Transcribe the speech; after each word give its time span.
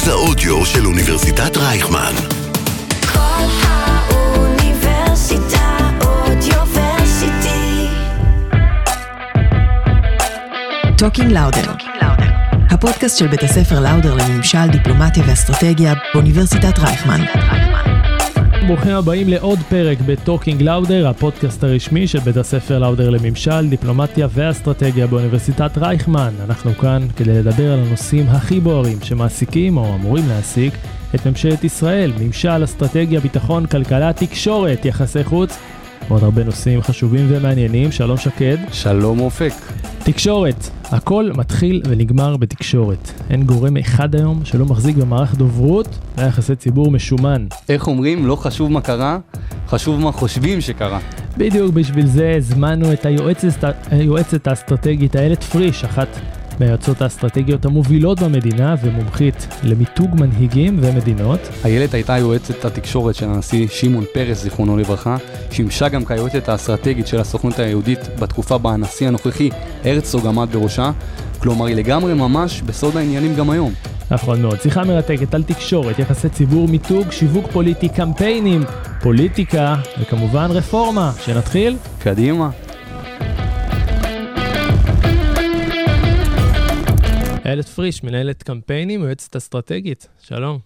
מרכז 0.00 0.08
האודיו 0.08 0.66
של 0.66 0.86
אוניברסיטת 0.86 1.56
רייכמן. 1.56 2.12
קול 3.12 3.44
האוניברסיטה 3.62 4.68
Audioversity. 6.00 7.86
Talking 10.98 11.32
Lauder. 11.32 11.72
הפודקאסט 12.70 13.18
של 13.18 13.26
בית 13.26 13.42
הספר 13.42 13.80
לאודר 13.80 14.14
לממשל, 14.14 14.66
דיפלומטיה 14.72 15.24
ואסטרטגיה 15.26 15.94
באוניברסיטת 16.14 16.78
רייכמן. 16.78 17.20
ברוכים 18.66 18.92
הבאים 18.92 19.28
לעוד 19.28 19.58
פרק 19.68 19.98
ב 20.06 20.13
Talking 20.13 20.62
Lauder, 20.62 21.08
הפודקאסט 21.08 21.64
הרשמי 21.64 22.06
של 22.06 22.18
בית 22.18 22.36
הספר 22.36 22.78
לאודר 22.78 23.10
לממשל, 23.10 23.68
דיפלומטיה 23.68 24.28
ואסטרטגיה 24.30 25.06
באוניברסיטת 25.06 25.78
רייכמן. 25.78 26.34
אנחנו 26.44 26.72
כאן 26.72 27.02
כדי 27.16 27.32
לדבר 27.34 27.72
על 27.72 27.78
הנושאים 27.78 28.26
הכי 28.28 28.60
בוערים 28.60 28.98
שמעסיקים 29.02 29.76
או 29.76 29.94
אמורים 29.94 30.28
להעסיק 30.28 30.74
את 31.14 31.26
ממשלת 31.26 31.64
ישראל, 31.64 32.12
ממשל, 32.20 32.64
אסטרטגיה, 32.64 33.20
ביטחון, 33.20 33.66
כלכלה, 33.66 34.12
תקשורת, 34.12 34.84
יחסי 34.84 35.24
חוץ, 35.24 35.58
ועוד 36.10 36.24
הרבה 36.24 36.44
נושאים 36.44 36.82
חשובים 36.82 37.26
ומעניינים. 37.28 37.92
שלום 37.92 38.16
שקד. 38.16 38.56
שלום 38.72 39.20
אופק. 39.20 39.52
תקשורת, 40.04 40.68
הכל 40.84 41.30
מתחיל 41.34 41.82
ונגמר 41.88 42.36
בתקשורת. 42.36 43.10
אין 43.30 43.42
גורם 43.42 43.76
אחד 43.76 44.14
היום 44.14 44.44
שלא 44.44 44.66
מחזיק 44.66 44.96
במערך 44.96 45.34
דוברות 45.34 45.98
ליחסי 46.18 46.56
ציבור 46.56 46.90
משומן. 46.90 47.46
איך 47.68 47.86
אומרים, 47.86 48.26
לא 48.26 48.36
חשוב 48.36 48.72
מה 48.72 48.80
קרה, 48.80 49.18
חשוב 49.68 50.00
מה 50.00 50.12
חושבים 50.12 50.60
שקרה. 50.60 50.98
בדיוק 51.36 51.74
בשביל 51.74 52.06
זה 52.06 52.34
הזמנו 52.36 52.92
את 52.92 53.06
היועצת, 53.06 53.64
היועצת 53.90 54.46
האסטרטגית 54.46 55.16
איילת 55.16 55.42
פריש, 55.42 55.84
אחת 55.84 56.08
מהיועצות 56.60 57.02
האסטרטגיות 57.02 57.64
המובילות 57.64 58.20
במדינה 58.20 58.74
ומומחית 58.82 59.48
למיתוג 59.62 60.10
מנהיגים 60.20 60.78
ומדינות. 60.82 61.40
איילת 61.64 61.94
הייתה 61.94 62.18
יועצת 62.18 62.64
התקשורת 62.64 63.14
של 63.14 63.28
הנשיא 63.28 63.68
שמעון 63.68 64.04
פרס, 64.14 64.42
זיכרונו 64.42 64.76
לברכה, 64.76 65.16
שימשה 65.50 65.88
גם 65.88 66.04
כיועצת 66.04 66.48
האסטרטגית 66.48 67.06
של 67.06 67.20
הסוכנות 67.20 67.58
היהודית 67.58 67.98
בתקופה 68.18 68.58
בה 68.58 68.70
הנשיא 68.70 69.08
הנוכחי 69.08 69.50
הרצוג 69.84 70.26
עמד 70.26 70.48
בראשה, 70.52 70.90
כלומר 71.38 71.66
היא 71.66 71.76
לגמרי 71.76 72.14
ממש 72.14 72.62
בסוד 72.62 72.96
העניינים 72.96 73.34
גם 73.34 73.50
היום. 73.50 73.72
נכון 74.10 74.42
מאוד, 74.42 74.60
שיחה 74.60 74.84
מרתקת 74.84 75.34
על 75.34 75.42
תקשורת, 75.42 75.98
יחסי 75.98 76.28
ציבור, 76.28 76.68
מיתוג, 76.68 77.10
שיווק 77.10 77.46
פוליטי, 77.52 77.88
קמפיינים, 77.88 78.62
פוליטיקה 79.02 79.76
וכמובן 80.00 80.50
רפורמה. 80.50 81.12
שנתחיל? 81.24 81.76
קדימה. 81.98 82.50
איילת 87.44 87.68
פריש, 87.68 88.02
מנהלת 88.02 88.42
קמפיינים, 88.42 89.02
יועצת 89.02 89.36
אסטרטגית. 89.36 90.08
שלום. 90.22 90.58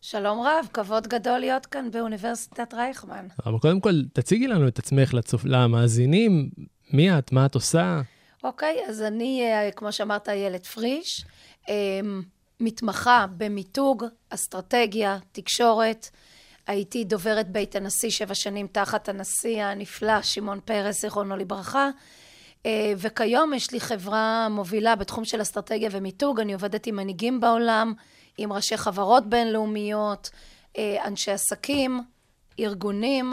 שלום 0.00 0.40
רב, 0.40 0.68
כבוד 0.72 1.08
גדול 1.08 1.38
להיות 1.38 1.66
כאן 1.66 1.90
באוניברסיטת 1.90 2.74
רייכמן. 2.74 3.26
אבל 3.46 3.58
קודם 3.58 3.80
כל, 3.80 4.02
תציגי 4.12 4.46
לנו 4.46 4.68
את 4.68 4.78
עצמך 4.78 5.14
לצופ... 5.14 5.44
למאזינים, 5.44 6.50
מי 6.92 7.18
את, 7.18 7.32
מה 7.32 7.46
את 7.46 7.54
עושה? 7.54 8.00
אוקיי, 8.44 8.76
אז 8.88 9.02
אני, 9.02 9.42
אה, 9.42 9.70
כמו 9.70 9.92
שאמרת, 9.92 10.28
איילת 10.28 10.66
פריש, 10.66 11.24
אה, 11.68 12.00
מתמחה 12.60 13.26
במיתוג, 13.36 14.04
אסטרטגיה, 14.30 15.18
תקשורת. 15.32 16.08
הייתי 16.66 17.04
דוברת 17.04 17.48
בית 17.48 17.76
הנשיא 17.76 18.10
שבע 18.10 18.34
שנים 18.34 18.66
תחת 18.72 19.08
הנשיא 19.08 19.62
הנפלא 19.62 20.22
שמעון 20.22 20.60
פרס, 20.64 21.00
זיכרונו 21.00 21.36
לברכה. 21.36 21.90
אה, 22.66 22.92
וכיום 22.96 23.54
יש 23.54 23.70
לי 23.70 23.80
חברה 23.80 24.48
מובילה 24.50 24.96
בתחום 24.96 25.24
של 25.24 25.42
אסטרטגיה 25.42 25.88
ומיתוג. 25.92 26.40
אני 26.40 26.52
עובדת 26.52 26.86
עם 26.86 26.96
מנהיגים 26.96 27.40
בעולם, 27.40 27.92
עם 28.38 28.52
ראשי 28.52 28.76
חברות 28.76 29.28
בינלאומיות, 29.28 30.30
אה, 30.78 31.06
אנשי 31.06 31.30
עסקים, 31.30 32.00
ארגונים 32.60 33.32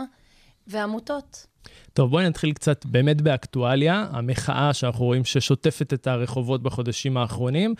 ועמותות. 0.68 1.46
טוב, 1.94 2.12
בואי 2.12 2.28
נתחיל 2.30 2.54
קצת 2.54 2.86
באמת 2.86 3.22
באקטואליה, 3.22 4.08
המחאה 4.12 4.74
שאנחנו 4.74 5.06
רואים 5.06 5.26
ששוטפת 5.26 5.94
את 5.94 6.08
הרחובות 6.08 6.64
בחודשים 6.64 7.18
האחרונים. 7.18 7.76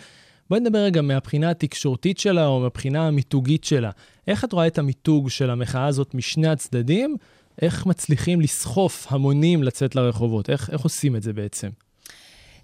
בואי 0.50 0.60
נדבר 0.60 0.78
רגע 0.78 1.02
מהבחינה 1.02 1.50
התקשורתית 1.50 2.18
שלה 2.18 2.46
או 2.46 2.60
מהבחינה 2.60 3.06
המיתוגית 3.06 3.64
שלה. 3.64 3.90
איך 4.26 4.44
את 4.44 4.52
רואה 4.52 4.66
את 4.66 4.78
המיתוג 4.78 5.30
של 5.30 5.50
המחאה 5.50 5.86
הזאת 5.86 6.14
משני 6.14 6.48
הצדדים? 6.48 7.16
איך 7.62 7.86
מצליחים 7.86 8.40
לסחוף 8.40 9.06
המונים 9.10 9.62
לצאת 9.62 9.94
לרחובות? 9.94 10.50
איך, 10.50 10.70
איך 10.70 10.80
עושים 10.80 11.16
את 11.16 11.22
זה 11.22 11.32
בעצם? 11.32 11.68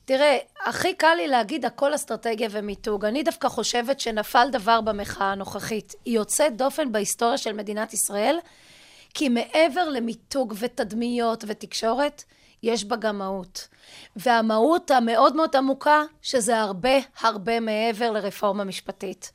תראה, 0.05 0.39
הכי 0.67 0.95
קל 0.95 1.15
לי 1.17 1.29
להגיד 1.29 1.65
הכל 1.65 1.95
אסטרטגיה 1.95 2.49
ומיתוג. 2.51 3.05
אני 3.05 3.23
דווקא 3.23 3.49
חושבת 3.49 4.01
שנפל 4.01 4.49
דבר 4.53 4.81
במחאה 4.81 5.33
הנוכחית. 5.33 5.95
היא 6.05 6.15
יוצאת 6.15 6.57
דופן 6.57 6.93
בהיסטוריה 6.93 7.39
של 7.39 7.53
מדינת 7.53 7.95
ישראל, 7.95 8.39
כי 9.15 9.29
מעבר 9.29 9.89
למיתוג 9.89 10.55
ותדמיות 10.59 11.45
ותקשורת, 11.47 12.25
יש 12.63 12.85
בה 12.85 12.97
גם 12.97 13.19
מהות. 13.19 13.69
והמהות 14.17 14.91
המאוד 14.91 15.37
מאוד 15.37 15.57
עמוקה, 15.57 16.03
שזה 16.23 16.61
הרבה 16.61 16.99
הרבה 17.21 17.61
מעבר 17.61 18.11
לרפורמה 18.11 18.65
משפטית. 18.65 19.33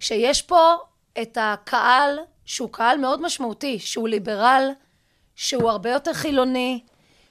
שיש 0.00 0.42
פה 0.42 0.74
את 1.22 1.38
הקהל, 1.40 2.18
שהוא 2.44 2.68
קהל 2.72 2.98
מאוד 2.98 3.22
משמעותי, 3.22 3.78
שהוא 3.78 4.08
ליברל, 4.08 4.70
שהוא 5.42 5.70
הרבה 5.70 5.90
יותר 5.90 6.12
חילוני, 6.12 6.80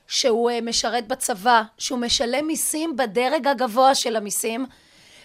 שהוא 0.08 0.52
אה, 0.52 0.62
משרת 0.62 1.08
בצבא, 1.08 1.64
שהוא 1.78 2.00
משלם 2.00 2.48
מיסים 2.48 2.96
בדרג 2.96 3.48
הגבוה 3.48 3.96
של 3.96 4.16
המיסים, 4.16 4.66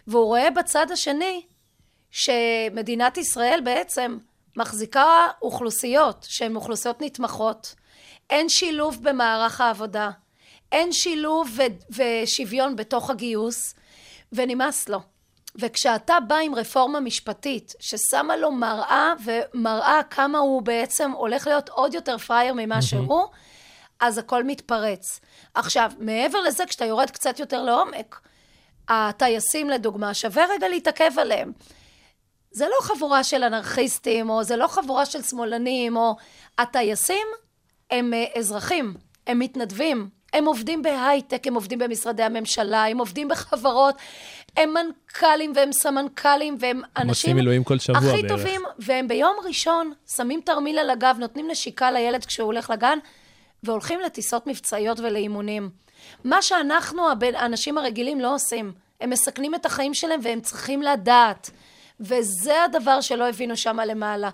והוא 0.07 0.25
רואה 0.25 0.51
בצד 0.51 0.91
השני 0.91 1.43
שמדינת 2.11 3.17
ישראל 3.17 3.61
בעצם 3.65 4.19
מחזיקה 4.57 5.07
אוכלוסיות 5.43 6.27
שהן 6.29 6.57
אוכלוסיות 6.57 7.03
נתמכות, 7.03 7.75
אין 8.31 8.49
שילוב 8.49 8.99
במערך 9.03 9.61
העבודה, 9.61 10.11
אין 10.73 10.93
שילוב 10.93 11.51
ו- 11.57 11.95
ושוויון 12.23 12.77
בתוך 12.77 13.11
הגיוס, 13.11 13.75
ונמאס 14.33 14.89
לו. 14.89 15.01
וכשאתה 15.61 16.21
בא 16.21 16.37
עם 16.37 16.55
רפורמה 16.55 17.01
משפטית 17.01 17.75
ששמה 17.81 18.37
לו 18.37 18.53
מראה 18.53 19.13
ומראה 19.25 20.01
כמה 20.11 20.39
הוא 20.39 20.63
בעצם 20.63 21.11
הולך 21.11 21.47
להיות 21.47 21.69
עוד 21.69 21.95
יותר 21.95 22.19
פראייר 22.19 22.55
ממה 22.57 22.83
שהוא, 22.83 23.25
אז 24.01 24.19
הכל 24.19 24.45
מתפרץ. 24.45 25.21
עכשיו, 25.55 25.93
מעבר 25.99 26.41
לזה, 26.41 26.67
כשאתה 26.67 26.85
יורד 26.85 27.11
קצת 27.11 27.39
יותר 27.39 27.63
לעומק, 27.63 28.21
הטייסים 28.89 29.71
לדוגמה, 29.71 30.15
שווה 30.15 30.45
רגע 30.51 30.69
להתעכב 30.69 31.19
עליהם. 31.19 31.53
זה 32.51 32.67
לא 32.67 32.77
חבורה 32.83 33.25
של 33.25 33.45
אנרכיסטים, 33.45 34.31
או 34.31 34.45
זה 34.45 34.57
לא 34.57 34.67
חבורה 34.67 35.07
של 35.07 35.23
שמאלנים, 35.23 35.97
או... 35.97 36.17
הטייסים 36.59 37.27
הם 37.91 38.15
אה, 38.15 38.25
אזרחים, 38.39 38.95
הם 39.27 39.39
מתנדבים, 39.39 40.09
הם 40.33 40.45
עובדים 40.45 40.83
בהייטק, 40.83 41.47
הם 41.47 41.55
עובדים 41.55 41.79
במשרדי 41.79 42.23
הממשלה, 42.23 42.85
הם 42.87 42.99
עובדים 42.99 43.29
בחברות, 43.29 43.95
הם 44.57 44.75
מנכ"לים 44.75 45.53
והם 45.55 45.73
סמנכ"לים 45.73 46.57
והם 46.61 46.83
אנשים... 46.97 47.37
מילואים 47.37 47.65
כל 47.65 47.79
שבוע 47.79 47.99
הכי 47.99 48.23
בערך. 48.23 48.29
טובים, 48.29 48.63
והם 48.79 49.09
ביום 49.09 49.37
ראשון 49.45 49.93
שמים 50.17 50.41
תרמיל 50.45 50.79
על 50.79 50.91
הגב, 50.91 51.17
נותנים 51.19 51.51
נשיקה 51.51 51.91
לילד 51.91 52.25
כשהוא 52.25 52.47
הולך 52.47 52.71
לגן, 52.71 52.99
והולכים 53.63 54.01
לטיסות 54.01 54.47
מבצעיות 54.47 55.01
ולאימונים. 55.01 55.71
מה 56.25 56.43
שאנחנו, 56.43 57.03
האנשים 57.35 57.79
הרגילים, 57.79 58.21
לא 58.21 58.35
עושים. 58.35 58.73
הם 59.01 59.11
מסכנים 59.11 59.55
את 59.55 59.67
החיים 59.67 59.95
שלהם 59.95 60.21
והם 60.23 60.41
צריכים 60.41 60.83
לדעת. 60.83 61.51
וזה 62.01 62.65
הדבר 62.65 63.01
שלא 63.01 63.29
הבינו 63.29 63.57
שם 63.57 63.81
למעלה. 63.81 64.31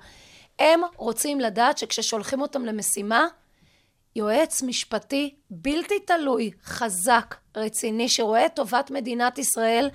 הם 0.58 0.80
רוצים 0.96 1.40
לדעת 1.40 1.78
שכששולחים 1.78 2.40
אותם 2.40 2.64
למשימה, 2.64 3.26
יועץ 4.16 4.62
משפטי 4.62 5.34
בלתי 5.50 5.94
תלוי, 6.06 6.50
חזק, 6.64 7.36
רציני, 7.56 8.08
שרואה 8.08 8.46
את 8.46 8.54
טובת 8.54 8.90
מדינת 8.90 9.38
ישראל 9.38 9.90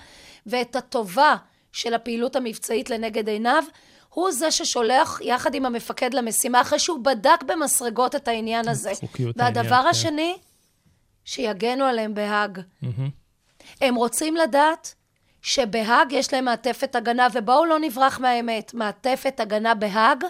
ואת 0.45 0.75
הטובה 0.75 1.35
של 1.71 1.93
הפעילות 1.93 2.35
המבצעית 2.35 2.89
לנגד 2.89 3.27
עיניו, 3.29 3.63
הוא 4.09 4.31
זה 4.31 4.51
ששולח 4.51 5.19
יחד 5.21 5.55
עם 5.55 5.65
המפקד 5.65 6.13
למשימה 6.13 6.61
אחרי 6.61 6.79
שהוא 6.79 6.99
בדק 7.03 7.43
במסרגות 7.45 8.15
את 8.15 8.27
העניין 8.27 8.67
הזה. 8.67 8.91
והדבר 9.35 9.59
העניין, 9.59 9.83
כן. 9.83 9.87
השני, 9.87 10.37
שיגנו 11.25 11.85
עליהם 11.85 12.13
בהאג. 12.13 12.59
הם 13.81 13.95
רוצים 13.95 14.35
לדעת 14.35 14.95
שבהאג 15.41 16.11
יש 16.11 16.33
להם 16.33 16.45
מעטפת 16.45 16.95
הגנה, 16.95 17.27
ובואו 17.33 17.65
לא 17.65 17.79
נברח 17.79 18.19
מהאמת, 18.19 18.73
מעטפת 18.73 19.39
הגנה 19.39 19.75
בהאג 19.75 20.23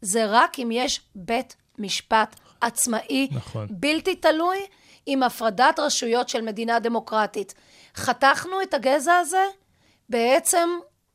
זה 0.00 0.26
רק 0.26 0.58
אם 0.58 0.70
יש 0.72 1.00
בית 1.14 1.56
משפט 1.78 2.40
עצמאי, 2.62 3.28
נכון. 3.32 3.66
בלתי 3.70 4.16
תלוי, 4.16 4.58
עם 5.06 5.22
הפרדת 5.22 5.78
רשויות 5.78 6.28
של 6.28 6.40
מדינה 6.40 6.78
דמוקרטית. 6.78 7.54
חתכנו 7.96 8.62
את 8.62 8.74
הגזע 8.74 9.16
הזה, 9.16 9.44
בעצם 10.08 10.68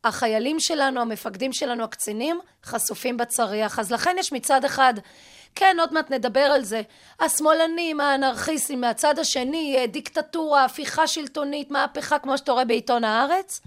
החיילים 0.04 0.60
שלנו, 0.60 1.02
המפקדים 1.02 1.54
שלנו, 1.54 1.84
הקצינים, 1.84 2.40
חשופים 2.66 3.18
בצריח. 3.18 3.80
אז 3.80 3.92
לכן 3.92 4.16
יש 4.20 4.34
מצד 4.34 4.66
אחד, 4.66 4.94
כן, 5.56 5.78
עוד 5.80 5.94
מעט 5.94 6.12
נדבר 6.12 6.40
על 6.40 6.64
זה, 6.64 6.82
השמאלנים, 7.20 8.02
האנרכיסטים, 8.02 8.82
מהצד 8.82 9.20
השני, 9.20 9.76
אה, 9.78 9.88
דיקטטורה, 9.88 10.66
הפיכה 10.66 11.08
שלטונית, 11.08 11.72
מהפכה, 11.72 12.20
כמו 12.20 12.38
שאתה 12.38 12.52
רואה 12.52 12.66
בעיתון 12.66 13.04
הארץ, 13.04 13.62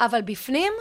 אבל 0.00 0.22
בפנים, 0.22 0.72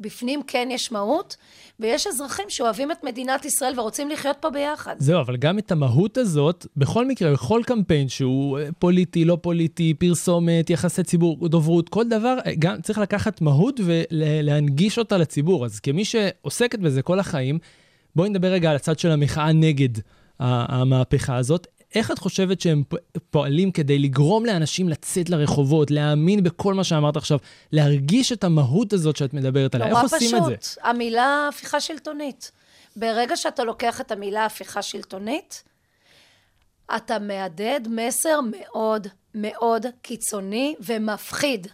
בפנים 0.00 0.42
כן 0.46 0.68
יש 0.70 0.92
מהות, 0.92 1.36
ויש 1.80 2.06
אזרחים 2.06 2.44
שאוהבים 2.48 2.92
את 2.92 3.04
מדינת 3.04 3.44
ישראל 3.44 3.80
ורוצים 3.80 4.10
לחיות 4.10 4.36
פה 4.40 4.50
ביחד. 4.50 4.96
זהו, 4.98 5.20
אבל 5.20 5.36
גם 5.36 5.58
את 5.58 5.72
המהות 5.72 6.18
הזאת, 6.18 6.66
בכל 6.76 7.06
מקרה, 7.06 7.32
בכל 7.32 7.62
קמפיין 7.66 8.08
שהוא 8.08 8.58
אה, 8.58 8.68
פוליטי, 8.78 9.24
לא 9.24 9.38
פוליטי, 9.42 9.94
פרסומת, 9.94 10.70
יחסי 10.70 11.02
ציבור, 11.02 11.48
דוברות, 11.48 11.88
כל 11.88 12.08
דבר, 12.08 12.38
אה, 12.46 12.52
גם 12.58 12.80
צריך 12.80 12.98
לקחת 12.98 13.40
מהות 13.40 13.80
ולהנגיש 13.84 14.98
אותה 14.98 15.18
לציבור. 15.18 15.64
אז 15.64 15.80
כמי 15.80 16.04
שעוסקת 16.04 16.78
בזה 16.78 17.02
כל 17.02 17.18
החיים, 17.18 17.58
בואי 18.16 18.28
נדבר 18.28 18.48
רגע 18.48 18.70
על 18.70 18.76
הצד 18.76 18.98
של 18.98 19.10
המחאה 19.10 19.52
נגד 19.52 19.88
המהפכה 20.40 21.36
הזאת. 21.36 21.66
איך 21.94 22.10
את 22.10 22.18
חושבת 22.18 22.60
שהם 22.60 22.82
פועלים 23.30 23.70
כדי 23.70 23.98
לגרום 23.98 24.46
לאנשים 24.46 24.88
לצאת 24.88 25.30
לרחובות, 25.30 25.90
להאמין 25.90 26.42
בכל 26.42 26.74
מה 26.74 26.84
שאמרת 26.84 27.16
עכשיו, 27.16 27.38
להרגיש 27.72 28.32
את 28.32 28.44
המהות 28.44 28.92
הזאת 28.92 29.16
שאת 29.16 29.34
מדברת 29.34 29.74
עליה? 29.74 29.88
איך 29.88 29.98
עושים 30.02 30.18
פשוט. 30.18 30.34
את 30.34 30.38
זה? 30.38 30.38
נורא 30.38 30.56
פשוט, 30.56 30.78
המילה 30.82 31.48
הפיכה 31.48 31.80
שלטונית. 31.80 32.52
ברגע 32.96 33.36
שאתה 33.36 33.64
לוקח 33.64 34.00
את 34.00 34.12
המילה 34.12 34.44
הפיכה 34.44 34.82
שלטונית, 34.82 35.64
אתה 36.96 37.18
מהדהד 37.18 37.88
מסר 37.90 38.40
מאוד 38.50 39.06
מאוד 39.34 39.86
קיצוני 40.02 40.74
ומפחיד. 40.80 41.66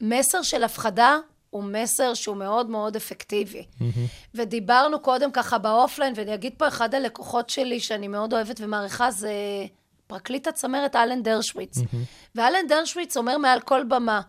מסר 0.00 0.42
של 0.42 0.64
הפחדה 0.64 1.18
הוא 1.50 1.64
מסר 1.64 2.14
שהוא 2.14 2.36
מאוד 2.36 2.70
מאוד 2.70 2.96
אפקטיבי. 2.96 3.62
Mm-hmm. 3.62 3.84
ודיברנו 4.34 5.00
קודם 5.00 5.32
ככה 5.32 5.58
באופליין, 5.58 6.12
ואני 6.16 6.34
אגיד 6.34 6.52
פה 6.56 6.68
אחד 6.68 6.94
הלקוחות 6.94 7.50
שלי 7.50 7.80
שאני 7.80 8.08
מאוד 8.08 8.34
אוהבת 8.34 8.60
ומעריכה, 8.60 9.10
זה 9.10 9.32
פרקליט 10.06 10.46
הצמרת 10.46 10.96
אלן 10.96 11.22
דרשוויץ. 11.22 11.78
Mm-hmm. 11.78 11.96
ואלן 12.34 12.66
דרשוויץ 12.68 13.16
אומר 13.16 13.38
מעל 13.38 13.60
כל 13.60 13.84
במה, 13.84 14.20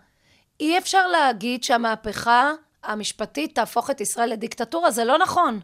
אי 0.59 0.77
אפשר 0.77 1.07
להגיד 1.07 1.63
שהמהפכה 1.63 2.51
המשפטית 2.83 3.55
תהפוך 3.55 3.89
את 3.89 4.01
ישראל 4.01 4.29
לדיקטטורה, 4.29 4.91
זה 4.91 5.03
לא 5.03 5.17
נכון. 5.17 5.59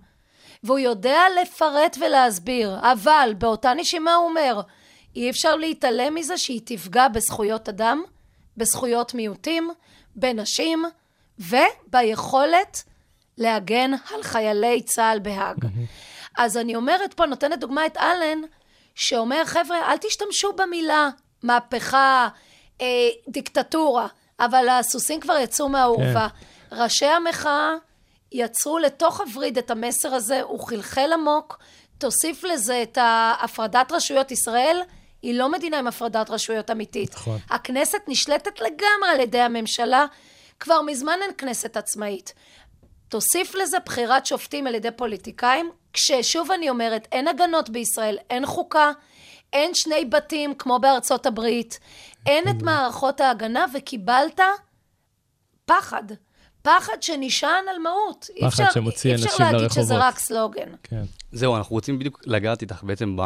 והוא 0.63 0.79
יודע 0.79 1.19
לפרט 1.41 1.97
ולהסביר, 1.99 2.77
אבל 2.81 3.33
באותה 3.37 3.73
נשימה 3.73 4.15
הוא 4.15 4.29
אומר, 4.29 4.61
אי 5.15 5.29
אפשר 5.29 5.55
להתעלם 5.55 6.15
מזה 6.15 6.37
שהיא 6.37 6.61
תפגע 6.65 7.07
בזכויות 7.07 7.69
אדם, 7.69 8.03
בזכויות 8.57 9.13
מיעוטים, 9.13 9.69
בנשים, 10.15 10.85
וביכולת 11.39 12.83
להגן 13.37 13.91
על 14.13 14.23
חיילי 14.23 14.81
צה"ל 14.81 15.19
בהאג. 15.19 15.57
אז 16.37 16.57
אני 16.57 16.75
אומרת 16.75 17.13
פה, 17.13 17.25
נותנת 17.25 17.59
דוגמה 17.59 17.85
את 17.85 17.97
אלן, 17.97 18.41
שאומר, 18.95 19.45
חבר'ה, 19.45 19.91
אל 19.91 19.97
תשתמשו 19.97 20.53
במילה 20.53 21.09
מהפכה, 21.43 22.27
אה, 22.81 22.85
דיקטטורה, 23.27 24.07
אבל 24.39 24.69
הסוסים 24.69 25.19
כבר 25.19 25.37
יצאו 25.37 25.69
מהאורווה. 25.69 26.27
כן. 26.29 26.75
ראשי 26.75 27.05
המחאה 27.05 27.71
יצרו 28.31 28.79
לתוך 28.79 29.21
הווריד 29.21 29.57
את 29.57 29.71
המסר 29.71 30.13
הזה, 30.13 30.41
הוא 30.41 30.67
חלחל 30.67 31.13
עמוק, 31.13 31.59
תוסיף 31.97 32.43
לזה 32.43 32.83
את 32.83 32.97
הפרדת 33.41 33.91
רשויות 33.91 34.31
ישראל, 34.31 34.81
היא 35.21 35.33
לא 35.33 35.51
מדינה 35.51 35.79
עם 35.79 35.87
הפרדת 35.87 36.29
רשויות 36.29 36.71
אמיתית. 36.71 37.13
נכון. 37.13 37.37
הכנסת 37.49 38.01
נשלטת 38.07 38.61
לגמרי 38.61 39.09
על 39.13 39.19
ידי 39.19 39.39
הממשלה, 39.39 40.05
כבר 40.59 40.81
מזמן 40.81 41.15
אין 41.21 41.31
כנסת 41.37 41.77
עצמאית. 41.77 42.33
תוסיף 43.09 43.55
לזה 43.55 43.77
בחירת 43.85 44.25
שופטים 44.25 44.67
על 44.67 44.75
ידי 44.75 44.91
פוליטיקאים, 44.95 45.71
כששוב 45.93 46.51
אני 46.51 46.69
אומרת, 46.69 47.07
אין 47.11 47.27
הגנות 47.27 47.69
בישראל, 47.69 48.17
אין 48.29 48.45
חוקה, 48.45 48.91
אין 49.53 49.71
שני 49.73 50.05
בתים 50.05 50.55
כמו 50.55 50.79
בארצות 50.79 51.25
הברית, 51.25 51.79
אין 52.25 52.43
את 52.49 52.61
מערכות 52.61 53.21
ההגנה, 53.21 53.65
וקיבלת 53.73 54.39
פחד. 55.65 56.03
פחד 56.61 57.03
שנשען 57.03 57.67
על 57.69 57.79
מהות. 57.79 58.25
פחד 58.39 58.47
אפשר, 58.47 58.73
שמוציא 58.73 59.13
אנשים 59.13 59.25
לרחובות. 59.27 59.41
אי 59.41 59.45
אפשר 59.45 59.57
להגיד 59.57 59.71
שזה 59.71 59.93
לרחובות. 59.93 60.01
רק 60.01 60.19
סלוגן. 60.19 60.69
כן. 60.83 61.03
זהו, 61.31 61.55
אנחנו 61.55 61.73
רוצים 61.73 61.99
בדיוק 61.99 62.21
לגעת 62.25 62.61
איתך 62.61 62.83
בעצם 62.83 63.17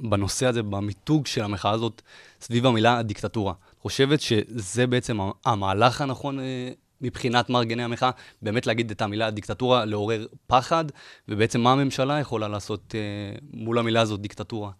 בנושא 0.00 0.46
הזה, 0.46 0.62
במיתוג 0.62 1.26
של 1.26 1.42
המחאה 1.42 1.70
הזאת 1.70 2.02
סביב 2.40 2.66
המילה 2.66 3.02
דיקטטורה. 3.02 3.52
חושבת 3.80 4.20
שזה 4.20 4.86
בעצם 4.86 5.18
המהלך 5.44 6.00
הנכון 6.00 6.40
אה, 6.40 6.70
מבחינת 7.00 7.50
מארגני 7.50 7.82
המחאה, 7.82 8.10
באמת 8.42 8.66
להגיד 8.66 8.90
את 8.90 9.02
המילה 9.02 9.30
דיקטטורה, 9.30 9.84
לעורר 9.84 10.26
פחד, 10.46 10.84
ובעצם 11.28 11.60
מה 11.60 11.72
הממשלה 11.72 12.20
יכולה 12.20 12.48
לעשות 12.48 12.94
אה, 12.94 13.38
מול 13.52 13.78
המילה 13.78 14.00
הזאת, 14.00 14.20
דיקטטורה? 14.20 14.70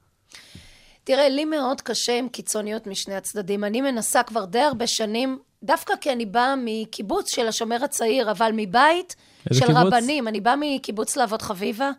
תראה, 1.05 1.29
לי 1.29 1.45
מאוד 1.45 1.81
קשה 1.81 2.19
עם 2.19 2.29
קיצוניות 2.29 2.87
משני 2.87 3.15
הצדדים. 3.15 3.65
אני 3.65 3.81
מנסה 3.81 4.23
כבר 4.23 4.45
די 4.45 4.61
הרבה 4.61 4.87
שנים, 4.87 5.39
דווקא 5.63 5.95
כי 6.01 6.13
אני 6.13 6.27
באה 6.27 6.55
מקיבוץ 6.65 7.35
של 7.35 7.47
השומר 7.47 7.85
הצעיר, 7.85 8.31
אבל 8.31 8.51
מבית 8.55 9.17
של 9.53 9.67
קיבוץ? 9.67 9.77
רבנים. 9.77 10.29
אני 10.29 10.41
באה 10.41 10.55
מקיבוץ 10.61 11.17
להבות 11.17 11.43
חביבה. 11.43 11.91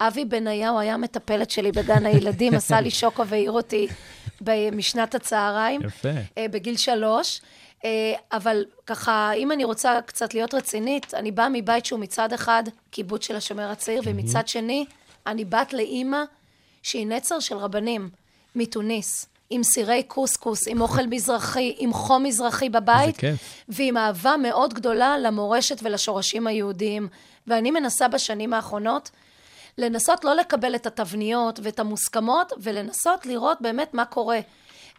אבי 0.00 0.24
בניהו 0.24 0.78
היה 0.78 0.94
המטפלת 0.94 1.50
שלי 1.50 1.72
בגן 1.72 2.06
הילדים, 2.06 2.54
עשה 2.54 2.80
לי 2.80 2.90
שוקו 2.90 3.26
והעיר 3.26 3.52
אותי 3.52 3.86
ב- 4.44 4.70
משנת 4.70 5.14
הצהריים. 5.14 5.80
יפה. 5.82 6.08
אה, 6.38 6.46
בגיל 6.50 6.76
שלוש. 6.76 7.40
אה, 7.84 8.12
אבל 8.32 8.64
ככה, 8.86 9.32
אם 9.32 9.52
אני 9.52 9.64
רוצה 9.64 9.98
קצת 10.06 10.34
להיות 10.34 10.54
רצינית, 10.54 11.14
אני 11.14 11.30
באה 11.30 11.48
מבית 11.48 11.86
שהוא 11.86 12.00
מצד 12.00 12.32
אחד 12.32 12.62
קיבוץ 12.90 13.26
של 13.26 13.36
השומר 13.36 13.70
הצעיר, 13.70 14.02
ומצד 14.04 14.48
שני, 14.48 14.84
אני 15.26 15.44
בת 15.44 15.72
לאימא 15.72 16.22
שהיא 16.82 17.06
נצר 17.06 17.40
של 17.40 17.56
רבנים 17.56 18.10
מתוניס, 18.54 19.26
עם 19.50 19.62
סירי 19.62 20.02
קוסקוס, 20.02 20.68
עם 20.68 20.80
אוכל 20.80 21.06
מזרחי, 21.06 21.74
עם 21.78 21.92
חום 21.92 22.22
מזרחי 22.22 22.68
בבית. 22.68 23.16
ועם 23.68 23.96
אהבה 23.96 24.36
מאוד 24.36 24.74
גדולה 24.74 25.18
למורשת 25.18 25.80
ולשורשים 25.82 26.46
היהודיים. 26.46 27.08
ואני 27.46 27.70
מנסה 27.70 28.08
בשנים 28.08 28.54
האחרונות 28.54 29.10
לנסות 29.80 30.24
לא 30.24 30.34
לקבל 30.34 30.74
את 30.74 30.86
התבניות 30.86 31.60
ואת 31.62 31.78
המוסכמות, 31.78 32.52
ולנסות 32.58 33.26
לראות 33.26 33.58
באמת 33.60 33.94
מה 33.94 34.04
קורה. 34.04 34.40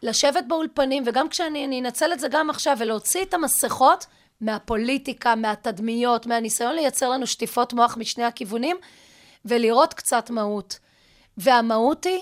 לשבת 0.03 0.43
באולפנים, 0.47 1.03
וגם 1.05 1.29
כשאני 1.29 1.65
אני 1.65 1.81
אנצל 1.81 2.13
את 2.13 2.19
זה 2.19 2.27
גם 2.27 2.49
עכשיו, 2.49 2.77
ולהוציא 2.79 3.21
את 3.21 3.33
המסכות 3.33 4.05
מהפוליטיקה, 4.41 5.35
מהתדמיות, 5.35 6.25
מהניסיון 6.25 6.75
לייצר 6.75 7.09
לנו 7.09 7.27
שטיפות 7.27 7.73
מוח 7.73 7.97
משני 7.97 8.23
הכיוונים, 8.23 8.77
ולראות 9.45 9.93
קצת 9.93 10.29
מהות. 10.29 10.79
והמהות 11.37 12.03
היא 12.03 12.19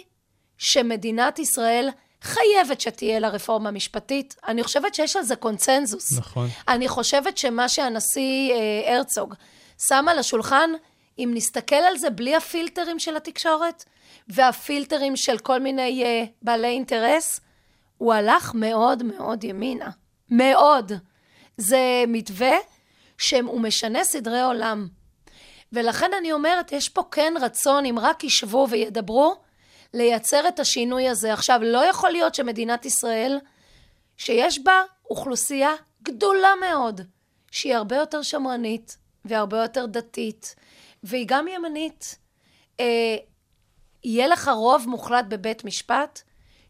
שמדינת 0.58 1.40
ישראל 1.40 1.90
חייבת 2.22 2.82
שתהיה 2.82 3.20
לה 3.20 3.30
רפורמה 3.30 3.72
משפטית. 3.72 4.36
אני 4.48 4.64
חושבת 4.64 4.96
שיש 4.96 5.16
על 5.16 5.24
זה 5.24 5.36
קונצנזוס. 5.36 6.18
נכון. 6.18 6.48
אני 6.68 6.88
חושבת 6.88 7.38
שמה 7.38 7.70
שהנשיא 7.70 8.54
אה, 8.54 8.96
הרצוג 8.96 9.34
שם 9.88 10.06
על 10.10 10.20
השולחן, 10.20 10.70
אם 11.20 11.32
נסתכל 11.34 11.76
על 11.76 11.98
זה 11.98 12.10
בלי 12.10 12.36
הפילטרים 12.36 13.00
של 13.00 13.18
התקשורת, 13.18 13.86
והפילטרים 14.28 15.16
של 15.16 15.38
כל 15.38 15.60
מיני 15.60 16.04
אה, 16.04 16.24
בעלי 16.42 16.68
אינטרס, 16.68 17.42
הוא 17.98 18.14
הלך 18.14 18.52
מאוד 18.56 19.04
מאוד 19.04 19.44
ימינה. 19.44 19.90
מאוד. 20.30 20.92
זה 21.58 22.04
מתווה 22.08 22.58
שהוא 23.18 23.62
משנה 23.62 24.04
סדרי 24.04 24.42
עולם. 24.42 24.88
ולכן 25.74 26.12
אני 26.18 26.32
אומרת, 26.32 26.72
יש 26.72 26.90
פה 26.90 27.04
כן 27.12 27.34
רצון, 27.42 27.86
אם 27.86 28.00
רק 28.00 28.24
ישבו 28.24 28.68
וידברו, 28.70 29.36
לייצר 29.94 30.48
את 30.48 30.60
השינוי 30.60 31.10
הזה. 31.10 31.34
עכשיו, 31.34 31.60
לא 31.64 31.86
יכול 31.86 32.10
להיות 32.10 32.36
שמדינת 32.36 32.86
ישראל, 32.86 33.40
שיש 34.18 34.60
בה 34.60 34.82
אוכלוסייה 35.10 35.72
גדולה 36.04 36.54
מאוד, 36.62 37.02
שהיא 37.52 37.76
הרבה 37.76 37.96
יותר 37.96 38.22
שמרנית 38.22 38.98
והרבה 39.26 39.62
יותר 39.62 39.86
דתית, 39.86 40.56
והיא 41.04 41.26
גם 41.28 41.48
ימנית. 41.48 42.18
אה, 42.80 43.16
יהיה 44.04 44.28
לך 44.28 44.52
רוב 44.56 44.86
מוחלט 44.88 45.26
בבית 45.28 45.66
משפט 45.66 46.22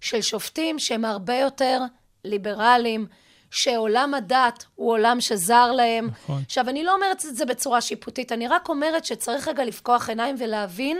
של 0.01 0.21
שופטים 0.21 0.79
שהם 0.79 1.05
הרבה 1.05 1.35
יותר 1.35 1.81
ליברליים, 2.25 3.07
שעולם 3.51 4.13
הדת 4.13 4.65
הוא 4.75 4.91
עולם 4.91 5.21
שזר 5.21 5.71
להם. 5.71 6.07
נכון. 6.07 6.41
עכשיו, 6.45 6.69
אני 6.69 6.83
לא 6.83 6.93
אומרת 6.93 7.25
את 7.25 7.35
זה 7.35 7.45
בצורה 7.45 7.81
שיפוטית, 7.81 8.31
אני 8.31 8.47
רק 8.47 8.69
אומרת 8.69 9.05
שצריך 9.05 9.47
רגע 9.47 9.63
לפקוח 9.63 10.09
עיניים 10.09 10.35
ולהבין, 10.39 10.99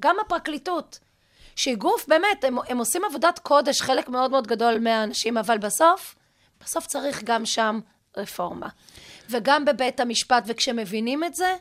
גם 0.00 0.16
הפרקליטות, 0.26 0.98
שהיא 1.56 1.76
גוף, 1.76 2.08
באמת, 2.08 2.44
הם, 2.44 2.56
הם 2.68 2.78
עושים 2.78 3.04
עבודת 3.04 3.38
קודש, 3.38 3.82
חלק 3.82 4.08
מאוד 4.08 4.30
מאוד 4.30 4.46
גדול 4.46 4.78
מהאנשים, 4.78 5.38
אבל 5.38 5.58
בסוף, 5.58 6.14
בסוף 6.60 6.86
צריך 6.86 7.22
גם 7.24 7.46
שם 7.46 7.80
רפורמה. 8.16 8.68
וגם 9.30 9.64
בבית 9.64 10.00
המשפט, 10.00 10.44
וכשמבינים 10.46 11.24
את 11.24 11.34
זה, 11.34 11.56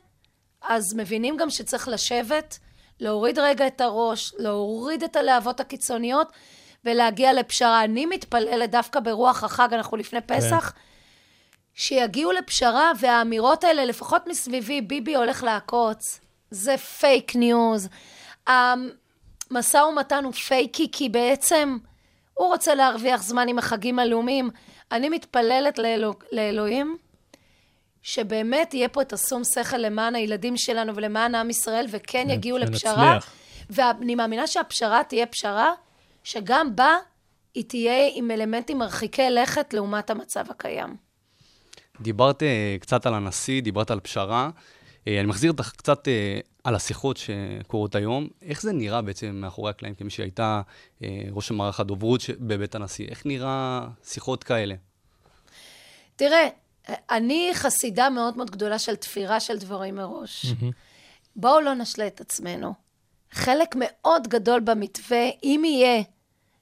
אז 0.62 0.94
מבינים 0.96 1.38
גם 1.38 1.50
שצריך 1.50 1.88
לשבת, 1.88 2.60
להוריד 3.00 3.40
רגע 3.40 3.68
את 3.68 3.82
הראש, 3.82 4.34
להוריד 4.38 5.04
את 5.04 5.16
הלהבות 5.16 5.60
הקיצוניות, 5.60 6.32
ולהגיע 6.86 7.34
לפשרה. 7.34 7.84
אני 7.84 8.06
מתפללת 8.06 8.72
דווקא 8.72 9.00
ברוח 9.00 9.44
החג, 9.44 9.74
אנחנו 9.74 9.98
לפני 9.98 10.22
פסח, 10.22 10.74
שיגיעו 11.74 12.32
לפשרה, 12.32 12.92
והאמירות 13.00 13.64
האלה, 13.64 13.86
לפחות 13.86 14.28
מסביבי, 14.28 14.82
ביבי 14.82 15.16
הולך 15.16 15.44
לעקוץ, 15.44 16.20
זה 16.52 16.78
פייק 16.78 17.36
ניוז. 17.36 17.90
המשא 18.48 19.78
ומתן 19.78 20.24
הוא 20.24 20.34
פייקי, 20.34 20.92
כי 20.92 21.10
בעצם 21.10 21.78
הוא 22.34 22.48
רוצה 22.48 22.76
להרוויח 22.76 23.24
זמן 23.24 23.48
עם 23.48 23.60
החגים 23.60 24.00
הלאומיים. 24.00 24.50
אני 24.92 25.10
מתפללת 25.10 25.78
לאלוה, 25.78 26.14
לאלוהים 26.32 26.98
שבאמת 28.08 28.74
יהיה 28.74 28.90
פה 28.90 29.02
את 29.02 29.14
השום 29.14 29.44
שכל 29.44 29.78
למען 29.78 30.16
הילדים 30.16 30.58
שלנו 30.58 30.96
ולמען 30.96 31.36
עם 31.36 31.50
ישראל, 31.50 31.86
וכן 31.90 32.00
כן, 32.08 32.30
יגיעו 32.30 32.58
שנצליח. 32.60 32.94
לפשרה. 32.94 33.20
ואני 33.70 34.16
מאמינה 34.16 34.48
שהפשרה 34.48 35.04
תהיה 35.04 35.26
פשרה 35.26 35.72
שגם 36.24 36.76
בה 36.76 36.96
היא 37.56 37.64
תהיה 37.68 38.10
עם 38.14 38.32
אלמנטים 38.32 38.78
מרחיקי 38.78 39.30
לכת 39.30 39.74
לעומת 39.74 40.10
המצב 40.10 40.46
הקיים. 40.50 40.96
דיברת 42.02 42.44
אה, 42.44 42.76
קצת 42.80 43.06
על 43.06 43.14
הנשיא, 43.14 43.62
דיברת 43.62 43.92
על 43.92 44.00
פשרה. 44.00 44.50
אה, 45.08 45.20
אני 45.20 45.28
מחזיר 45.28 45.52
אותך 45.52 45.72
קצת 45.78 46.08
אה, 46.08 46.40
על 46.64 46.76
השיחות 46.76 47.18
שקורות 47.18 47.96
היום. 47.96 48.28
איך 48.42 48.62
זה 48.62 48.74
נראה 48.74 49.02
בעצם 49.02 49.36
מאחורי 49.36 49.70
הקלעים 49.70 49.96
כמי 49.96 50.10
שהייתה 50.10 50.62
ראש 51.32 51.52
המערך 51.52 51.80
הדוברות 51.80 52.22
בבית 52.40 52.76
הנשיא? 52.76 53.08
איך 53.08 53.26
נראה 53.26 53.88
שיחות 54.04 54.44
כאלה? 54.44 54.76
תראה, 56.16 56.48
אני 56.90 57.50
חסידה 57.54 58.10
מאוד 58.10 58.38
מאוד 58.38 58.52
גדולה 58.52 58.80
של 58.80 58.96
תפירה 58.96 59.40
של 59.40 59.58
דברים 59.58 59.96
מראש. 59.96 60.46
בואו 61.36 61.62
לא 61.62 61.74
נשלה 61.74 62.08
את 62.08 62.22
עצמנו. 62.22 62.74
חלק 63.32 63.76
מאוד 63.80 64.28
גדול 64.28 64.60
במתווה, 64.60 65.30
אם 65.44 65.62
יהיה, 65.66 66.04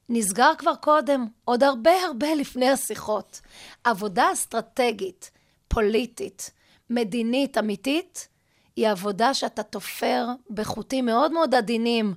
נסגר 0.10 0.52
כבר 0.58 0.76
קודם, 0.76 1.28
עוד 1.46 1.64
הרבה 1.64 1.92
הרבה 1.92 2.36
לפני 2.36 2.70
השיחות. 2.70 3.42
עבודה 3.84 4.34
אסטרטגית, 4.34 5.32
פוליטית, 5.68 6.52
מדינית, 6.90 7.58
אמיתית, 7.58 8.28
היא 8.76 8.90
עבודה 8.90 9.34
שאתה 9.34 9.64
תופר 9.64 10.28
בחוטים 10.50 11.06
מאוד 11.06 11.32
מאוד 11.32 11.56
עדינים 11.56 12.14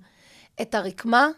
את 0.63 0.75
הרקמה, 0.75 1.29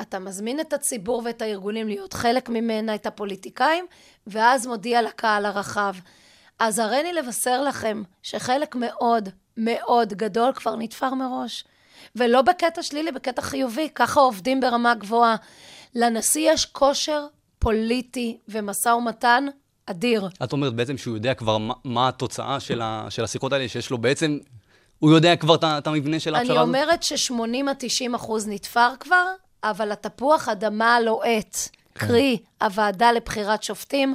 אתה 0.00 0.18
מזמין 0.18 0.60
את 0.60 0.72
הציבור 0.72 1.22
ואת 1.24 1.42
הארגונים 1.42 1.88
להיות 1.88 2.12
חלק 2.12 2.48
ממנה, 2.48 2.94
את 2.94 3.06
הפוליטיקאים, 3.06 3.86
ואז 4.28 4.66
מודיע 4.66 5.02
לקהל 5.02 5.46
הרחב. 5.46 5.94
אז 6.58 6.78
הריני 6.78 7.12
לבשר 7.12 7.62
לכם 7.62 8.02
שחלק 8.22 8.74
מאוד 8.74 9.28
מאוד 9.56 10.14
גדול 10.14 10.52
כבר 10.52 10.76
נתפר 10.76 11.14
מראש. 11.14 11.64
ולא 12.16 12.42
בקטע 12.42 12.82
שלילי, 12.82 13.12
בקטע 13.12 13.42
חיובי, 13.42 13.88
ככה 13.94 14.20
עובדים 14.20 14.60
ברמה 14.60 14.94
גבוהה. 14.94 15.36
לנשיא 15.94 16.50
יש 16.52 16.66
כושר 16.66 17.26
פוליטי 17.58 18.38
ומשא 18.48 18.88
ומתן 18.88 19.46
אדיר. 19.86 20.28
את 20.44 20.52
אומרת 20.52 20.74
בעצם 20.74 20.98
שהוא 20.98 21.14
יודע 21.14 21.34
כבר 21.34 21.58
מה, 21.58 21.74
מה 21.84 22.08
התוצאה 22.08 22.60
של, 22.60 22.82
ה, 22.82 23.06
של 23.10 23.24
השיחות 23.24 23.52
האלה, 23.52 23.68
שיש 23.68 23.90
לו 23.90 23.98
בעצם, 23.98 24.38
הוא 24.98 25.10
יודע 25.10 25.36
כבר 25.36 25.54
את 25.54 25.86
המבנה 25.86 26.20
של 26.20 26.34
אני 26.34 26.44
הזאת? 26.44 26.62
אומרת 26.62 27.02
ש-80 27.02 27.70
עד 27.70 27.76
90 27.78 28.14
אחוז 28.14 28.48
נתפר 28.48 28.88
כבר, 29.00 29.24
אבל 29.64 29.92
התפוח 29.92 30.48
אדמה 30.48 30.96
קרי, 31.98 32.38
הוועדה 32.62 33.12
לבחירת 33.12 33.62
שופטים, 33.62 34.14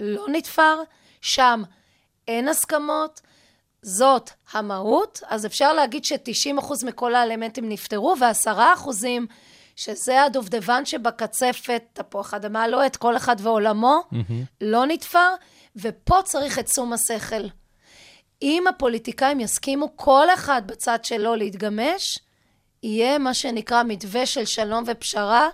לא 0.00 0.26
נתפר, 0.28 0.82
שם 1.20 1.62
אין 2.28 2.48
הסכמות, 2.48 3.20
זאת 3.82 4.30
המהות, 4.52 5.20
אז 5.28 5.46
אפשר 5.46 5.72
להגיד 5.72 6.04
ש-90 6.04 6.58
אחוז 6.58 6.84
מכל 6.84 7.14
האלמנטים 7.14 7.68
נפתרו, 7.68 8.14
ו-10 8.20 8.58
אחוזים, 8.74 9.26
שזה 9.76 10.22
הדובדבן 10.22 10.84
שבקצפת, 10.84 11.82
תפוח 11.92 12.34
אדמה 12.34 12.62
הלוהט, 12.62 12.96
כל 12.96 13.16
אחד 13.16 13.36
ועולמו, 13.38 14.00
לא 14.60 14.86
נתפר, 14.86 15.28
ופה 15.76 16.22
צריך 16.24 16.58
את 16.58 16.66
תשום 16.66 16.92
השכל. 16.92 17.46
אם 18.42 18.64
הפוליטיקאים 18.68 19.40
יסכימו 19.40 19.96
כל 19.96 20.26
אחד 20.34 20.62
בצד 20.66 21.04
שלו 21.04 21.34
להתגמש, 21.34 22.18
יהיה 22.82 23.18
מה 23.18 23.34
שנקרא 23.34 23.82
מתווה 23.82 24.26
של 24.26 24.44
שלום 24.44 24.84
ופשרה, 24.86 25.48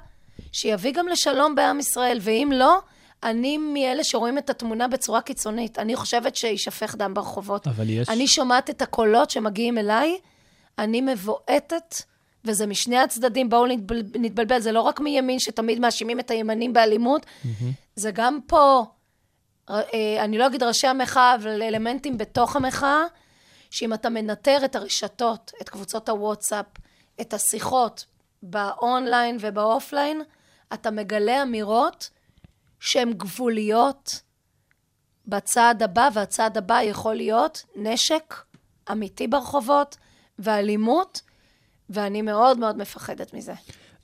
שיביא 0.52 0.92
גם 0.92 1.08
לשלום 1.08 1.54
בעם 1.54 1.80
ישראל, 1.80 2.18
ואם 2.20 2.52
לא, 2.54 2.78
אני 3.22 3.58
מאלה 3.58 4.04
שרואים 4.04 4.38
את 4.38 4.50
התמונה 4.50 4.88
בצורה 4.88 5.20
קיצונית. 5.20 5.78
אני 5.78 5.96
חושבת 5.96 6.36
שיישפך 6.36 6.94
דם 6.94 7.14
ברחובות. 7.14 7.66
אבל 7.66 7.90
יש... 7.90 8.08
אני 8.08 8.26
שומעת 8.26 8.70
את 8.70 8.82
הקולות 8.82 9.30
שמגיעים 9.30 9.78
אליי, 9.78 10.18
אני 10.78 11.00
מבועטת, 11.00 11.94
וזה 12.44 12.66
משני 12.66 12.98
הצדדים, 12.98 13.50
בואו 13.50 13.66
נתבל, 13.66 14.02
נתבלבל, 14.14 14.60
זה 14.60 14.72
לא 14.72 14.80
רק 14.80 15.00
מימין 15.00 15.38
שתמיד 15.38 15.78
מאשימים 15.78 16.20
את 16.20 16.30
הימנים 16.30 16.72
באלימות, 16.72 17.26
זה 17.96 18.10
גם 18.10 18.38
פה, 18.46 18.84
אה, 19.70 19.80
אני 20.24 20.38
לא 20.38 20.46
אגיד 20.46 20.62
ראשי 20.62 20.86
המחאה, 20.86 21.34
אבל 21.34 21.62
אלמנטים 21.62 22.18
בתוך 22.18 22.56
המחאה, 22.56 23.02
שאם 23.70 23.94
אתה 23.94 24.08
מנטר 24.08 24.58
את 24.64 24.76
הרשתות, 24.76 25.52
את 25.62 25.68
קבוצות 25.68 26.08
הוואטסאפ, 26.08 26.66
את 27.20 27.34
השיחות 27.34 28.04
באונליין 28.44 29.36
ובאופליין, 29.40 30.22
אתה 30.74 30.90
מגלה 30.90 31.42
אמירות 31.42 32.10
שהן 32.80 33.12
גבוליות 33.12 34.22
בצעד 35.26 35.82
הבא, 35.82 36.08
והצעד 36.14 36.58
הבא 36.58 36.82
יכול 36.82 37.14
להיות 37.14 37.64
נשק 37.76 38.34
אמיתי 38.92 39.26
ברחובות 39.26 39.96
ואלימות, 40.38 41.20
ואני 41.90 42.22
מאוד 42.22 42.58
מאוד 42.58 42.76
מפחדת 42.76 43.34
מזה. 43.34 43.54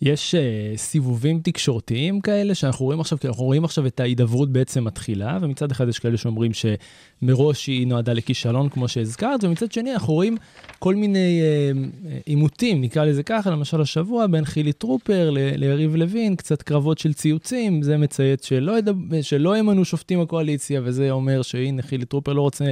יש 0.02 0.34
uh, 0.34 0.78
סיבובים 0.78 1.40
תקשורתיים 1.42 2.20
כאלה 2.20 2.54
שאנחנו 2.54 2.84
רואים 2.84 3.00
עכשיו, 3.00 3.18
כי 3.18 3.28
אנחנו 3.28 3.44
רואים 3.44 3.64
עכשיו 3.64 3.86
את 3.86 4.00
ההידברות 4.00 4.52
בעצם 4.52 4.84
מתחילה, 4.84 5.38
ומצד 5.40 5.70
אחד 5.70 5.88
יש 5.88 5.98
כאלה 5.98 6.16
שאומרים 6.16 6.50
שמראש 6.54 7.66
היא 7.66 7.86
נועדה 7.86 8.12
לכישלון, 8.12 8.68
כמו 8.68 8.88
שהזכרת, 8.88 9.44
ומצד 9.44 9.72
שני 9.72 9.92
אנחנו 9.92 10.14
רואים 10.14 10.36
כל 10.78 10.94
מיני 10.94 11.40
אה, 11.42 11.82
עימותים, 12.26 12.80
נקרא 12.80 13.04
לזה 13.04 13.22
ככה, 13.22 13.50
למשל 13.50 13.80
השבוע 13.80 14.26
בין 14.26 14.44
חילי 14.44 14.72
טרופר 14.72 15.30
ליריב 15.30 15.96
לוין, 15.96 16.36
קצת 16.36 16.62
קרבות 16.62 16.98
של 16.98 17.12
ציוצים, 17.12 17.82
זה 17.82 17.96
מצייץ 17.96 18.46
שלא, 18.46 18.78
ידב, 18.78 19.22
שלא 19.22 19.56
ימנו 19.56 19.84
שופטים 19.84 20.20
הקואליציה, 20.20 20.80
וזה 20.84 21.10
אומר 21.10 21.42
שהנה 21.42 21.82
חילי 21.82 22.04
טרופר 22.04 22.32
לא 22.32 22.40
רוצה 22.42 22.64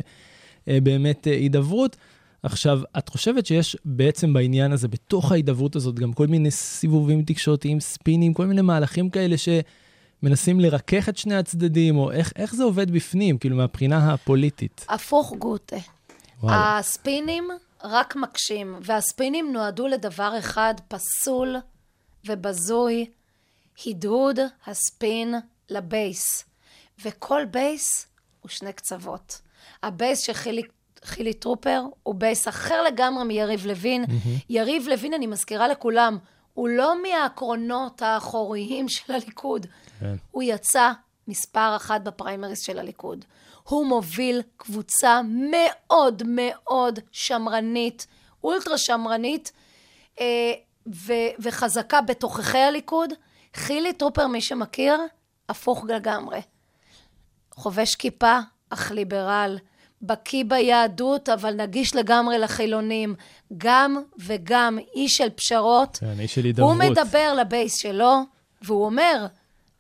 אה, 0.69 0.79
באמת 0.83 1.29
אה, 1.29 1.33
הידברות. 1.33 1.97
עכשיו, 2.43 2.81
את 2.99 3.09
חושבת 3.09 3.47
שיש 3.47 3.77
בעצם 3.85 4.33
בעניין 4.33 4.73
הזה, 4.73 4.89
בתוך 4.89 5.33
ההידברות 5.33 5.77
הזאת, 5.77 5.95
גם 5.95 6.13
כל 6.13 6.27
מיני 6.27 6.51
סיבובים 6.51 7.23
תקשורתיים, 7.23 7.81
ספינים, 7.81 8.35
כל 8.35 8.47
מיני 8.47 8.63
מהלכים 8.63 9.11
כאלה 9.11 9.37
שמנסים 9.39 10.61
לרכך 10.61 11.09
את 11.09 11.17
שני 11.17 11.35
הצדדים, 11.37 11.97
או 11.97 12.13
איך, 12.13 12.33
איך 12.37 12.55
זה 12.55 12.65
עובד 12.65 12.91
בפנים, 12.91 13.39
כאילו, 13.39 13.57
מהבחינה 13.57 14.13
הפוליטית? 14.13 14.87
הפוך 14.89 15.35
גוטה. 15.39 15.77
וואלה. 16.41 16.79
הספינים 16.79 17.49
רק 17.85 18.17
מקשים, 18.17 18.77
והספינים 18.83 19.53
נועדו 19.53 19.87
לדבר 19.87 20.33
אחד 20.39 20.75
פסול 20.89 21.57
ובזוי, 22.27 23.07
הדהוד 23.87 24.39
הספין 24.67 25.35
לבייס. 25.71 26.45
וכל 27.05 27.45
בייס 27.51 28.07
הוא 28.41 28.49
שני 28.49 28.73
קצוות. 28.73 29.41
הבייס 29.83 30.21
של 30.21 30.33
חילי 31.05 31.35
טרופר 31.35 31.83
הוא 32.03 32.15
בייס 32.15 32.49
אחר 32.49 32.83
לגמרי 32.83 33.25
מיריב 33.25 33.67
לוין. 33.67 34.05
יריב 34.51 34.89
לוין, 34.89 35.15
אני 35.15 35.27
מזכירה 35.27 35.69
לכולם, 35.69 36.19
הוא 36.55 36.69
לא 36.69 37.03
מהקרונות 37.03 38.03
האחוריים 38.03 38.89
של 38.95 39.13
הליכוד. 39.13 39.67
כן. 40.01 40.17
הוא 40.31 40.43
יצא 40.43 40.93
מספר 41.29 41.77
אחת 41.77 42.01
בפריימריס 42.01 42.61
של 42.63 42.79
הליכוד. 42.79 43.25
הוא 43.63 43.87
מוביל 43.87 44.43
קבוצה 44.57 45.21
מאוד 45.25 46.23
מאוד 46.27 46.99
שמרנית, 47.13 48.07
אולטרה 48.45 48.79
שמרנית 48.79 49.53
אה, 50.21 50.53
ו- 50.95 51.43
וחזקה 51.43 52.01
בתוככי 52.01 52.59
הליכוד. 52.59 53.11
חילי 53.55 53.93
טרופר, 53.93 54.27
מי 54.27 54.41
שמכיר, 54.41 54.95
הפוך 55.49 55.85
לגמרי. 55.89 56.41
חובש 57.55 57.95
כיפה, 57.95 58.39
אך 58.71 58.91
ליברל. 58.91 59.59
בקיא 60.03 60.45
ביהדות, 60.45 61.29
אבל 61.29 61.55
נגיש 61.55 61.97
לגמרי 61.97 62.39
לחילונים. 62.39 63.15
גם 63.59 64.03
וגם 64.19 64.79
איש 64.95 65.17
של 65.17 65.31
פשרות. 65.31 65.97
כן, 66.01 66.21
איש 66.21 66.35
של 66.35 66.45
הידברות. 66.45 66.71
הוא 66.71 66.91
מדבר 66.91 67.35
לבייס 67.35 67.77
שלו, 67.77 68.15
והוא 68.63 68.85
אומר, 68.85 69.27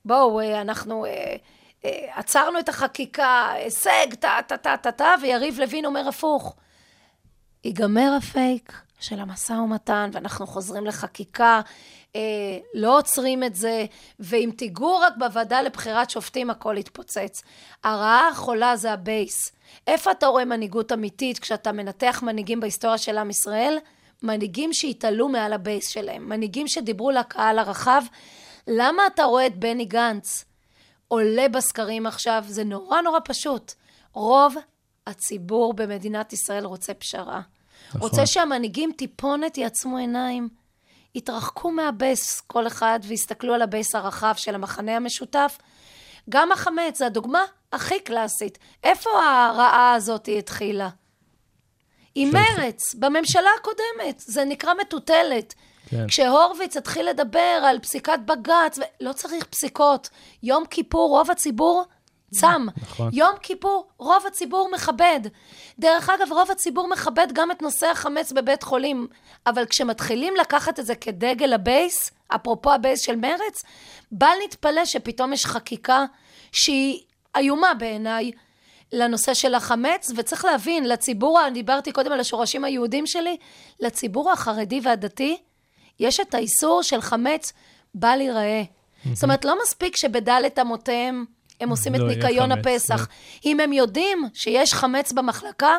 בואו, 0.04 0.40
אה, 0.40 0.60
אנחנו 0.60 1.04
אה, 1.04 1.37
אה, 1.84 2.06
עצרנו 2.14 2.58
את 2.58 2.68
החקיקה, 2.68 3.50
הישג, 3.52 4.14
טה-טה-טה-טה, 4.20 5.14
ויריב 5.22 5.60
לוין 5.60 5.84
אומר 5.84 6.08
הפוך. 6.08 6.56
ייגמר 7.64 8.14
הפייק 8.18 8.72
של 9.00 9.20
המשא 9.20 9.52
ומתן, 9.52 10.10
ואנחנו 10.12 10.46
חוזרים 10.46 10.87
לחקיקה, 10.87 11.60
אה, 12.16 12.20
לא 12.75 12.98
עוצרים 12.98 13.44
את 13.44 13.54
זה, 13.54 13.87
ואם 14.20 14.50
תיגעו 14.56 14.98
רק 14.98 15.12
בוועדה 15.18 15.62
לבחירת 15.62 16.10
שופטים, 16.10 16.50
הכל 16.50 16.75
יתפוצץ. 16.78 17.42
הרעה 17.84 18.28
החולה 18.28 18.76
זה 18.76 18.92
הבייס. 18.92 19.52
איפה 19.87 20.10
אתה 20.10 20.26
רואה 20.26 20.44
מנהיגות 20.44 20.92
אמיתית 20.92 21.38
כשאתה 21.38 21.72
מנתח 21.72 22.22
מנהיגים 22.26 22.60
בהיסטוריה 22.60 22.98
של 22.98 23.18
עם 23.18 23.30
ישראל? 23.30 23.78
מנהיגים 24.22 24.72
שהתעלו 24.72 25.28
מעל 25.28 25.52
הבייס 25.52 25.88
שלהם, 25.88 26.28
מנהיגים 26.28 26.68
שדיברו 26.68 27.10
לקהל 27.10 27.58
הרחב. 27.58 28.02
למה 28.66 29.06
אתה 29.06 29.25
רואה 29.25 29.46
את 29.46 29.56
בני 29.56 29.84
גנץ 29.84 30.44
עולה 31.08 31.48
בסקרים 31.48 32.06
עכשיו? 32.06 32.44
זה 32.46 32.64
נורא 32.64 33.00
נורא 33.00 33.18
פשוט. 33.25 33.72
רוב 34.12 34.54
הציבור 35.06 35.75
במדינת 35.75 36.32
ישראל 36.32 36.64
רוצה 36.64 36.94
פשרה. 36.94 37.40
נכון. 37.88 38.00
רוצה 38.00 38.26
שהמנהיגים 38.26 38.92
טיפונת 38.96 39.58
יעצמו 39.58 39.96
עיניים, 39.96 40.48
יתרחקו 41.14 41.70
מהבייס 41.70 42.40
כל 42.40 42.66
אחד 42.66 43.00
ויסתכלו 43.02 43.54
על 43.54 43.62
הבייס 43.62 43.94
הרחב 43.94 44.34
של 44.37 44.54
המחנה 44.54 44.96
המשותף. 44.96 45.58
גם 46.28 46.52
החמץ, 46.52 46.98
זה 46.98 47.06
הדוגמה 47.06 47.42
הכי 47.72 48.00
קלאסית. 48.00 48.58
איפה 48.84 49.10
הרעה 49.10 49.94
הזאת 49.94 50.28
התחילה? 50.38 50.88
עם 52.14 52.30
מרץ, 52.32 52.94
בממשלה 52.94 53.50
הקודמת. 53.60 54.18
זה 54.18 54.44
נקרא 54.44 54.75
מטוטלת. 54.75 55.54
כן. 55.90 56.06
כשהורוביץ 56.08 56.76
התחיל 56.76 57.08
לדבר 57.08 57.60
על 57.64 57.78
פסיקת 57.78 58.18
בג"ץ, 58.25 58.78
לא 59.00 59.12
צריך 59.12 59.44
פסיקות. 59.44 60.08
יום 60.42 60.64
כיפור, 60.66 61.08
רוב 61.08 61.30
הציבור 61.30 61.84
צם. 62.34 62.66
נכון. 62.76 63.10
יום 63.12 63.37
כיפור, 63.42 63.88
רוב 63.98 64.26
הציבור 64.26 64.70
מכבד. 64.75 65.20
דרך 65.78 66.10
אגב, 66.10 66.32
רוב 66.32 66.50
הציבור 66.50 66.88
מכבד 66.88 67.26
גם 67.32 67.50
את 67.50 67.62
נושא 67.62 67.87
החמץ 67.87 68.32
בבית 68.32 68.62
חולים, 68.62 69.06
אבל 69.46 69.66
כשמתחילים 69.66 70.34
לקחת 70.37 70.78
את 70.78 70.87
זה 70.87 70.94
כדגל 70.94 71.52
הבייס, 71.52 72.10
אפרופו 72.28 72.72
הבייס 72.72 73.00
של 73.00 73.16
מרץ, 73.16 73.62
בל 74.12 74.34
נתפלא 74.44 74.84
שפתאום 74.84 75.32
יש 75.32 75.46
חקיקה 75.46 76.04
שהיא 76.52 77.00
איומה 77.38 77.75
בעיניי. 77.75 78.30
לנושא 78.92 79.35
של 79.35 79.54
החמץ, 79.54 80.12
וצריך 80.16 80.45
להבין, 80.45 80.88
לציבור, 80.88 81.47
אני 81.47 81.54
דיברתי 81.54 81.92
קודם 81.92 82.12
על 82.12 82.21
השורשים 82.21 82.64
היהודים 82.64 83.07
שלי, 83.07 83.37
לציבור 83.80 84.30
החרדי 84.30 84.80
והדתי, 84.83 85.37
יש 86.00 86.21
את 86.21 86.35
האיסור 86.35 86.83
של 86.83 87.00
חמץ 87.00 87.52
בל 87.95 88.21
ייראה. 88.21 88.62
זאת 89.12 89.25
אומרת, 89.25 89.45
לא 89.45 89.59
מספיק 89.62 89.97
שבדלת 89.97 90.59
אמותיהם 90.59 91.25
הם 91.61 91.71
עושים 91.71 91.95
את 91.95 92.00
לא 92.00 92.09
ניקיון 92.09 92.52
הפסח. 92.52 93.09
אם 93.45 93.61
הם 93.61 93.73
יודעים 93.73 94.28
שיש 94.35 94.75
חמץ 94.75 95.12
במחלקה, 95.12 95.78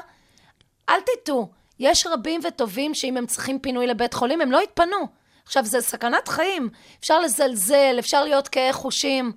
אל 0.90 1.00
תטעו. 1.02 1.50
יש 1.80 2.08
רבים 2.08 2.42
וטובים 2.48 2.94
שאם 2.94 3.18
הם 3.18 3.26
צריכים 3.26 3.60
פינוי 3.60 3.88
לבית 3.88 4.14
חולים, 4.14 4.42
הם 4.42 4.52
לא 4.52 4.64
יתפנו. 4.64 5.08
עכשיו, 5.46 5.66
זה 5.66 5.82
סכנת 5.82 6.28
חיים. 6.28 6.70
אפשר 7.00 7.20
לזלזל, 7.20 7.96
אפשר 8.00 8.24
להיות 8.24 8.48
כהי 8.48 8.74
חושים. 8.74 9.32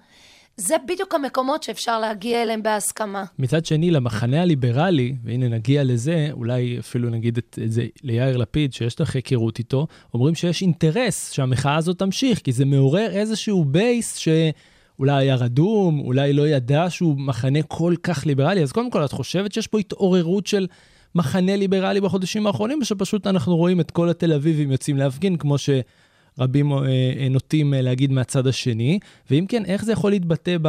זה 0.56 0.74
בדיוק 0.88 1.14
המקומות 1.14 1.62
שאפשר 1.62 2.00
להגיע 2.00 2.42
אליהם 2.42 2.62
בהסכמה. 2.62 3.24
מצד 3.38 3.66
שני, 3.66 3.90
למחנה 3.90 4.42
הליברלי, 4.42 5.14
והנה 5.24 5.48
נגיע 5.48 5.84
לזה, 5.84 6.28
אולי 6.32 6.78
אפילו 6.78 7.10
נגיד 7.10 7.38
את, 7.38 7.58
זה 7.66 7.86
ליאיר 8.02 8.36
לפיד, 8.36 8.72
שיש 8.72 9.00
לך 9.00 9.14
היכרות 9.14 9.58
איתו, 9.58 9.86
אומרים 10.14 10.34
שיש 10.34 10.62
אינטרס 10.62 11.32
שהמחאה 11.32 11.76
הזאת 11.76 11.98
תמשיך, 11.98 12.38
כי 12.38 12.52
זה 12.52 12.64
מעורר 12.64 13.10
איזשהו 13.10 13.64
בייס 13.64 14.16
שאולי 14.16 15.12
היה 15.12 15.34
רדום, 15.34 16.00
אולי 16.00 16.32
לא 16.32 16.48
ידע 16.48 16.86
שהוא 16.90 17.18
מחנה 17.18 17.62
כל 17.62 17.94
כך 18.02 18.26
ליברלי. 18.26 18.62
אז 18.62 18.72
קודם 18.72 18.90
כל, 18.90 19.04
את 19.04 19.12
חושבת 19.12 19.52
שיש 19.52 19.66
פה 19.66 19.78
התעוררות 19.78 20.46
של 20.46 20.66
מחנה 21.14 21.56
ליברלי 21.56 22.00
בחודשים 22.00 22.46
האחרונים, 22.46 22.78
או 22.80 22.84
שפשוט 22.84 23.26
אנחנו 23.26 23.56
רואים 23.56 23.80
את 23.80 23.90
כל 23.90 24.08
התל 24.08 24.32
אביבים 24.32 24.72
יוצאים 24.72 24.96
להפגין, 24.96 25.36
כמו 25.36 25.58
ש... 25.58 25.70
רבים 26.38 26.72
אה, 26.72 26.78
אה, 26.78 27.28
נוטים 27.30 27.74
אה, 27.74 27.82
להגיד 27.82 28.12
מהצד 28.12 28.46
השני, 28.46 28.98
ואם 29.30 29.46
כן, 29.48 29.64
איך 29.64 29.84
זה 29.84 29.92
יכול 29.92 30.10
להתבטא 30.10 30.56
ב... 30.62 30.68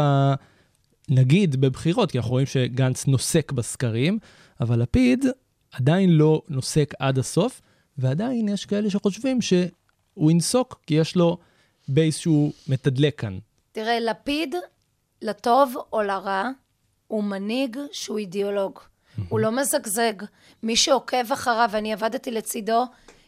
נגיד 1.10 1.62
בבחירות, 1.62 2.12
כי 2.12 2.18
אנחנו 2.18 2.32
רואים 2.32 2.46
שגנץ 2.46 3.08
נוסק 3.08 3.52
בסקרים, 3.52 4.20
אבל 4.62 4.82
לפיד 4.82 5.26
עדיין 5.72 6.10
לא 6.10 6.42
נוסק 6.50 6.94
עד 7.00 7.18
הסוף, 7.18 7.62
ועדיין 7.98 8.50
יש 8.50 8.66
כאלה 8.66 8.90
שחושבים 8.90 9.42
שהוא 9.42 10.32
ינסוק, 10.32 10.80
כי 10.88 10.94
יש 10.94 11.16
לו 11.16 11.38
בייס 11.88 12.18
שהוא 12.18 12.52
מתדלק 12.68 13.20
כאן. 13.20 13.38
תראה, 13.72 14.00
לפיד, 14.00 14.56
לטוב 15.22 15.74
או 15.94 16.02
לרע, 16.02 16.50
הוא 17.08 17.24
מנהיג 17.24 17.78
שהוא 17.92 18.18
אידיאולוג. 18.18 18.80
הוא 19.30 19.40
לא 19.40 19.52
מזגזג. 19.52 20.14
מי 20.64 20.76
שעוקב 20.76 21.32
אחריו, 21.34 21.70
ואני 21.72 21.94
עבדתי 21.94 22.32
לצידו, 22.32 22.84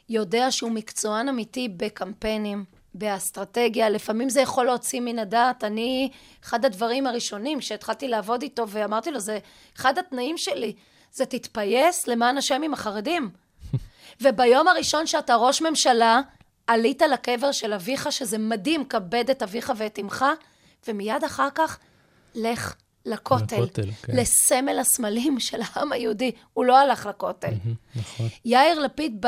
יודע 0.09 0.51
שהוא 0.51 0.71
מקצוען 0.71 1.29
אמיתי 1.29 1.69
בקמפיינים, 1.69 2.65
באסטרטגיה. 2.93 3.89
לפעמים 3.89 4.29
זה 4.29 4.41
יכול 4.41 4.65
להוציא 4.65 5.01
מן 5.01 5.19
הדעת. 5.19 5.63
אני, 5.63 6.09
אחד 6.43 6.65
הדברים 6.65 7.07
הראשונים 7.07 7.62
שהתחלתי 7.62 8.07
לעבוד 8.07 8.41
איתו, 8.41 8.69
ואמרתי 8.69 9.12
לו, 9.12 9.19
זה 9.19 9.39
אחד 9.77 9.98
התנאים 9.98 10.37
שלי, 10.37 10.74
זה 11.11 11.25
תתפייס 11.25 12.07
למען 12.07 12.37
השם 12.37 12.61
עם 12.63 12.74
החרדים. 12.74 13.29
וביום 14.22 14.68
הראשון 14.68 15.07
שאתה 15.07 15.35
ראש 15.35 15.61
ממשלה, 15.61 16.22
עלית 16.68 17.01
לקבר 17.01 17.51
של 17.51 17.74
אביך, 17.74 18.11
שזה 18.11 18.37
מדהים, 18.37 18.85
כבד 18.85 19.29
את 19.29 19.44
אביך 19.44 19.74
ואת 19.77 20.00
אמך, 20.00 20.25
ומיד 20.87 21.24
אחר 21.24 21.48
כך, 21.55 21.79
לך 22.35 22.75
לכותל. 23.05 23.55
לכותל, 23.55 23.91
כן. 23.91 24.13
לסמל 24.15 24.79
הסמלים 24.79 25.39
של 25.39 25.59
העם 25.61 25.91
היהודי. 25.91 26.31
הוא 26.53 26.65
לא 26.65 26.77
הלך 26.77 27.05
לכותל. 27.05 27.53
נכון. 27.96 28.27
יאיר 28.46 28.79
לפיד 28.79 29.25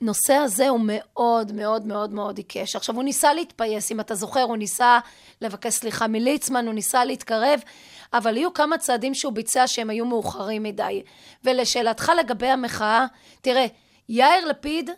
בנושא 0.00 0.34
הזה 0.34 0.68
הוא 0.68 0.80
מאוד 0.82 1.52
מאוד 1.52 1.86
מאוד 1.86 2.12
מאוד 2.12 2.38
עיקש. 2.38 2.76
עכשיו, 2.76 2.94
הוא 2.94 3.04
ניסה 3.04 3.34
להתפייס, 3.34 3.92
אם 3.92 4.00
אתה 4.00 4.14
זוכר, 4.14 4.42
הוא 4.42 4.56
ניסה 4.56 4.98
לבקש 5.40 5.74
סליחה 5.74 6.06
מליצמן, 6.06 6.66
הוא 6.66 6.74
ניסה 6.74 7.04
להתקרב, 7.04 7.60
אבל 8.12 8.36
היו 8.36 8.54
כמה 8.54 8.78
צעדים 8.78 9.14
שהוא 9.14 9.32
ביצע 9.32 9.66
שהם 9.66 9.90
היו 9.90 10.04
מאוחרים 10.04 10.62
מדי. 10.62 11.02
ולשאלתך 11.44 12.12
לגבי 12.18 12.46
המחאה, 12.46 13.06
תראה, 13.40 13.66
יאיר 14.08 14.46
לפיד 14.46 14.90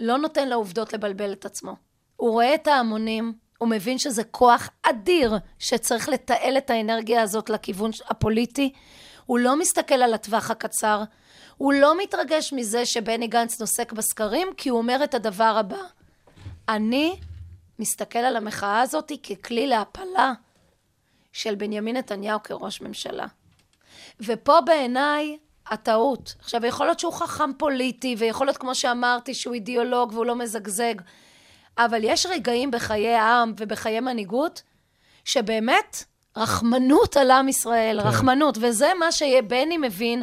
לא 0.00 0.18
נותן 0.18 0.48
לעובדות 0.48 0.92
לבלבל 0.92 1.32
את 1.32 1.44
עצמו. 1.44 1.76
הוא 2.16 2.30
רואה 2.30 2.54
את 2.54 2.66
ההמונים, 2.66 3.32
הוא 3.58 3.68
מבין 3.68 3.98
שזה 3.98 4.24
כוח 4.24 4.70
אדיר 4.82 5.34
שצריך 5.58 6.08
לתעל 6.08 6.58
את 6.58 6.70
האנרגיה 6.70 7.22
הזאת 7.22 7.50
לכיוון 7.50 7.90
הפוליטי. 8.08 8.72
הוא 9.26 9.38
לא 9.38 9.58
מסתכל 9.58 9.94
על 9.94 10.14
הטווח 10.14 10.50
הקצר. 10.50 11.02
הוא 11.58 11.72
לא 11.72 11.98
מתרגש 11.98 12.52
מזה 12.52 12.86
שבני 12.86 13.26
גנץ 13.26 13.60
נוסק 13.60 13.92
בסקרים, 13.92 14.48
כי 14.56 14.68
הוא 14.68 14.78
אומר 14.78 15.04
את 15.04 15.14
הדבר 15.14 15.56
הבא: 15.58 15.76
אני 16.68 17.20
מסתכל 17.78 18.18
על 18.18 18.36
המחאה 18.36 18.80
הזאת 18.80 19.12
ככלי 19.22 19.66
להפלה 19.66 20.32
של 21.32 21.54
בנימין 21.54 21.96
נתניהו 21.96 22.42
כראש 22.42 22.80
ממשלה. 22.80 23.26
ופה 24.20 24.60
בעיניי 24.60 25.38
הטעות. 25.66 26.34
עכשיו, 26.38 26.66
יכול 26.66 26.86
להיות 26.86 27.00
שהוא 27.00 27.12
חכם 27.12 27.50
פוליטי, 27.58 28.14
ויכול 28.18 28.46
להיות, 28.46 28.56
כמו 28.56 28.74
שאמרתי, 28.74 29.34
שהוא 29.34 29.54
אידיאולוג 29.54 30.12
והוא 30.12 30.26
לא 30.26 30.36
מזגזג, 30.36 30.94
אבל 31.78 32.00
יש 32.04 32.26
רגעים 32.26 32.70
בחיי 32.70 33.14
העם 33.14 33.52
ובחיי 33.56 34.00
מנהיגות, 34.00 34.62
שבאמת, 35.24 36.04
רחמנות 36.36 37.16
על 37.16 37.30
עם 37.30 37.48
ישראל, 37.48 38.00
כן. 38.02 38.08
רחמנות, 38.08 38.58
וזה 38.60 38.90
מה 38.98 39.12
שבני 39.12 39.78
מבין, 39.78 40.22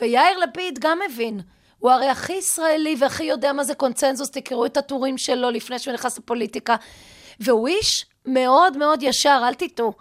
ויאיר 0.00 0.38
לפיד 0.38 0.78
גם 0.78 0.98
מבין. 1.08 1.40
הוא 1.78 1.90
הרי 1.90 2.08
הכי 2.08 2.32
ישראלי 2.32 2.96
והכי 2.98 3.24
יודע 3.24 3.52
מה 3.52 3.64
זה 3.64 3.74
קונצנזוס, 3.74 4.30
תקראו 4.30 4.66
את 4.66 4.76
הטורים 4.76 5.18
שלו 5.18 5.50
לפני 5.50 5.78
שהוא 5.78 5.94
נכנס 5.94 6.18
לפוליטיקה. 6.18 6.76
והוא 7.40 7.68
איש 7.68 8.06
מאוד 8.26 8.76
מאוד 8.76 9.02
ישר, 9.02 9.42
אל 9.48 9.54
תטעו. 9.54 9.92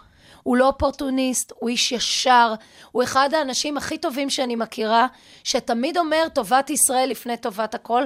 הוא 0.43 0.57
לא 0.57 0.67
אופורטוניסט, 0.67 1.51
הוא 1.59 1.69
איש 1.69 1.91
ישר, 1.91 2.53
הוא 2.91 3.03
אחד 3.03 3.33
האנשים 3.33 3.77
הכי 3.77 3.97
טובים 3.97 4.29
שאני 4.29 4.55
מכירה, 4.55 5.07
שתמיד 5.43 5.97
אומר 5.97 6.27
טובת 6.33 6.69
ישראל 6.69 7.09
לפני 7.09 7.37
טובת 7.37 7.75
הכל, 7.75 8.03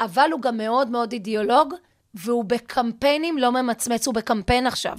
אבל 0.00 0.30
הוא 0.32 0.40
גם 0.40 0.56
מאוד 0.56 0.90
מאוד 0.90 1.12
אידיאולוג, 1.12 1.74
והוא 2.14 2.44
בקמפיינים 2.44 3.38
לא 3.38 3.52
ממצמץ, 3.52 4.06
הוא 4.06 4.14
בקמפיין 4.14 4.66
עכשיו. 4.66 4.98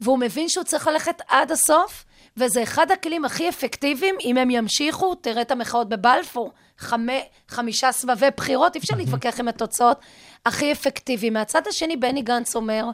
והוא 0.00 0.18
מבין 0.18 0.48
שהוא 0.48 0.64
צריך 0.64 0.86
ללכת 0.86 1.22
עד 1.28 1.52
הסוף, 1.52 2.04
וזה 2.38 2.62
אחד 2.62 2.90
הכלים 2.90 3.24
הכי 3.24 3.48
אפקטיביים, 3.48 4.14
אם 4.24 4.36
הם 4.36 4.50
ימשיכו, 4.50 5.14
תראה 5.14 5.42
את 5.42 5.50
המחאות 5.50 5.88
בבלפור, 5.88 6.52
חמי, 6.78 7.22
חמישה 7.48 7.92
סבבי 7.92 8.26
בחירות, 8.36 8.74
אי 8.74 8.80
אפשר 8.80 8.96
להתווכח 8.96 9.40
עם 9.40 9.48
התוצאות, 9.48 9.98
הכי 10.46 10.72
אפקטיביים. 10.72 11.32
מהצד 11.32 11.66
השני, 11.66 11.96
בני 11.96 12.22
גנץ 12.22 12.56
אומר, 12.56 12.84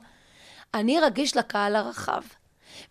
אני 0.75 1.01
רגיש 1.01 1.37
לקהל 1.37 1.77
הרחב. 1.77 2.23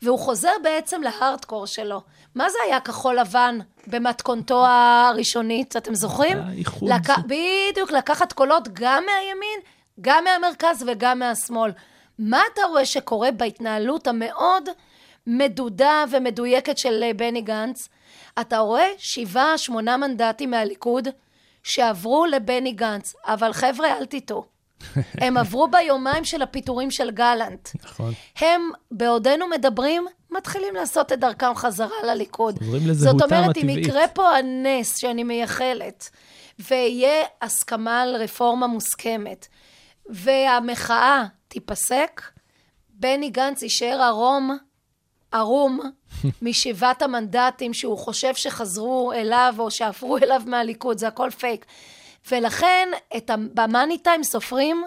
והוא 0.01 0.19
חוזר 0.19 0.51
בעצם 0.63 1.01
להארדקור 1.01 1.67
שלו. 1.67 2.01
מה 2.35 2.49
זה 2.49 2.57
היה 2.65 2.79
כחול 2.79 3.19
לבן 3.19 3.59
במתכונתו 3.87 4.65
הראשונית, 4.67 5.77
אתם 5.77 5.95
זוכרים? 5.95 6.37
היה 6.37 6.51
איחוד. 6.51 6.89
לק... 6.89 7.09
בדיוק, 7.27 7.91
לקחת 7.91 8.33
קולות 8.33 8.67
גם 8.73 9.03
מהימין, 9.05 9.59
גם 10.01 10.23
מהמרכז 10.23 10.85
וגם 10.87 11.19
מהשמאל. 11.19 11.71
מה 12.19 12.41
אתה 12.53 12.61
רואה 12.69 12.85
שקורה 12.85 13.31
בהתנהלות 13.31 14.07
המאוד 14.07 14.69
מדודה 15.27 16.03
ומדויקת 16.11 16.77
של 16.77 17.03
אה, 17.03 17.13
בני 17.13 17.41
גנץ? 17.41 17.89
אתה 18.41 18.57
רואה 18.57 18.87
שבעה, 18.97 19.57
שמונה 19.57 19.97
מנדטים 19.97 20.51
מהליכוד 20.51 21.07
שעברו 21.63 22.25
לבני 22.25 22.71
גנץ. 22.71 23.15
אבל 23.25 23.53
חבר'ה, 23.53 23.97
אל 23.97 24.05
תטעו. 24.05 24.45
הם 25.21 25.37
עברו 25.37 25.67
ביומיים 25.67 26.25
של 26.25 26.41
הפיטורים 26.41 26.91
של 26.91 27.11
גלנט. 27.11 27.69
נכון. 27.83 28.13
הם, 28.39 28.71
בעודנו 28.91 29.47
מדברים, 29.47 30.05
מתחילים 30.31 30.75
לעשות 30.75 31.13
את 31.13 31.19
דרכם 31.19 31.55
חזרה 31.55 32.03
לליכוד. 32.03 32.59
חוזרים 32.59 32.81
זאת 32.81 32.89
לזהותם 32.89 33.23
אומרת, 33.25 33.57
אם 33.57 33.69
הטבעית. 33.69 33.87
יקרה 33.87 34.07
פה 34.07 34.37
הנס 34.37 34.97
שאני 34.97 35.23
מייחלת, 35.23 36.09
ויהיה 36.59 37.25
הסכמה 37.41 38.01
על 38.01 38.15
רפורמה 38.15 38.67
מוסכמת, 38.67 39.47
והמחאה 40.09 41.25
תיפסק, 41.47 42.21
בני 42.89 43.29
גנץ 43.29 43.61
יישאר 43.61 44.01
ערום, 44.01 44.57
ערום, 45.33 45.79
משבעת 46.41 47.01
המנדטים 47.01 47.73
שהוא 47.73 47.97
חושב 47.97 48.35
שחזרו 48.35 49.13
אליו 49.13 49.55
או 49.59 49.71
שעברו 49.71 50.17
אליו 50.17 50.41
מהליכוד, 50.45 50.97
זה 50.97 51.07
הכל 51.07 51.29
פייק. 51.29 51.65
ולכן, 52.31 52.89
את 53.17 53.29
ה- 53.29 53.35
במאני 53.53 53.97
טיים 53.97 54.23
סופרים 54.23 54.83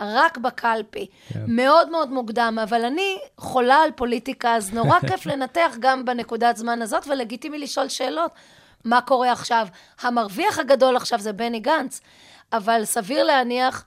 רק 0.00 0.38
בקלפי. 0.38 1.06
כן. 1.32 1.40
מאוד 1.48 1.90
מאוד 1.90 2.10
מוקדם, 2.10 2.58
אבל 2.62 2.84
אני 2.84 3.18
חולה 3.38 3.76
על 3.76 3.90
פוליטיקה, 3.90 4.56
אז 4.56 4.72
נורא 4.74 5.00
כיף 5.08 5.26
לנתח 5.26 5.76
גם 5.80 6.04
בנקודת 6.04 6.56
זמן 6.56 6.82
הזאת, 6.82 7.06
ולגיטימי 7.06 7.58
לשאול 7.58 7.88
שאלות. 7.88 8.30
מה 8.84 9.00
קורה 9.00 9.32
עכשיו? 9.32 9.66
המרוויח 10.00 10.58
הגדול 10.58 10.96
עכשיו 10.96 11.18
זה 11.20 11.32
בני 11.32 11.60
גנץ, 11.60 12.00
אבל 12.52 12.84
סביר 12.84 13.24
להניח, 13.24 13.84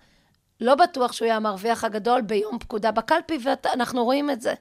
לא 0.61 0.75
בטוח 0.75 1.11
שהוא 1.11 1.25
יהיה 1.25 1.35
המרוויח 1.35 1.83
הגדול 1.83 2.21
ביום 2.21 2.59
פקודה 2.59 2.91
בקלפי, 2.91 3.37
ואנחנו 3.43 4.03
רואים 4.03 4.29
את 4.29 4.41
זה. 4.41 4.53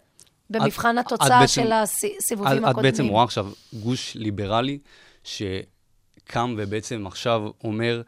במבחן 0.53 0.99
את, 0.99 1.07
התוצאה 1.07 1.27
את 1.27 1.41
בעצם, 1.41 1.63
של 1.63 1.73
הסיבובים 1.73 2.65
את, 2.65 2.71
הקודמים. 2.71 2.93
את 2.93 2.99
בעצם 2.99 3.09
רואה 3.09 3.25
עכשיו 3.25 3.47
גוש 3.73 4.15
ליברלי 4.15 4.79
שקם 5.25 6.55
ובעצם 6.59 7.07
עכשיו 7.07 7.43
אומר, 7.65 8.03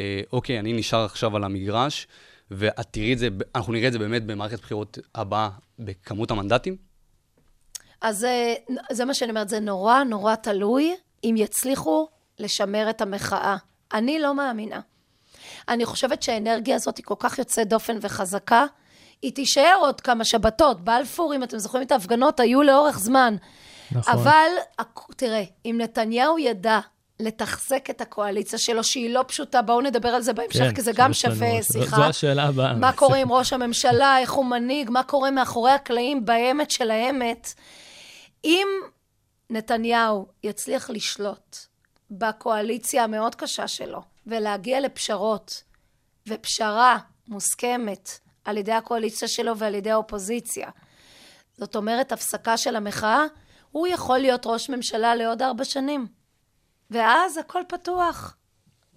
אה, 0.00 0.20
אוקיי, 0.32 0.58
אני 0.58 0.72
נשאר 0.72 1.04
עכשיו 1.04 1.36
על 1.36 1.44
המגרש, 1.44 2.06
ואת 2.50 2.86
תראי 2.90 3.12
את 3.12 3.18
זה, 3.18 3.28
אנחנו 3.54 3.72
נראה 3.72 3.88
את 3.88 3.92
זה 3.92 3.98
באמת 3.98 4.26
במערכת 4.26 4.60
בחירות 4.60 4.98
הבאה 5.14 5.48
בכמות 5.78 6.30
המנדטים? 6.30 6.76
אז 8.00 8.18
זה, 8.18 8.54
זה 8.92 9.04
מה 9.04 9.14
שאני 9.14 9.30
אומרת, 9.30 9.48
זה 9.48 9.60
נורא 9.60 10.02
נורא 10.02 10.34
תלוי 10.34 10.94
אם 11.24 11.34
יצליחו 11.38 12.08
לשמר 12.38 12.90
את 12.90 13.00
המחאה. 13.00 13.56
אני 13.92 14.18
לא 14.18 14.34
מאמינה. 14.34 14.80
אני 15.68 15.84
חושבת 15.84 16.22
שהאנרגיה 16.22 16.76
הזאת 16.76 16.96
היא 16.96 17.04
כל 17.04 17.14
כך 17.18 17.38
יוצאת 17.38 17.68
דופן 17.68 17.98
וחזקה, 18.02 18.64
היא 19.22 19.32
תישאר 19.32 19.76
עוד 19.80 20.00
כמה 20.00 20.24
שבתות. 20.24 20.80
בלפור, 20.80 21.34
אם 21.34 21.42
אתם 21.42 21.58
זוכרים 21.58 21.82
את 21.82 21.92
ההפגנות, 21.92 22.40
היו 22.40 22.62
לאורך 22.62 22.98
זמן. 22.98 23.36
נכון. 23.92 24.12
אבל, 24.12 24.48
תראה, 25.16 25.44
אם 25.64 25.76
נתניהו 25.80 26.38
ידע 26.38 26.80
לתחזק 27.20 27.90
את 27.90 28.00
הקואליציה 28.00 28.58
שלו, 28.58 28.84
שהיא 28.84 29.10
לא 29.10 29.24
פשוטה, 29.28 29.62
בואו 29.62 29.80
נדבר 29.80 30.08
על 30.08 30.22
זה 30.22 30.32
בהמשך, 30.32 30.58
כן, 30.58 30.74
כי 30.74 30.82
זה 30.82 30.92
גם 30.94 31.12
שווה 31.12 31.62
שיחה. 31.62 31.96
זו 31.96 32.04
השאלה 32.04 32.44
הבאה. 32.44 32.74
מה 32.74 32.92
קורה 32.92 33.18
עם 33.18 33.32
ראש 33.32 33.52
הממשלה, 33.52 34.18
איך 34.18 34.32
הוא 34.32 34.44
מנהיג, 34.44 34.90
מה 34.90 35.02
קורה 35.02 35.30
מאחורי 35.30 35.70
הקלעים, 35.70 36.24
באמת 36.24 36.70
של 36.70 36.90
האמת. 36.90 37.54
אם 38.44 38.68
נתניהו 39.50 40.26
יצליח 40.44 40.90
לשלוט 40.90 41.56
בקואליציה 42.10 43.04
המאוד 43.04 43.34
קשה 43.34 43.68
שלו, 43.68 44.02
ולהגיע 44.26 44.80
לפשרות, 44.80 45.62
ופשרה 46.28 46.98
מוסכמת 47.28 48.18
על 48.48 48.56
ידי 48.56 48.72
הקואליציה 48.72 49.28
שלו 49.28 49.58
ועל 49.58 49.74
ידי 49.74 49.90
האופוזיציה, 49.90 50.68
זאת 51.56 51.76
אומרת, 51.76 52.12
הפסקה 52.12 52.56
של 52.56 52.76
המחאה, 52.76 53.24
הוא 53.70 53.86
יכול 53.86 54.18
להיות 54.18 54.46
ראש 54.46 54.70
ממשלה 54.70 55.14
לעוד 55.14 55.42
ארבע 55.42 55.64
שנים. 55.64 56.06
ואז 56.90 57.38
הכל 57.38 57.62
פתוח. 57.68 58.36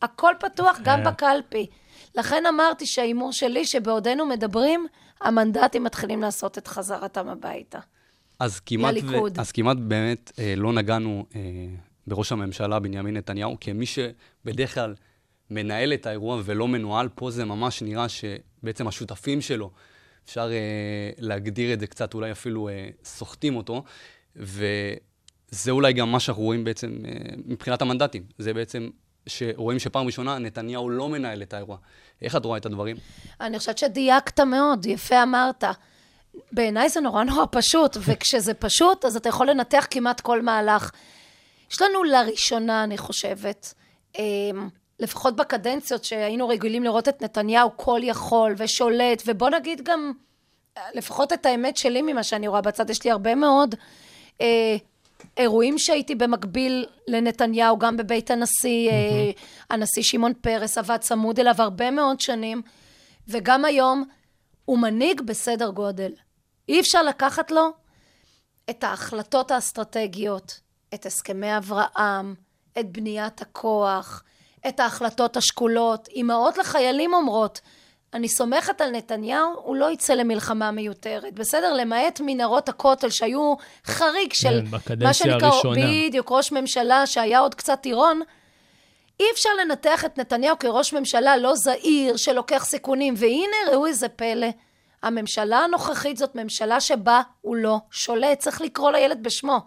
הכל 0.02 0.34
פתוח 0.40 0.80
גם 0.84 1.00
אה. 1.00 1.12
בקלפי. 1.12 1.68
לכן 2.16 2.46
אמרתי 2.46 2.86
שההימור 2.86 3.32
שלי, 3.32 3.66
שבעודנו 3.66 4.26
מדברים, 4.26 4.88
המנדטים 5.22 5.84
מתחילים 5.84 6.22
לעשות 6.22 6.58
את 6.58 6.68
חזרתם 6.68 7.30
הביתה. 7.30 7.80
אז 8.40 8.60
כמעט, 8.60 8.96
ו... 9.04 9.16
אז 9.38 9.52
כמעט 9.52 9.78
באמת 9.78 10.32
אה, 10.40 10.54
לא 10.58 10.74
נגענו 10.74 11.26
אה, 11.36 11.42
בראש 12.08 12.32
הממשלה 12.32 12.80
בנימין 12.80 13.18
נתניהו, 13.18 13.58
כמי 13.62 13.86
שבדרך 13.86 14.74
כלל 14.74 14.96
מנהל 15.52 15.94
את 15.94 16.06
האירוע 16.06 16.42
ולא 16.46 16.68
מנוהל, 16.68 17.10
פה 17.16 17.32
זה 17.32 17.46
ממש 17.46 17.82
נראה 17.82 18.06
שבעצם 18.10 18.88
השותפים 18.88 19.42
שלו, 19.42 19.72
אפשר 20.26 20.52
אה, 20.52 21.10
להגדיר 21.18 21.74
את 21.74 21.80
זה 21.80 21.88
קצת, 21.88 22.14
אולי 22.14 22.32
אפילו 22.32 22.70
אה, 22.70 22.90
סוחטים 23.04 23.56
אותו, 23.56 23.84
וזה 24.36 25.72
אולי 25.72 25.94
גם 25.94 26.12
מה 26.12 26.20
שאנחנו 26.20 26.44
רואים 26.44 26.64
בעצם 26.64 26.98
אה, 27.06 27.12
מבחינת 27.46 27.82
המנדטים. 27.82 28.24
זה 28.38 28.54
בעצם 28.54 28.90
שרואים 29.28 29.80
שפעם 29.80 30.06
ראשונה 30.06 30.40
נתניהו 30.40 30.90
לא 30.90 31.10
מנהל 31.10 31.42
את 31.42 31.54
האירוע. 31.54 31.78
איך 32.22 32.36
את 32.36 32.46
רואה 32.46 32.58
את 32.58 32.66
הדברים? 32.66 32.98
אני 33.42 33.60
חושבת 33.60 33.78
שדייקת 33.78 34.40
מאוד, 34.40 34.86
יפה 34.86 35.24
אמרת. 35.24 35.64
בעיניי 36.52 36.90
זה 36.90 37.02
נורא 37.02 37.24
נורא 37.24 37.46
פשוט, 37.52 37.98
וכשזה 38.06 38.54
פשוט, 38.54 39.06
אז 39.06 39.16
אתה 39.16 39.30
יכול 39.30 39.50
לנתח 39.50 39.88
כמעט 39.90 40.22
כל 40.22 40.42
מהלך. 40.42 40.92
יש 41.72 41.82
לנו 41.82 42.04
לראשונה, 42.04 42.84
אני 42.84 42.98
חושבת, 42.98 43.74
אמ, 44.20 44.70
לפחות 45.02 45.36
בקדנציות 45.36 46.04
שהיינו 46.04 46.48
רגילים 46.48 46.84
לראות 46.84 47.10
את 47.10 47.22
נתניהו 47.22 47.70
כל 47.76 48.00
יכול 48.04 48.56
ושולט, 48.58 49.24
ובוא 49.26 49.50
נגיד 49.50 49.82
גם, 49.84 50.12
לפחות 50.94 51.34
את 51.34 51.46
האמת 51.46 51.78
שלי 51.78 52.02
ממה 52.02 52.24
שאני 52.24 52.48
רואה 52.48 52.62
בצד, 52.62 52.90
יש 52.90 53.04
לי 53.04 53.12
הרבה 53.12 53.36
מאוד 53.36 53.76
אה, 54.42 54.76
אירועים 55.38 55.78
שהייתי 55.78 56.16
במקביל 56.16 56.86
לנתניהו, 57.08 57.80
גם 57.80 57.98
בבית 57.98 58.32
הנשיא, 58.32 58.90
mm-hmm. 58.90 58.94
אה, 58.94 59.32
הנשיא 59.70 60.04
שמעון 60.04 60.34
פרס 60.34 60.78
עבד 60.78 60.98
צמוד 60.98 61.40
אליו 61.40 61.56
הרבה 61.58 61.92
מאוד 61.92 62.20
שנים, 62.20 62.62
וגם 63.28 63.66
היום 63.66 64.04
הוא 64.66 64.80
מנהיג 64.80 65.22
בסדר 65.22 65.70
גודל. 65.70 66.12
אי 66.70 66.80
אפשר 66.80 67.04
לקחת 67.04 67.52
לו 67.52 67.70
את 68.70 68.84
ההחלטות 68.84 69.52
האסטרטגיות, 69.52 70.60
את 70.94 71.06
הסכמי 71.06 71.58
אברהם, 71.58 72.36
את 72.80 72.92
בניית 72.92 73.42
הכוח, 73.42 74.24
את 74.68 74.80
ההחלטות 74.80 75.38
השקולות. 75.38 76.10
אמהות 76.16 76.58
לחיילים 76.58 77.14
אומרות, 77.14 77.62
אני 78.14 78.30
סומכת 78.30 78.82
על 78.82 78.92
נתניהו, 78.92 79.54
הוא 79.56 79.76
לא 79.76 79.92
יצא 79.92 80.14
למלחמה 80.14 80.72
מיותרת. 80.72 81.34
בסדר? 81.34 81.74
למעט 81.74 82.22
מנהרות 82.26 82.70
הכותל 82.70 83.10
שהיו 83.10 83.54
חריג 83.86 84.34
של 84.34 84.62
כן, 84.86 84.96
מה 85.04 85.14
שנקרא, 85.14 85.48
הראשונה. 85.48 85.82
בדיוק, 86.08 86.32
ראש 86.32 86.52
ממשלה 86.52 87.08
שהיה 87.08 87.40
עוד 87.40 87.56
קצת 87.56 87.80
טירון. 87.82 88.22
אי 89.20 89.26
אפשר 89.34 89.50
לנתח 89.62 90.06
את 90.06 90.18
נתניהו 90.18 90.60
כראש 90.60 90.94
ממשלה 90.94 91.38
לא 91.38 91.56
זהיר, 91.56 92.18
שלוקח 92.18 92.66
סיכונים. 92.66 93.14
והנה, 93.18 93.72
ראו 93.72 93.86
איזה 93.86 94.10
פלא. 94.10 94.48
הממשלה 95.04 95.60
הנוכחית 95.60 96.18
זאת 96.18 96.36
ממשלה 96.36 96.80
שבה 96.82 97.22
הוא 97.42 97.56
לא 97.56 97.78
שולט. 97.92 98.40
צריך 98.40 98.62
לקרוא 98.62 98.92
לילד 98.92 99.24
בשמו. 99.24 99.60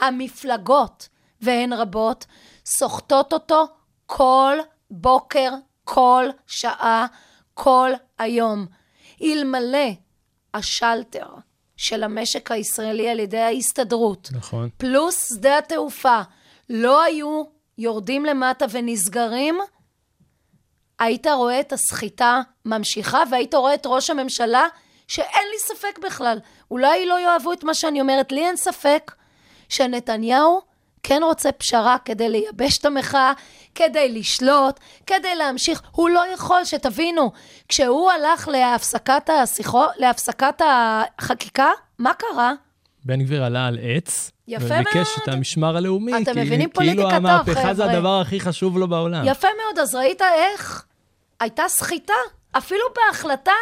המפלגות, 0.00 1.08
והן 1.40 1.72
רבות, 1.72 2.26
סוחטות 2.66 3.32
אותו 3.32 3.66
כל 4.12 4.58
בוקר, 4.90 5.50
כל 5.84 6.28
שעה, 6.46 7.06
כל 7.54 7.90
היום. 8.18 8.66
אלמלא 9.22 9.88
השלטר 10.54 11.26
של 11.76 12.02
המשק 12.02 12.50
הישראלי 12.50 13.08
על 13.08 13.18
ידי 13.18 13.38
ההסתדרות, 13.38 14.28
נכון. 14.32 14.68
פלוס 14.76 15.28
שדה 15.28 15.58
התעופה, 15.58 16.20
לא 16.70 17.02
היו 17.02 17.42
יורדים 17.78 18.24
למטה 18.24 18.64
ונסגרים, 18.70 19.58
היית 20.98 21.26
רואה 21.26 21.60
את 21.60 21.72
הסחיטה 21.72 22.40
ממשיכה, 22.64 23.22
והיית 23.30 23.54
רואה 23.54 23.74
את 23.74 23.86
ראש 23.86 24.10
הממשלה, 24.10 24.66
שאין 25.08 25.48
לי 25.52 25.58
ספק 25.58 25.98
בכלל, 25.98 26.38
אולי 26.70 27.06
לא 27.06 27.20
יאהבו 27.20 27.52
את 27.52 27.64
מה 27.64 27.74
שאני 27.74 28.00
אומרת, 28.00 28.32
לי 28.32 28.46
אין 28.46 28.56
ספק 28.56 29.12
שנתניהו 29.68 30.70
כן 31.02 31.22
רוצה 31.22 31.52
פשרה 31.52 31.96
כדי 32.04 32.28
לייבש 32.28 32.78
את 32.78 32.84
המחאה, 32.84 33.32
כדי 33.74 34.08
לשלוט, 34.12 34.80
כדי 35.06 35.34
להמשיך. 35.34 35.82
הוא 35.90 36.10
לא 36.10 36.24
יכול, 36.34 36.64
שתבינו, 36.64 37.32
כשהוא 37.68 38.10
הלך 38.10 38.48
להפסקת 38.48 39.30
השיחו, 39.30 39.84
להפסקת 39.96 40.62
החקיקה, 40.68 41.70
מה 41.98 42.14
קרה? 42.14 42.52
בן 43.04 43.22
גביר 43.22 43.44
עלה 43.44 43.66
על 43.66 43.78
עץ. 43.82 44.30
יפה 44.48 44.64
מאוד. 44.68 44.80
וביקש 44.80 45.08
את 45.22 45.28
המשמר 45.28 45.76
הלאומי. 45.76 46.22
אתם 46.22 46.38
מבינים 46.38 46.70
פוליטיקה 46.70 47.02
טוב, 47.02 47.10
חבר'ה. 47.12 47.44
כאילו 47.44 47.58
המהפכה 47.58 47.74
זה 47.74 47.84
הדבר 47.84 48.20
הכי 48.20 48.40
חשוב 48.40 48.78
לו 48.78 48.88
בעולם. 48.88 49.22
יפה 49.26 49.48
מאוד, 49.64 49.78
אז 49.78 49.94
ראית 49.94 50.22
איך 50.22 50.84
הייתה 51.40 51.62
סחיטה, 51.68 52.14
אפילו 52.52 52.84
בהחלטה 52.96 53.52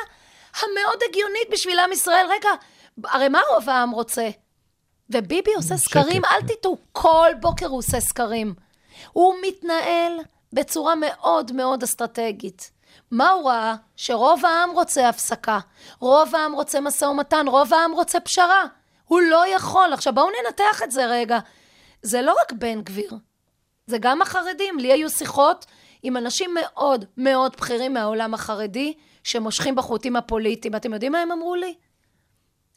המאוד 0.54 0.98
הגיונית 1.08 1.48
בשביל 1.52 1.78
עם 1.78 1.92
ישראל. 1.92 2.26
רגע, 2.30 2.50
הרי 3.04 3.28
מה 3.28 3.40
רוב 3.54 3.70
העם 3.70 3.90
רוצה? 3.90 4.28
וביבי 5.10 5.54
עושה 5.56 5.76
סקרים, 5.76 6.22
אל 6.24 6.42
תטעו, 6.48 6.78
כל 6.92 7.28
בוקר 7.40 7.66
הוא 7.66 7.78
עושה 7.78 8.00
סקרים. 8.00 8.54
הוא 9.12 9.34
מתנהל 9.42 10.20
בצורה 10.52 10.94
מאוד 10.94 11.52
מאוד 11.52 11.82
אסטרטגית. 11.82 12.70
מה 13.10 13.30
הוא 13.30 13.50
ראה? 13.50 13.74
שרוב 13.96 14.44
העם 14.46 14.70
רוצה 14.70 15.08
הפסקה, 15.08 15.58
רוב 16.00 16.34
העם 16.34 16.52
רוצה 16.52 16.80
משא 16.80 17.04
ומתן, 17.04 17.48
רוב 17.48 17.74
העם 17.74 17.92
רוצה 17.92 18.20
פשרה. 18.20 18.64
הוא 19.04 19.20
לא 19.20 19.48
יכול. 19.54 19.92
עכשיו 19.92 20.14
בואו 20.14 20.28
ננתח 20.30 20.82
את 20.82 20.90
זה 20.90 21.06
רגע. 21.06 21.38
זה 22.02 22.22
לא 22.22 22.34
רק 22.40 22.52
בן 22.52 22.82
גביר, 22.82 23.12
זה 23.86 23.98
גם 24.00 24.22
החרדים. 24.22 24.78
לי 24.78 24.92
היו 24.92 25.10
שיחות 25.10 25.66
עם 26.02 26.16
אנשים 26.16 26.54
מאוד 26.54 27.04
מאוד 27.16 27.56
בכירים 27.56 27.94
מהעולם 27.94 28.34
החרדי, 28.34 28.94
שמושכים 29.24 29.74
בחוטים 29.74 30.16
הפוליטיים. 30.16 30.76
אתם 30.76 30.92
יודעים 30.92 31.12
מה 31.12 31.18
הם 31.18 31.32
אמרו 31.32 31.54
לי? 31.54 31.74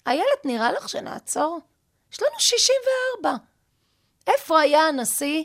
איילת, 0.07 0.45
נראה 0.45 0.71
לך 0.71 0.89
שנעצור? 0.89 1.59
יש 2.13 2.21
לנו 2.21 2.39
64. 2.39 3.35
איפה 4.27 4.59
היה 4.59 4.87
הנשיא 4.87 5.43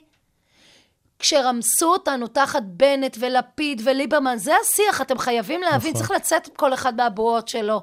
כשרמסו 1.19 1.93
אותנו 1.93 2.27
תחת 2.27 2.63
בנט 2.63 3.17
ולפיד 3.21 3.83
וליברמן? 3.85 4.37
זה 4.37 4.55
השיח, 4.63 5.01
אתם 5.01 5.19
חייבים 5.19 5.61
להבין, 5.61 5.93
נכון. 5.93 6.07
צריך 6.07 6.11
לצאת 6.11 6.49
כל 6.57 6.75
אחד 6.75 6.97
מהבועות 6.97 7.49
שלו. 7.49 7.83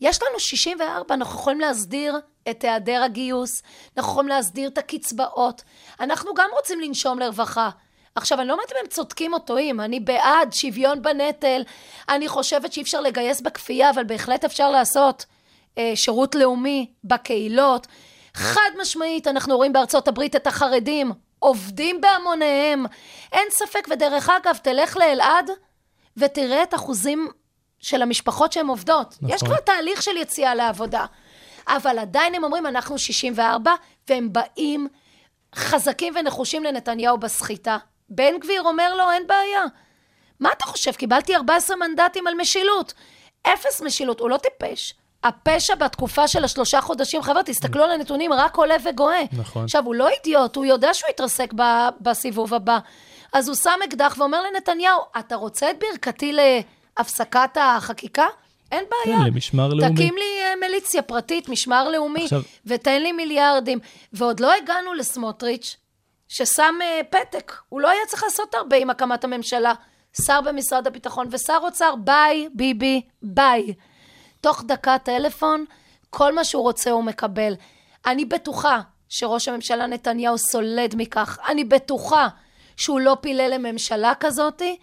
יש 0.00 0.22
לנו 0.22 0.40
64, 0.40 1.14
אנחנו 1.14 1.34
יכולים 1.34 1.60
להסדיר 1.60 2.16
את 2.50 2.64
היעדר 2.64 3.02
הגיוס, 3.02 3.62
אנחנו 3.96 4.12
יכולים 4.12 4.28
להסדיר 4.28 4.68
את 4.68 4.78
הקצבאות. 4.78 5.62
אנחנו 6.00 6.34
גם 6.34 6.48
רוצים 6.52 6.80
לנשום 6.80 7.18
לרווחה, 7.18 7.70
עכשיו, 8.16 8.40
אני 8.40 8.48
לא 8.48 8.52
אומרת 8.52 8.72
אם 8.72 8.76
הם 8.80 8.86
צודקים 8.86 9.34
או 9.34 9.38
טועים, 9.38 9.80
אני 9.80 10.00
בעד 10.00 10.52
שוויון 10.52 11.02
בנטל, 11.02 11.62
אני 12.08 12.28
חושבת 12.28 12.72
שאי 12.72 12.82
אפשר 12.82 13.00
לגייס 13.00 13.40
בכפייה, 13.40 13.90
אבל 13.90 14.04
בהחלט 14.04 14.44
אפשר 14.44 14.70
לעשות 14.70 15.24
אה, 15.78 15.92
שירות 15.94 16.34
לאומי 16.34 16.90
בקהילות. 17.04 17.86
חד 18.34 18.70
משמעית, 18.80 19.26
אנחנו 19.26 19.56
רואים 19.56 19.72
בארצות 19.72 20.08
הברית 20.08 20.36
את 20.36 20.46
החרדים 20.46 21.12
עובדים 21.44 22.00
בהמוניהם. 22.00 22.84
אין 23.32 23.48
ספק, 23.50 23.86
ודרך 23.90 24.28
אגב, 24.28 24.56
תלך 24.56 24.96
לאלעד 24.96 25.50
ותראה 26.16 26.62
את 26.62 26.74
אחוזים 26.74 27.28
של 27.78 28.02
המשפחות 28.02 28.52
שהן 28.52 28.66
עובדות. 28.66 29.14
נכון. 29.20 29.30
יש 29.30 29.42
כבר 29.42 29.56
תהליך 29.56 30.02
של 30.02 30.16
יציאה 30.16 30.54
לעבודה. 30.54 31.06
אבל 31.68 31.98
עדיין 31.98 32.34
הם 32.34 32.44
אומרים, 32.44 32.66
אנחנו 32.66 32.98
64, 32.98 33.74
והם 34.08 34.32
באים 34.32 34.88
חזקים 35.54 36.14
ונחושים 36.16 36.64
לנתניהו 36.64 37.18
בסחיטה. 37.18 37.78
בן 38.08 38.38
גביר 38.38 38.62
אומר 38.62 38.94
לו, 38.94 39.10
אין 39.10 39.26
בעיה. 39.26 39.64
מה 40.40 40.52
אתה 40.52 40.64
חושב? 40.64 40.92
קיבלתי 40.92 41.36
14 41.36 41.76
מנדטים 41.76 42.26
על 42.26 42.34
משילות. 42.34 42.94
אפס 43.42 43.82
משילות, 43.82 44.20
הוא 44.20 44.30
לא 44.30 44.36
טיפש. 44.36 44.94
הפשע 45.24 45.74
בתקופה 45.74 46.28
של 46.28 46.44
השלושה 46.44 46.80
חודשים, 46.80 47.22
חבר'ה, 47.22 47.42
תסתכלו 47.42 47.84
על 47.84 47.90
הנתונים, 47.90 48.32
רק 48.32 48.56
עולה 48.56 48.74
וגואה. 48.84 49.22
נכון. 49.32 49.64
עכשיו, 49.64 49.84
הוא 49.86 49.94
לא 49.94 50.08
אידיוט, 50.08 50.56
הוא 50.56 50.64
יודע 50.64 50.94
שהוא 50.94 51.10
יתרסק 51.10 51.52
ב- 51.56 51.88
בסיבוב 52.00 52.54
הבא. 52.54 52.78
אז 53.32 53.48
הוא 53.48 53.56
שם 53.56 53.78
אקדח 53.88 54.14
ואומר 54.18 54.42
לנתניהו, 54.42 55.00
אתה 55.18 55.34
רוצה 55.36 55.70
את 55.70 55.76
ברכתי 55.78 56.32
להפסקת 56.98 57.56
החקיקה? 57.60 58.26
אין 58.72 58.84
בעיה. 58.90 59.18
כן, 59.18 59.24
למשמר 59.24 59.68
לאומי. 59.74 59.94
תקים 59.94 60.14
לי 60.16 60.42
אה, 60.44 60.56
מיליציה 60.60 61.02
פרטית, 61.02 61.48
משמר 61.48 61.88
לאומי, 61.88 62.24
עכשיו- 62.24 62.42
ותן 62.66 63.02
לי 63.02 63.12
מיליארדים. 63.12 63.78
ועוד 64.12 64.40
לא 64.40 64.52
הגענו 64.62 64.94
לסמוטריץ', 64.94 65.76
ששם 66.28 66.74
אה, 66.82 67.00
פתק. 67.10 67.52
הוא 67.68 67.80
לא 67.80 67.88
היה 67.90 68.00
צריך 68.08 68.22
לעשות 68.24 68.54
הרבה 68.54 68.76
עם 68.76 68.90
הקמת 68.90 69.24
הממשלה. 69.24 69.72
שר 70.26 70.40
במשרד 70.40 70.86
הביטחון 70.86 71.28
ושר 71.30 71.58
אוצר, 71.62 71.94
ביי, 71.98 72.48
ביבי, 72.54 73.00
ביי. 73.22 73.74
תוך 74.44 74.64
דקה 74.66 74.98
טלפון, 74.98 75.64
כל 76.10 76.34
מה 76.34 76.44
שהוא 76.44 76.62
רוצה 76.62 76.90
הוא 76.90 77.04
מקבל. 77.04 77.54
אני 78.06 78.24
בטוחה 78.24 78.80
שראש 79.08 79.48
הממשלה 79.48 79.86
נתניהו 79.86 80.38
סולד 80.38 80.94
מכך. 80.96 81.38
אני 81.48 81.64
בטוחה 81.64 82.28
שהוא 82.76 83.00
לא 83.00 83.16
פילל 83.20 83.50
לממשלה 83.54 84.12
כזאתי, 84.20 84.76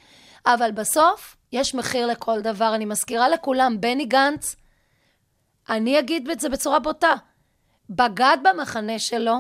אבל 0.46 0.72
בסוף 0.72 1.36
יש 1.52 1.76
מחיר 1.76 2.08
לכל 2.08 2.42
דבר. 2.42 2.76
אני 2.76 2.86
מזכירה 2.86 3.30
לכולם, 3.30 3.82
בני 3.82 4.06
גנץ, 4.06 4.56
אני 5.70 6.00
אגיד 6.00 6.30
את 6.30 6.40
זה 6.40 6.50
בצורה 6.50 6.80
בוטה, 6.80 7.14
בגד 7.90 8.38
במחנה 8.44 9.00
שלו, 9.00 9.36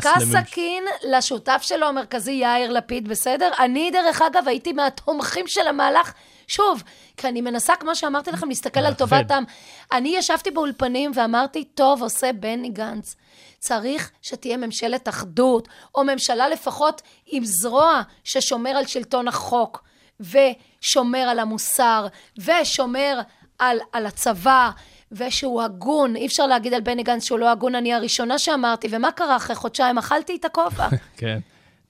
תקע 0.00 0.12
לממש- 0.20 0.42
סכין 0.46 0.84
לשותף 1.08 1.58
שלו 1.62 1.86
המרכזי, 1.86 2.32
יאיר 2.32 2.72
לפיד, 2.72 3.08
בסדר? 3.08 3.50
אני, 3.58 3.90
דרך 3.90 4.22
אגב, 4.22 4.48
הייתי 4.48 4.72
מהתומכים 4.72 5.46
של 5.46 5.66
המהלך. 5.68 6.12
שוב, 6.48 6.82
כי 7.18 7.28
אני 7.28 7.40
מנסה, 7.40 7.76
כמו 7.76 7.96
שאמרתי 7.96 8.30
לכם, 8.30 8.48
להסתכל 8.48 8.80
על. 8.80 8.94
טובת 8.94 9.30
העם. 9.30 9.44
אני 9.92 10.14
ישבתי 10.16 10.50
באולפנים 10.50 11.10
ואמרתי, 11.14 11.64
טוב 11.64 12.02
עושה 12.02 12.32
בני 12.32 12.68
גנץ. 12.68 13.16
צריך 13.58 14.10
שתהיה 14.22 14.56
ממשלת 14.56 15.08
אחדות, 15.08 15.68
או 15.94 16.04
ממשלה 16.04 16.48
לפחות 16.48 17.02
עם 17.26 17.44
זרוע 17.44 18.02
ששומר 18.24 18.70
על 18.70 18.86
שלטון 18.86 19.28
החוק, 19.28 19.84
ושומר 20.20 21.18
על 21.18 21.38
המוסר, 21.38 22.06
ושומר 22.38 23.20
על, 23.58 23.78
על 23.92 24.06
הצבא, 24.06 24.70
ושהוא 25.12 25.62
הגון. 25.62 26.16
אי 26.16 26.26
אפשר 26.26 26.46
להגיד 26.46 26.74
על 26.74 26.80
בני 26.80 27.02
גנץ 27.02 27.24
שהוא 27.24 27.38
לא 27.38 27.50
הגון, 27.50 27.74
אני 27.74 27.94
הראשונה 27.94 28.38
שאמרתי, 28.38 28.88
ומה 28.90 29.12
קרה 29.12 29.36
אחרי 29.36 29.56
חודשיים? 29.56 29.98
אכלתי 29.98 30.36
את 30.36 30.44
הכובע. 30.44 30.88
כן. 31.16 31.38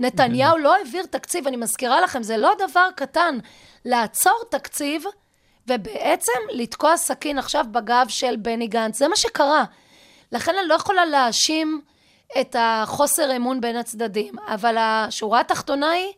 נתניהו 0.00 0.58
לא 0.58 0.76
העביר 0.76 1.06
תקציב, 1.06 1.46
אני 1.46 1.56
מזכירה 1.56 2.00
לכם, 2.00 2.22
זה 2.22 2.36
לא 2.36 2.52
דבר 2.68 2.88
קטן 2.96 3.38
לעצור 3.84 4.42
תקציב 4.50 5.04
ובעצם 5.66 6.38
לתקוע 6.50 6.96
סכין 6.96 7.38
עכשיו 7.38 7.64
בגב 7.72 8.06
של 8.08 8.36
בני 8.36 8.66
גנץ. 8.66 8.98
זה 8.98 9.08
מה 9.08 9.16
שקרה. 9.16 9.64
לכן 10.32 10.52
אני 10.58 10.68
לא 10.68 10.74
יכולה 10.74 11.04
להאשים 11.04 11.80
את 12.40 12.56
החוסר 12.58 13.36
אמון 13.36 13.60
בין 13.60 13.76
הצדדים, 13.76 14.34
אבל 14.48 14.76
השורה 14.78 15.40
התחתונה 15.40 15.90
היא 15.90 16.12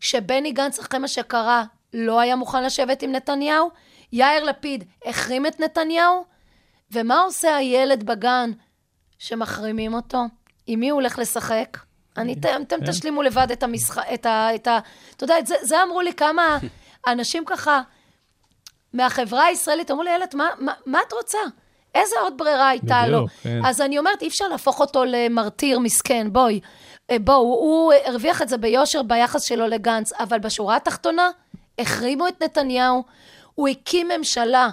שבני 0.00 0.52
גנץ, 0.52 0.78
אחרי 0.78 0.98
מה 0.98 1.08
שקרה, 1.08 1.64
לא 1.94 2.20
היה 2.20 2.36
מוכן 2.36 2.64
לשבת 2.64 3.02
עם 3.02 3.12
נתניהו, 3.12 3.70
יאיר 4.12 4.44
לפיד 4.44 4.84
החרים 5.06 5.46
את 5.46 5.60
נתניהו, 5.60 6.24
ומה 6.92 7.20
עושה 7.20 7.56
הילד 7.56 8.02
בגן 8.02 8.50
שמחרימים 9.18 9.94
אותו? 9.94 10.18
עם 10.66 10.80
מי 10.80 10.90
הוא 10.90 11.00
הולך 11.00 11.18
לשחק? 11.18 11.78
אני, 12.16 12.32
אתם 12.32 12.62
כן. 12.68 12.86
תשלימו 12.86 13.22
לבד 13.22 13.46
את 13.52 13.62
המשחק, 13.62 14.02
את 14.14 14.26
ה... 14.26 14.54
את 14.54 14.66
ה 14.66 14.78
אתה 15.16 15.24
יודע, 15.24 15.38
את 15.38 15.46
זה, 15.46 15.54
זה 15.62 15.82
אמרו 15.82 16.00
לי 16.00 16.12
כמה 16.12 16.58
אנשים 17.06 17.44
ככה 17.44 17.82
מהחברה 18.92 19.44
הישראלית, 19.44 19.90
אמרו 19.90 20.02
לי, 20.02 20.10
ילד, 20.10 20.28
מה, 20.34 20.48
מה, 20.58 20.72
מה 20.86 20.98
את 21.08 21.12
רוצה? 21.12 21.38
איזה 21.94 22.16
עוד 22.22 22.38
ברירה 22.38 22.68
הייתה 22.68 23.06
לו? 23.06 23.16
בדיוק, 23.16 23.30
כן. 23.42 23.60
אז 23.64 23.80
אני 23.80 23.98
אומרת, 23.98 24.22
אי 24.22 24.28
אפשר 24.28 24.48
להפוך 24.48 24.80
אותו 24.80 25.04
למרטיר 25.04 25.78
מסכן, 25.78 26.32
בואי. 26.32 26.60
אה, 27.10 27.18
בואו, 27.18 27.38
הוא 27.40 27.92
הרוויח 28.04 28.42
את 28.42 28.48
זה 28.48 28.56
ביושר 28.56 29.02
ביחס 29.02 29.42
שלו 29.42 29.66
לגנץ, 29.66 30.12
אבל 30.12 30.38
בשורה 30.38 30.76
התחתונה, 30.76 31.30
החרימו 31.78 32.28
את 32.28 32.42
נתניהו, 32.42 33.02
הוא 33.54 33.68
הקים 33.68 34.08
ממשלה 34.08 34.68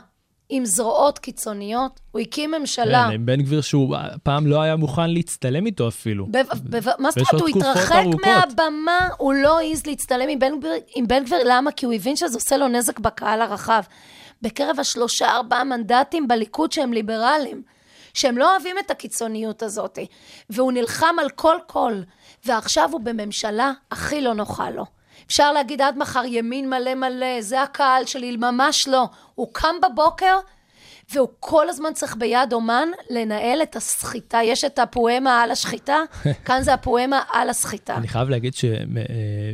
עם 0.49 0.65
זרועות 0.65 1.19
קיצוניות, 1.19 1.99
הוא 2.12 2.19
הקים 2.21 2.51
ממשלה... 2.51 3.05
כן, 3.07 3.13
עם 3.13 3.25
בן 3.25 3.41
גביר 3.41 3.62
שהוא 3.62 3.95
פעם 4.23 4.47
לא 4.47 4.62
היה 4.62 4.75
מוכן 4.75 5.09
להצטלם 5.09 5.65
איתו 5.65 5.88
אפילו. 5.88 6.25
ב- 6.25 6.38
ב- 6.69 6.89
מה 6.99 7.12
זאת 7.12 7.17
אומרת? 7.33 7.41
הוא 7.41 7.47
התרחק. 7.49 8.03
מהבמה, 8.25 9.07
הוא 9.17 9.33
לא 9.33 9.59
העז 9.59 9.85
להצטלם 9.85 10.29
עם 10.29 10.39
בן 10.39 10.59
גביר. 10.59 10.71
עם 10.95 11.07
בן 11.07 11.23
גביר, 11.23 11.39
למה? 11.45 11.71
כי 11.71 11.85
הוא 11.85 11.93
הבין 11.93 12.15
שזה 12.15 12.38
עושה 12.38 12.57
לו 12.57 12.67
נזק 12.67 12.99
בקהל 12.99 13.41
הרחב. 13.41 13.81
בקרב 14.41 14.79
השלושה, 14.79 15.31
ארבעה 15.31 15.63
מנדטים 15.63 16.27
בליכוד 16.27 16.71
שהם 16.71 16.93
ליברלים, 16.93 17.62
שהם 18.13 18.38
לא 18.38 18.51
אוהבים 18.51 18.75
את 18.85 18.91
הקיצוניות 18.91 19.63
הזאת. 19.63 19.99
והוא 20.49 20.71
נלחם 20.71 21.15
על 21.21 21.29
כל 21.29 21.55
קול, 21.67 22.03
ועכשיו 22.45 22.89
הוא 22.91 23.01
בממשלה 23.01 23.71
הכי 23.91 24.21
לא 24.21 24.33
נוחה 24.33 24.69
לו. 24.69 24.85
אפשר 25.27 25.51
להגיד 25.51 25.82
עד 25.82 25.97
מחר 25.97 26.23
ימין 26.25 26.69
מלא 26.69 26.95
מלא, 26.95 27.41
זה 27.41 27.62
הקהל 27.62 28.05
שלי, 28.05 28.38
ממש 28.38 28.88
לא. 28.88 29.05
הוא 29.36 29.47
קם 29.53 29.75
בבוקר, 29.84 30.39
והוא 31.13 31.27
כל 31.39 31.69
הזמן 31.69 31.89
צריך 31.93 32.15
ביד 32.15 32.53
אומן 32.53 32.88
לנהל 33.10 33.62
את 33.63 33.75
הסחיטה. 33.75 34.39
יש 34.43 34.63
את 34.63 34.79
הפואמה 34.79 35.41
על 35.41 35.51
השחיטה, 35.51 35.97
כאן 36.45 36.62
זה 36.62 36.73
הפואמה 36.73 37.21
על 37.32 37.49
הסחיטה. 37.49 37.95
אני 37.95 38.08
חייב 38.08 38.29
להגיד 38.29 38.53
ש... 38.53 38.65
אה, 38.65 38.71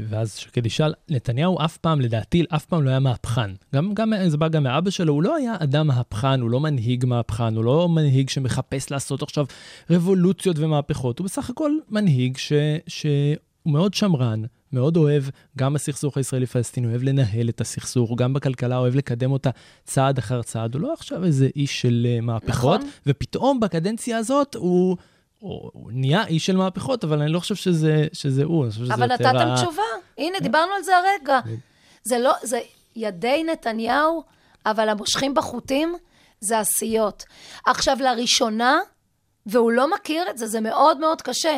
ואז 0.09 0.35
שקד 0.35 0.65
ישאל, 0.65 0.93
נתניהו 1.09 1.57
אף 1.65 1.77
פעם, 1.77 2.01
לדעתי, 2.01 2.43
אף 2.55 2.65
פעם 2.65 2.83
לא 2.83 2.89
היה 2.89 2.99
מהפכן. 2.99 3.51
גם, 3.75 3.93
גם, 3.93 4.13
זה 4.27 4.37
בא 4.37 4.47
גם 4.47 4.63
מאבא 4.63 4.89
שלו, 4.89 5.13
הוא 5.13 5.23
לא 5.23 5.35
היה 5.35 5.55
אדם 5.59 5.87
מהפכן, 5.87 6.41
הוא 6.41 6.49
לא 6.49 6.59
מנהיג 6.59 7.05
מהפכן, 7.05 7.55
הוא 7.55 7.63
לא 7.63 7.89
מנהיג 7.89 8.29
שמחפש 8.29 8.91
לעשות 8.91 9.21
עכשיו 9.23 9.45
רבולוציות 9.89 10.59
ומהפכות, 10.59 11.19
הוא 11.19 11.25
בסך 11.25 11.49
הכל 11.49 11.71
מנהיג 11.89 12.37
ש... 12.37 12.53
שהוא 12.87 13.37
מאוד 13.65 13.93
שמרן, 13.93 14.43
מאוד 14.73 14.97
אוהב, 14.97 15.23
גם 15.57 15.73
בסכסוך 15.73 16.17
הישראלי-פלסטיני, 16.17 16.87
אוהב 16.87 17.03
לנהל 17.03 17.49
את 17.49 17.61
הסכסוך, 17.61 18.11
גם 18.15 18.33
בכלכלה 18.33 18.77
אוהב 18.77 18.95
לקדם 18.95 19.31
אותה 19.31 19.49
צעד 19.83 20.17
אחר 20.17 20.41
צעד. 20.41 20.73
הוא 20.73 20.81
לא 20.81 20.93
עכשיו 20.93 21.23
איזה 21.23 21.47
איש 21.55 21.81
של 21.81 22.07
אה, 22.09 22.21
מהפכות, 22.21 22.79
נכון. 22.79 22.91
ופתאום 23.07 23.59
בקדנציה 23.59 24.17
הזאת 24.17 24.55
הוא... 24.55 24.97
הוא, 25.39 25.69
הוא 25.73 25.91
נהיה 25.93 26.25
איש 26.27 26.45
של 26.45 26.57
מהפכות, 26.57 27.03
אבל 27.03 27.21
אני 27.21 27.31
לא 27.31 27.39
חושב 27.39 27.55
שזה, 27.55 28.07
שזה 28.13 28.43
הוא, 28.43 28.63
אני 28.63 28.71
חושב 28.71 28.85
שזה 28.85 28.93
אבל 28.93 29.11
יותר... 29.11 29.31
נתתם 29.31 29.47
ה- 29.47 29.55
תשובה. 29.55 29.83
הנה, 30.17 30.39
דיברנו 30.39 30.71
על 30.77 30.83
זה 30.83 30.91
הרגע. 30.97 31.39
זה 32.03 32.19
לא, 32.19 32.33
זה 32.43 32.59
ידי 32.95 33.43
נתניהו, 33.51 34.23
אבל 34.65 34.89
המושכים 34.89 35.33
בחוטים 35.33 35.95
זה 36.39 36.59
עשיות. 36.59 37.23
עכשיו, 37.65 37.97
לראשונה, 37.99 38.79
והוא 39.45 39.71
לא 39.71 39.93
מכיר 39.95 40.29
את 40.29 40.37
זה, 40.37 40.47
זה 40.47 40.61
מאוד 40.61 40.99
מאוד 40.99 41.21
קשה. 41.21 41.57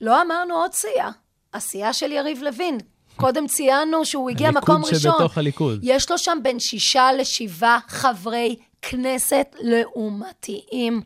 לא 0.00 0.22
אמרנו 0.22 0.54
עוד 0.54 0.72
סיעה, 0.72 1.10
הסיעה 1.54 1.92
של 1.92 2.12
יריב 2.12 2.42
לוין. 2.42 2.78
קודם 3.16 3.46
ציינו 3.46 4.04
שהוא 4.04 4.30
הגיע 4.30 4.48
הליכוד 4.48 4.62
מקום 4.64 4.84
ראשון. 4.84 5.12
שבתוך 5.12 5.38
הליכוד. 5.38 5.80
יש 5.82 6.10
לו 6.10 6.18
שם 6.18 6.38
בין 6.42 6.60
שישה 6.60 7.12
לשבעה 7.12 7.78
חברי 7.88 8.56
כנסת 8.82 9.46
לעומתיים, 9.58 11.02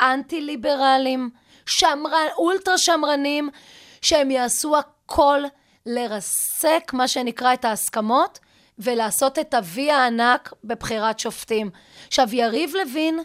אנטי-ליברלים, 0.00 1.30
שמרן, 1.66 2.26
אולטרה 2.38 2.78
שמרנים, 2.78 3.50
שהם 4.02 4.30
יעשו 4.30 4.76
הכל 4.76 5.40
לרסק, 5.86 6.92
מה 6.92 7.08
שנקרא, 7.08 7.54
את 7.54 7.64
ההסכמות, 7.64 8.38
ולעשות 8.78 9.38
את 9.38 9.54
ה-V 9.54 9.80
הענק 9.92 10.52
בבחירת 10.64 11.18
שופטים. 11.18 11.70
עכשיו, 12.08 12.28
יריב 12.32 12.72
לוין 12.74 13.18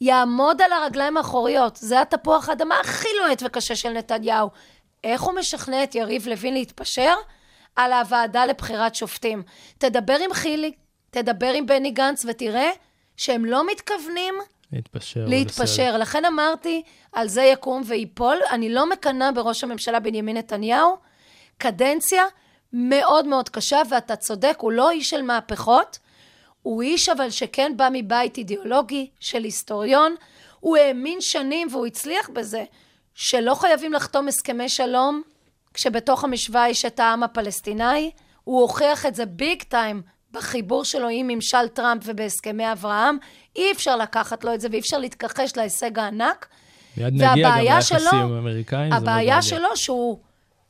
יעמוד 0.00 0.62
על 0.62 0.72
הרגליים 0.72 1.16
האחוריות, 1.16 1.76
זה 1.76 2.00
התפוח 2.00 2.48
האדמה 2.48 2.80
הכי 2.80 3.08
לוהט 3.20 3.42
וקשה 3.46 3.76
של 3.76 3.92
נתניהו. 3.92 4.48
איך 5.04 5.22
הוא 5.22 5.34
משכנע 5.34 5.82
את 5.82 5.94
יריב 5.94 6.28
לוין 6.28 6.54
להתפשר? 6.54 7.14
על 7.76 7.92
הוועדה 7.92 8.46
לבחירת 8.46 8.94
שופטים. 8.94 9.42
תדבר 9.78 10.16
עם 10.24 10.32
חילי, 10.32 10.72
תדבר 11.10 11.52
עם 11.52 11.66
בני 11.66 11.90
גנץ 11.90 12.24
ותראה 12.28 12.70
שהם 13.16 13.44
לא 13.44 13.66
מתכוונים 13.66 14.34
להתפשר. 14.72 15.24
להתפשר. 15.26 15.96
לכן 15.98 16.24
אמרתי, 16.24 16.82
על 17.12 17.28
זה 17.28 17.42
יקום 17.42 17.82
וייפול. 17.86 18.36
אני 18.50 18.68
לא 18.68 18.90
מקנאה 18.90 19.32
בראש 19.32 19.64
הממשלה 19.64 20.00
בנימין 20.00 20.36
נתניהו, 20.36 20.96
קדנציה 21.58 22.24
מאוד 22.72 23.26
מאוד 23.26 23.48
קשה, 23.48 23.82
ואתה 23.90 24.16
צודק, 24.16 24.56
הוא 24.60 24.72
לא 24.72 24.90
איש 24.90 25.10
של 25.10 25.22
מהפכות, 25.22 25.98
הוא 26.62 26.82
איש 26.82 27.08
אבל 27.08 27.30
שכן 27.30 27.72
בא 27.76 27.88
מבית 27.92 28.38
אידיאולוגי 28.38 29.10
של 29.20 29.44
היסטוריון. 29.44 30.14
הוא 30.60 30.76
האמין 30.76 31.20
שנים, 31.20 31.68
והוא 31.70 31.86
הצליח 31.86 32.30
בזה, 32.30 32.64
שלא 33.20 33.54
חייבים 33.54 33.92
לחתום 33.92 34.28
הסכמי 34.28 34.68
שלום, 34.68 35.22
כשבתוך 35.74 36.24
המשוואה 36.24 36.68
יש 36.68 36.84
את 36.84 37.00
העם 37.00 37.22
הפלסטיני. 37.22 38.10
הוא 38.44 38.60
הוכיח 38.60 39.06
את 39.06 39.14
זה 39.14 39.26
ביג 39.26 39.62
טיים 39.62 40.02
בחיבור 40.32 40.84
שלו 40.84 41.08
עם 41.08 41.26
ממשל 41.26 41.68
טראמפ 41.68 42.02
ובהסכמי 42.06 42.72
אברהם. 42.72 43.18
אי 43.56 43.72
אפשר 43.72 43.96
לקחת 43.96 44.44
לו 44.44 44.54
את 44.54 44.60
זה 44.60 44.68
ואי 44.70 44.78
אפשר 44.78 44.98
להתכחש 44.98 45.56
להישג 45.56 45.98
הענק. 45.98 46.46
מיד 46.96 47.14
נגיע 47.14 47.44
גם 47.44 47.58
ליחסים 47.58 48.08
האמריקאים. 48.12 48.92
הבעיה. 48.92 49.42
שלו 49.42 49.76
שהוא... 49.76 50.18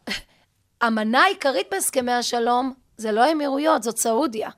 המנה 0.80 1.22
העיקרית 1.24 1.66
בהסכמי 1.70 2.12
השלום 2.12 2.74
זה 2.96 3.12
לא 3.12 3.24
האמירויות, 3.24 3.82
זאת 3.82 3.98
סעודיה. 3.98 4.50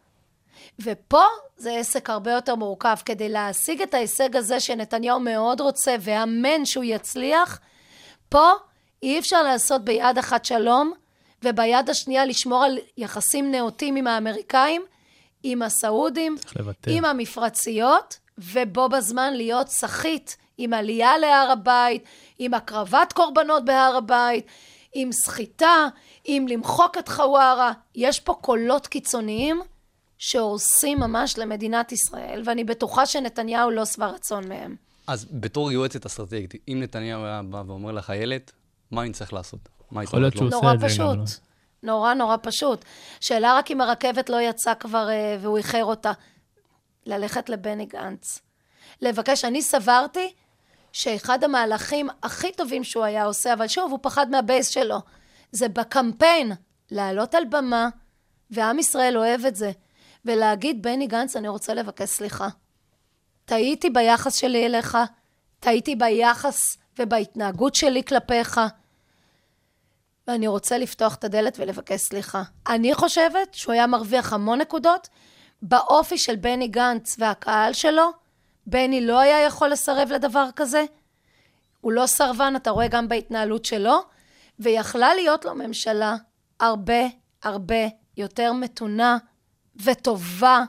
ופה 0.82 1.24
זה 1.56 1.76
עסק 1.76 2.10
הרבה 2.10 2.30
יותר 2.30 2.54
מורכב. 2.54 2.96
כדי 3.04 3.28
להשיג 3.28 3.82
את 3.82 3.94
ההישג 3.94 4.36
הזה 4.36 4.60
שנתניהו 4.60 5.20
מאוד 5.20 5.60
רוצה 5.60 5.96
ואמן 6.00 6.64
שהוא 6.64 6.84
יצליח, 6.84 7.60
פה 8.30 8.52
אי 9.02 9.18
אפשר 9.18 9.42
לעשות 9.42 9.84
ביד 9.84 10.18
אחת 10.18 10.44
שלום, 10.44 10.92
וביד 11.44 11.90
השנייה 11.90 12.24
לשמור 12.24 12.64
על 12.64 12.78
יחסים 12.96 13.50
נאותים 13.50 13.96
עם 13.96 14.06
האמריקאים, 14.06 14.82
עם 15.42 15.62
הסעודים. 15.62 16.36
עם 16.96 17.04
המפרציות, 17.04 18.18
ובו 18.38 18.88
בזמן 18.88 19.34
להיות 19.34 19.68
סחיט 19.68 20.32
עם 20.58 20.72
עלייה 20.72 21.18
להר 21.18 21.50
הבית, 21.50 22.04
עם 22.38 22.54
הקרבת 22.54 23.12
קורבנות 23.12 23.64
בהר 23.64 23.96
הבית, 23.96 24.46
עם 24.92 25.12
סחיטה, 25.12 25.86
עם 26.24 26.48
למחוק 26.48 26.98
את 26.98 27.08
חווארה. 27.08 27.72
יש 27.94 28.20
פה 28.20 28.34
קולות 28.34 28.86
קיצוניים 28.86 29.60
שהורסים 30.18 31.00
ממש 31.00 31.38
למדינת 31.38 31.92
ישראל, 31.92 32.42
ואני 32.44 32.64
בטוחה 32.64 33.06
שנתניהו 33.06 33.70
לא 33.70 33.84
שבע 33.84 34.06
רצון 34.06 34.48
מהם. 34.48 34.76
אז 35.10 35.26
בתור 35.30 35.72
יועצת 35.72 36.06
אסטרטגית, 36.06 36.54
אם 36.68 36.80
נתניהו 36.82 37.24
היה 37.24 37.42
בא 37.42 37.62
ואומר 37.66 37.92
לך, 37.92 38.10
איילת, 38.10 38.52
מה 38.90 39.02
אני 39.02 39.12
צריך 39.12 39.32
לעשות? 39.32 39.68
מה 39.90 40.02
יכול 40.04 40.20
להיות? 40.20 40.36
שהוא 40.36 40.46
עושה 40.46 40.56
נורא 40.56 40.74
את 40.74 40.80
זה 40.80 40.86
גם, 40.98 41.04
לא? 41.04 41.24
פשוט. 41.24 41.40
נורא 41.82 42.14
נורא 42.14 42.36
פשוט. 42.42 42.84
שאלה 43.20 43.56
רק 43.58 43.70
אם 43.70 43.80
הרכבת 43.80 44.30
לא 44.30 44.40
יצאה 44.40 44.74
כבר 44.74 45.08
אה, 45.10 45.36
והוא 45.40 45.58
איחר 45.58 45.84
אותה. 45.84 46.12
ללכת 47.06 47.48
לבני 47.48 47.86
גנץ. 47.86 48.40
לבקש, 49.02 49.44
אני 49.44 49.62
סברתי 49.62 50.32
שאחד 50.92 51.44
המהלכים 51.44 52.08
הכי 52.22 52.52
טובים 52.52 52.84
שהוא 52.84 53.04
היה 53.04 53.24
עושה, 53.24 53.52
אבל 53.52 53.68
שוב, 53.68 53.90
הוא 53.90 53.98
פחד 54.02 54.30
מהבייס 54.30 54.68
שלו, 54.68 54.98
זה 55.52 55.68
בקמפיין 55.68 56.52
לעלות 56.90 57.34
על 57.34 57.44
במה, 57.50 57.88
ועם 58.50 58.78
ישראל 58.78 59.18
אוהב 59.18 59.46
את 59.46 59.56
זה, 59.56 59.70
ולהגיד, 60.24 60.82
בני 60.82 61.06
גנץ, 61.06 61.36
אני 61.36 61.48
רוצה 61.48 61.74
לבקש 61.74 62.08
סליחה. 62.08 62.48
טעיתי 63.50 63.90
ביחס 63.90 64.36
שלי 64.36 64.66
אליך, 64.66 64.98
טעיתי 65.60 65.96
ביחס 65.96 66.76
ובהתנהגות 66.98 67.74
שלי 67.74 68.02
כלפיך, 68.04 68.60
ואני 70.28 70.46
רוצה 70.46 70.78
לפתוח 70.78 71.14
את 71.14 71.24
הדלת 71.24 71.56
ולבקש 71.58 72.00
סליחה. 72.00 72.42
אני 72.68 72.94
חושבת 72.94 73.54
שהוא 73.54 73.72
היה 73.72 73.86
מרוויח 73.86 74.32
המון 74.32 74.60
נקודות. 74.60 75.08
באופי 75.62 76.18
של 76.18 76.36
בני 76.36 76.68
גנץ 76.68 77.16
והקהל 77.18 77.72
שלו, 77.72 78.10
בני 78.66 79.06
לא 79.06 79.20
היה 79.20 79.40
יכול 79.40 79.68
לסרב 79.68 80.12
לדבר 80.12 80.48
כזה. 80.56 80.84
הוא 81.80 81.92
לא 81.92 82.06
סרבן, 82.06 82.52
אתה 82.56 82.70
רואה 82.70 82.88
גם 82.88 83.08
בהתנהלות 83.08 83.64
שלו, 83.64 83.98
ויכלה 84.58 85.14
להיות 85.14 85.44
לו 85.44 85.54
ממשלה 85.54 86.16
הרבה 86.60 87.02
הרבה 87.42 87.86
יותר 88.16 88.52
מתונה 88.52 89.18
וטובה, 89.84 90.64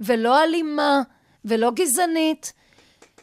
ולא 0.00 0.42
אלימה, 0.44 1.02
ולא 1.46 1.70
גזענית, 1.70 2.52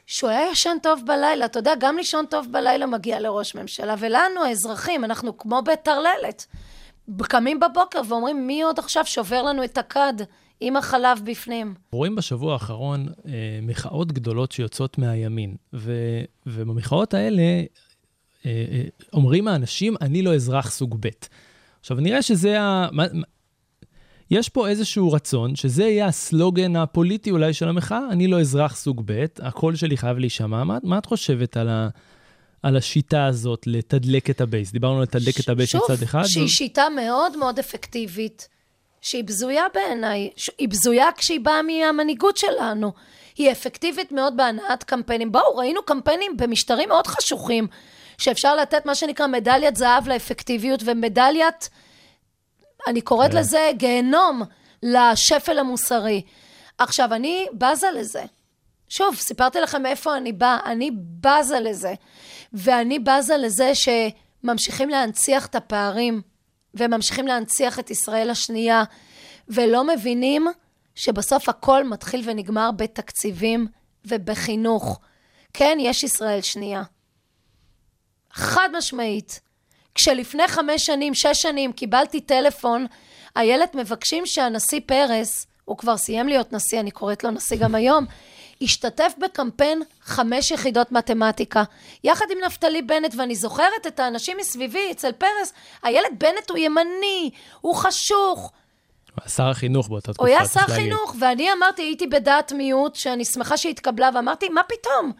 שהוא 0.07 0.29
היה 0.29 0.51
ישן 0.51 0.77
טוב 0.83 1.01
בלילה. 1.05 1.45
אתה 1.45 1.59
יודע, 1.59 1.73
גם 1.79 1.97
לישון 1.97 2.25
טוב 2.25 2.47
בלילה 2.51 2.85
מגיע 2.85 3.19
לראש 3.19 3.55
ממשלה, 3.55 3.95
ולנו, 3.99 4.43
האזרחים, 4.43 5.03
אנחנו 5.03 5.37
כמו 5.37 5.61
בטרללת. 5.61 6.45
קמים 7.23 7.59
בבוקר 7.59 8.01
ואומרים, 8.09 8.47
מי 8.47 8.63
עוד 8.63 8.79
עכשיו 8.79 9.05
שובר 9.05 9.43
לנו 9.43 9.63
את 9.63 9.77
הכד 9.77 10.13
עם 10.59 10.77
החלב 10.77 11.19
בפנים? 11.23 11.73
רואים 11.91 12.15
בשבוע 12.15 12.53
האחרון 12.53 13.07
אה, 13.27 13.59
מחאות 13.61 14.11
גדולות 14.11 14.51
שיוצאות 14.51 14.97
מהימין, 14.97 15.55
ו, 15.73 15.93
ובמחאות 16.45 17.13
האלה 17.13 17.41
אה, 17.41 17.65
אה, 18.45 18.83
אומרים 19.13 19.47
האנשים, 19.47 19.95
אני 20.01 20.21
לא 20.21 20.35
אזרח 20.35 20.71
סוג 20.71 20.97
ב'. 20.99 21.09
עכשיו, 21.79 21.97
נראה 21.97 22.21
שזה 22.21 22.61
ה... 22.61 22.87
מה, 22.91 23.03
יש 24.33 24.49
פה 24.49 24.67
איזשהו 24.67 25.11
רצון 25.11 25.55
שזה 25.55 25.83
יהיה 25.83 26.05
הסלוגן 26.05 26.75
הפוליטי 26.75 27.31
אולי 27.31 27.53
של 27.53 27.67
המחאה, 27.67 27.99
אני 28.11 28.27
לא 28.27 28.41
אזרח 28.41 28.75
סוג 28.75 29.01
ב', 29.05 29.25
הקול 29.39 29.75
שלי 29.75 29.97
חייב 29.97 30.17
להישמע. 30.17 30.63
מה, 30.63 30.77
מה 30.83 30.97
את 30.97 31.05
חושבת 31.05 31.57
על, 31.57 31.69
ה, 31.69 31.87
על 32.63 32.77
השיטה 32.77 33.25
הזאת 33.25 33.63
לתדלק 33.67 34.29
את 34.29 34.41
הבייס? 34.41 34.71
דיברנו 34.71 34.97
על 34.97 35.03
לתדלק 35.03 35.39
את 35.39 35.49
הבייס 35.49 35.69
שוב, 35.69 35.81
מצד 35.83 36.03
אחד. 36.03 36.23
שהיא 36.25 36.45
ו- 36.45 36.49
שיטה 36.49 36.87
מאוד 36.95 37.37
מאוד 37.37 37.59
אפקטיבית, 37.59 38.47
שהיא 39.01 39.23
בזויה 39.23 39.63
בעיניי. 39.73 40.29
ש- 40.35 40.49
היא 40.57 40.69
בזויה 40.69 41.07
כשהיא 41.17 41.39
באה 41.39 41.61
מהמנהיגות 41.61 42.37
שלנו. 42.37 42.91
היא 43.37 43.51
אפקטיבית 43.51 44.11
מאוד 44.11 44.37
בהנעת 44.37 44.83
קמפיינים. 44.83 45.31
בואו, 45.31 45.57
ראינו 45.57 45.81
קמפיינים 45.85 46.37
במשטרים 46.37 46.89
מאוד 46.89 47.07
חשוכים, 47.07 47.67
שאפשר 48.17 48.55
לתת 48.55 48.85
מה 48.85 48.95
שנקרא 48.95 49.27
מדליית 49.27 49.75
זהב 49.75 50.07
לאפקטיביות 50.07 50.83
ומדליית, 50.85 51.69
אני 52.87 53.01
קוראת 53.01 53.31
כן. 53.31 53.37
לזה 53.37 53.71
גיהנום 53.77 54.41
לשפל 54.83 55.59
המוסרי. 55.59 56.21
עכשיו, 56.77 57.13
אני 57.13 57.45
בזה 57.53 57.87
לזה. 57.91 58.23
שוב, 58.89 59.15
סיפרתי 59.15 59.59
לכם 59.59 59.83
מאיפה 59.83 60.17
אני 60.17 60.33
באה, 60.33 60.59
אני 60.65 60.91
בזה 61.19 61.59
לזה. 61.59 61.93
ואני 62.53 62.99
בזה 62.99 63.37
לזה 63.37 63.71
שממשיכים 63.75 64.89
להנציח 64.89 65.45
את 65.45 65.55
הפערים, 65.55 66.21
וממשיכים 66.73 67.27
להנציח 67.27 67.79
את 67.79 67.91
ישראל 67.91 68.29
השנייה, 68.29 68.83
ולא 69.47 69.87
מבינים 69.87 70.47
שבסוף 70.95 71.49
הכל 71.49 71.83
מתחיל 71.83 72.21
ונגמר 72.25 72.71
בתקציבים 72.71 73.67
ובחינוך. 74.05 74.99
כן, 75.53 75.77
יש 75.81 76.03
ישראל 76.03 76.41
שנייה. 76.41 76.83
חד 78.31 78.69
משמעית. 78.77 79.39
כשלפני 79.95 80.47
חמש 80.47 80.85
שנים, 80.85 81.13
שש 81.13 81.41
שנים, 81.41 81.73
קיבלתי 81.73 82.21
טלפון, 82.21 82.85
איילת 83.35 83.75
מבקשים 83.75 84.25
שהנשיא 84.25 84.79
פרס, 84.85 85.47
הוא 85.65 85.77
כבר 85.77 85.97
סיים 85.97 86.27
להיות 86.27 86.53
נשיא, 86.53 86.79
אני 86.79 86.91
קוראת 86.91 87.23
לו 87.23 87.31
נשיא 87.31 87.57
גם 87.57 87.75
היום, 87.75 88.05
השתתף 88.61 89.13
בקמפיין 89.17 89.81
חמש 90.01 90.51
יחידות 90.51 90.91
מתמטיקה, 90.91 91.63
יחד 92.03 92.25
עם 92.31 92.37
נפתלי 92.45 92.81
בנט, 92.81 93.13
ואני 93.17 93.35
זוכרת 93.35 93.87
את 93.87 93.99
האנשים 93.99 94.37
מסביבי, 94.37 94.91
אצל 94.91 95.11
פרס, 95.11 95.53
איילת 95.85 96.17
בנט 96.17 96.49
הוא 96.49 96.57
ימני, 96.57 97.29
הוא 97.61 97.75
חשוך, 97.75 98.51
הוא 99.13 99.21
היה 99.23 99.29
שר 99.29 99.49
החינוך 99.49 99.89
באותה 99.89 100.13
תקופה. 100.13 100.29
הוא 100.29 100.37
היה 100.37 100.47
שר. 100.47 100.59
חינוך, 100.59 101.15
ואני 101.19 101.53
אמרתי, 101.53 101.81
הייתי 101.81 102.07
בדעת 102.07 102.51
מיעוט, 102.51 102.95
שאני 102.95 103.25
שמחה 103.25 103.57
שהתקבלה, 103.57 104.09
ואמרתי, 104.15 104.49
מה 104.49 104.61
פתאום? 104.63 105.11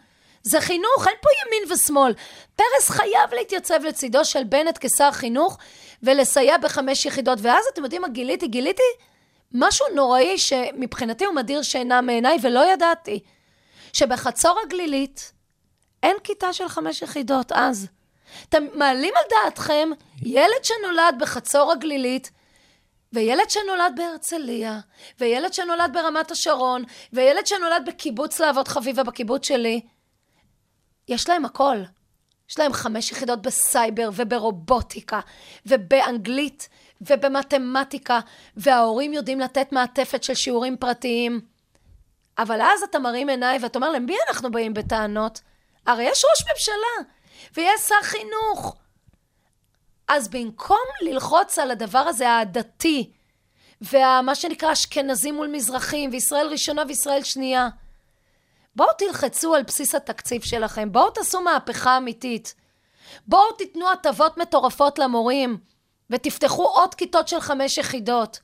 זה 0.44 0.62
חינוך, 0.62 1.08
אין 1.08 1.16
פה 1.22 1.30
ימין 1.46 1.72
ושמאל. 1.72 2.14
פרס 2.56 2.90
חייב 2.90 3.34
להתייצב 3.34 3.84
לצידו 3.84 4.26
של 4.26 4.44
בנט 4.44 4.78
כשר 4.82 5.12
חינוך, 5.12 5.58
ולסייע 6.04 6.58
בחמש 6.58 7.06
יחידות. 7.06 7.40
ואז 7.42 7.66
אתם 7.74 7.84
יודעים 7.84 8.02
מה 8.02 8.08
גיליתי? 8.08 8.48
גיליתי 8.48 8.84
משהו 9.52 9.86
נוראי 9.96 10.38
שמבחינתי 10.38 11.26
הוא 11.26 11.36
מדיר 11.36 11.62
שינה 11.62 12.02
מעיניי, 12.02 12.38
ולא 12.42 12.74
ידעתי. 12.74 13.20
שבחצור 13.94 14.60
הגלילית 14.66 15.32
אין 16.04 16.18
כיתה 16.24 16.54
של 16.54 16.68
חמש 16.68 17.02
יחידות 17.02 17.52
אז. 17.52 17.88
אתם 18.50 18.66
מעלים 18.74 19.14
על 19.16 19.24
דעתכם 19.30 19.90
ילד 20.26 20.64
שנולד 20.64 21.16
בחצור 21.20 21.72
הגלילית, 21.72 22.32
וילד 23.14 23.50
שנולד 23.50 23.94
בהרצליה, 23.96 24.80
וילד 25.20 25.54
שנולד 25.54 25.94
ברמת 25.94 26.32
השרון, 26.32 26.84
וילד 27.14 27.48
שנולד 27.48 27.84
בקיבוץ 27.88 28.40
להבות 28.40 28.68
חביבה 28.68 29.04
בקיבוץ 29.04 29.48
שלי, 29.48 29.82
יש 31.08 31.30
להם 31.30 31.46
הכל. 31.46 31.78
יש 32.50 32.60
להם 32.60 32.74
חמש 32.74 33.12
יחידות 33.12 33.42
בסייבר 33.42 34.10
וברובוטיקה 34.16 35.20
ובאנגלית 35.66 36.70
ובמתמטיקה, 37.02 38.20
וההורים 38.58 39.14
יודעים 39.14 39.40
לתת 39.40 39.72
מעטפת 39.72 40.24
של 40.24 40.34
שיעורים 40.34 40.78
פרטיים. 40.78 41.42
אבל 42.38 42.62
אז 42.62 42.84
אתה 42.84 43.00
מרים 43.00 43.30
עיניי 43.30 43.60
ואתה 43.62 43.80
אומר, 43.80 43.92
למי 43.92 44.16
אנחנו 44.28 44.52
באים 44.52 44.74
בטענות? 44.74 45.42
הרי 45.86 46.04
יש 46.04 46.26
ראש 46.32 46.48
ממשלה 46.52 47.14
ויש 47.54 47.82
שר 47.82 48.02
חינוך. 48.02 48.76
אז 50.08 50.28
במקום 50.28 50.84
ללחוץ 51.02 51.60
על 51.60 51.72
הדבר 51.72 52.00
הזה 52.00 52.30
העדתי, 52.30 53.12
ומה 53.82 54.36
שנקרא 54.36 54.74
אשכנזים 54.74 55.36
מול 55.36 55.48
מזרחים, 55.48 56.10
וישראל 56.14 56.48
ראשונה 56.48 56.84
וישראל 56.88 57.24
שנייה, 57.24 57.70
בואו 58.76 58.90
תלחצו 58.98 59.56
על 59.56 59.64
בסיס 59.64 59.96
התקציב 59.96 60.42
שלכם, 60.42 60.92
בואו 60.92 61.10
תעשו 61.10 61.42
מהפכה 61.42 61.98
אמיתית. 61.98 62.56
בואו 63.28 63.52
תיתנו 63.52 63.92
הטבות 63.92 64.38
מטורפות 64.38 65.00
למורים, 65.00 65.58
ותפתחו 66.10 66.64
עוד 66.64 66.96
כיתות 66.96 67.28
של 67.28 67.40
חמש 67.40 67.78
יחידות. 67.78 68.40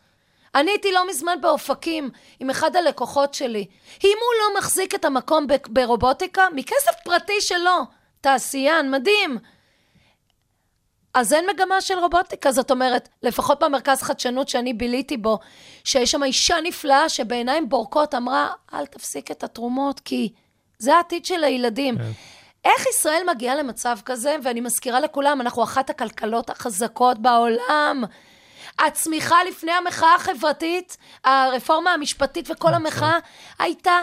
אני 0.55 0.71
הייתי 0.71 0.91
לא 0.91 1.09
מזמן 1.09 1.41
באופקים 1.41 2.09
עם 2.39 2.49
אחד 2.49 2.75
הלקוחות 2.75 3.33
שלי. 3.33 3.65
אם 4.03 4.17
הוא 4.19 4.53
לא 4.53 4.59
מחזיק 4.59 4.95
את 4.95 5.05
המקום 5.05 5.47
ברובוטיקה, 5.69 6.47
מכסף 6.55 6.91
פרטי 7.03 7.41
שלו, 7.41 7.83
תעשיין, 8.21 8.91
מדהים. 8.91 9.37
אז 11.13 11.33
אין 11.33 11.45
מגמה 11.53 11.81
של 11.81 11.99
רובוטיקה, 11.99 12.51
זאת 12.51 12.71
אומרת, 12.71 13.09
לפחות 13.23 13.63
במרכז 13.63 14.01
חדשנות 14.01 14.49
שאני 14.49 14.73
ביליתי 14.73 15.17
בו, 15.17 15.39
שיש 15.83 16.11
שם 16.11 16.23
אישה 16.23 16.55
נפלאה 16.63 17.09
שבעיניים 17.09 17.69
בורקות 17.69 18.15
אמרה, 18.15 18.49
אל 18.73 18.85
תפסיק 18.85 19.31
את 19.31 19.43
התרומות, 19.43 19.99
כי 19.99 20.29
זה 20.79 20.95
העתיד 20.95 21.25
של 21.25 21.43
הילדים. 21.43 21.97
כן. 21.97 22.03
איך 22.65 22.85
ישראל 22.87 23.21
מגיעה 23.27 23.55
למצב 23.55 23.97
כזה? 24.05 24.35
ואני 24.43 24.61
מזכירה 24.61 24.99
לכולם, 24.99 25.41
אנחנו 25.41 25.63
אחת 25.63 25.89
הכלכלות 25.89 26.49
החזקות 26.49 27.19
בעולם. 27.19 28.03
הצמיחה 28.79 29.43
לפני 29.43 29.71
המחאה 29.71 30.15
החברתית, 30.15 30.97
הרפורמה 31.23 31.93
המשפטית 31.93 32.51
וכל 32.51 32.73
המחאה, 32.73 33.19
הייתה 33.59 33.99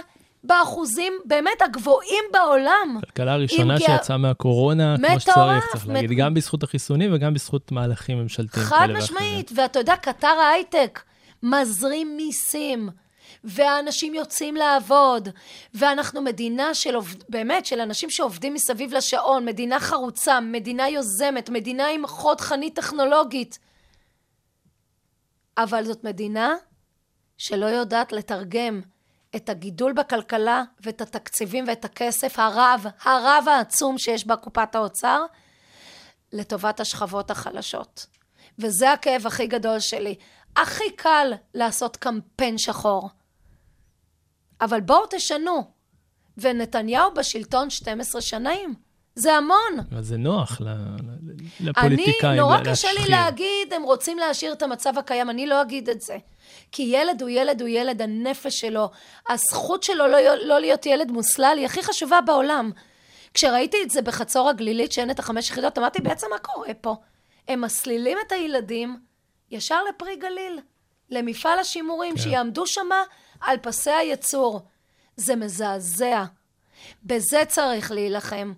באחוזים 0.46 1.12
באמת 1.24 1.62
הגבוהים 1.64 2.24
בעולם. 2.32 2.98
הכלכלה 3.02 3.32
הראשונה 3.32 3.78
גאה- 3.78 3.86
שיצאה 3.98 4.16
מהקורונה, 4.16 4.96
כמו 4.96 5.06
מטורף, 5.06 5.20
שצריך, 5.20 5.72
צריך 5.72 5.88
להגיד, 5.88 6.10
מט- 6.10 6.16
גם 6.18 6.34
בזכות 6.34 6.62
החיסונים 6.62 7.10
וגם 7.14 7.34
בזכות 7.34 7.72
מהלכים 7.72 8.18
ממשלתיים 8.18 8.66
חד. 8.66 8.88
משמעית, 8.96 9.50
ואתה 9.56 9.78
יודע, 9.78 9.96
קטר 9.96 10.26
ההייטק 10.26 11.02
מזרים 11.42 12.16
מיסים, 12.16 12.88
והאנשים 13.44 14.14
יוצאים 14.14 14.54
לעבוד, 14.56 15.28
ואנחנו 15.74 16.22
מדינה 16.22 16.74
של 16.74 16.94
עובד, 16.94 17.22
באמת, 17.28 17.66
של 17.66 17.80
אנשים 17.80 18.10
שעובדים 18.10 18.54
מסביב 18.54 18.94
לשעון, 18.94 19.44
מדינה 19.44 19.80
חרוצה, 19.80 20.40
מדינה 20.40 20.88
יוזמת, 20.88 21.50
מדינה 21.50 21.86
עם 21.88 22.06
חוד 22.06 22.40
חנית 22.40 22.74
טכנולוגית. 22.76 23.58
אבל 25.58 25.84
זאת 25.84 26.04
מדינה 26.04 26.54
שלא 27.38 27.66
יודעת 27.66 28.12
לתרגם 28.12 28.80
את 29.36 29.48
הגידול 29.48 29.92
בכלכלה 29.92 30.62
ואת 30.80 31.00
התקציבים 31.00 31.64
ואת 31.68 31.84
הכסף 31.84 32.38
הרב, 32.38 32.86
הרב 33.04 33.44
העצום 33.50 33.98
שיש 33.98 34.26
בקופת 34.26 34.74
האוצר, 34.74 35.22
לטובת 36.32 36.80
השכבות 36.80 37.30
החלשות. 37.30 38.06
וזה 38.58 38.92
הכאב 38.92 39.26
הכי 39.26 39.46
גדול 39.46 39.80
שלי. 39.80 40.14
הכי 40.56 40.90
קל 40.96 41.32
לעשות 41.54 41.96
קמפיין 41.96 42.58
שחור. 42.58 43.10
אבל 44.60 44.80
בואו 44.80 45.04
תשנו. 45.10 45.70
ונתניהו 46.38 47.14
בשלטון 47.14 47.70
12 47.70 48.20
שנים. 48.20 48.74
זה 49.14 49.32
המון. 49.34 49.86
אבל 49.92 50.02
זה 50.02 50.16
נוח 50.16 50.60
ל- 50.60 50.64
ל- 50.64 50.70
אני, 50.70 51.60
לפוליטיקאים 51.60 52.40
נורא 52.40 52.60
קשה 52.64 52.88
לי 52.88 52.94
להשחיר. 52.98 53.16
להגיד, 53.16 53.72
הם 53.72 53.82
רוצים 53.82 54.18
להשאיר 54.18 54.52
את 54.52 54.62
המצב 54.62 54.98
הקיים, 54.98 55.30
אני 55.30 55.46
לא 55.46 55.62
אגיד 55.62 55.88
את 55.88 56.00
זה. 56.00 56.16
כי 56.72 56.82
ילד 56.82 57.22
הוא 57.22 57.30
ילד 57.30 57.60
הוא 57.60 57.68
ילד, 57.68 58.02
הנפש 58.02 58.60
שלו, 58.60 58.90
הזכות 59.28 59.82
שלו 59.82 60.06
לא, 60.06 60.34
לא 60.34 60.60
להיות 60.60 60.86
ילד 60.86 61.10
מוסלל 61.10 61.54
היא 61.58 61.66
הכי 61.66 61.82
חשובה 61.82 62.20
בעולם. 62.20 62.70
כשראיתי 63.34 63.76
את 63.82 63.90
זה 63.90 64.02
בחצור 64.02 64.48
הגלילית, 64.48 64.92
שאין 64.92 65.10
את 65.10 65.18
החמש 65.18 65.50
יחידות, 65.50 65.78
אמרתי, 65.78 66.00
בעצם 66.00 66.26
מה 66.30 66.38
קורה 66.38 66.74
פה? 66.74 66.96
הם 67.48 67.60
מסלילים 67.60 68.18
את 68.26 68.32
הילדים 68.32 68.96
ישר 69.50 69.82
לפרי 69.84 70.16
גליל, 70.16 70.60
למפעל 71.10 71.58
השימורים, 71.58 72.16
כן. 72.16 72.22
שיעמדו 72.22 72.66
שמה 72.66 73.02
על 73.40 73.56
פסי 73.62 73.90
הייצור. 73.90 74.60
זה 75.16 75.36
מזעזע. 75.36 76.24
בזה 77.02 77.42
צריך 77.48 77.90
להילחם. 77.92 78.52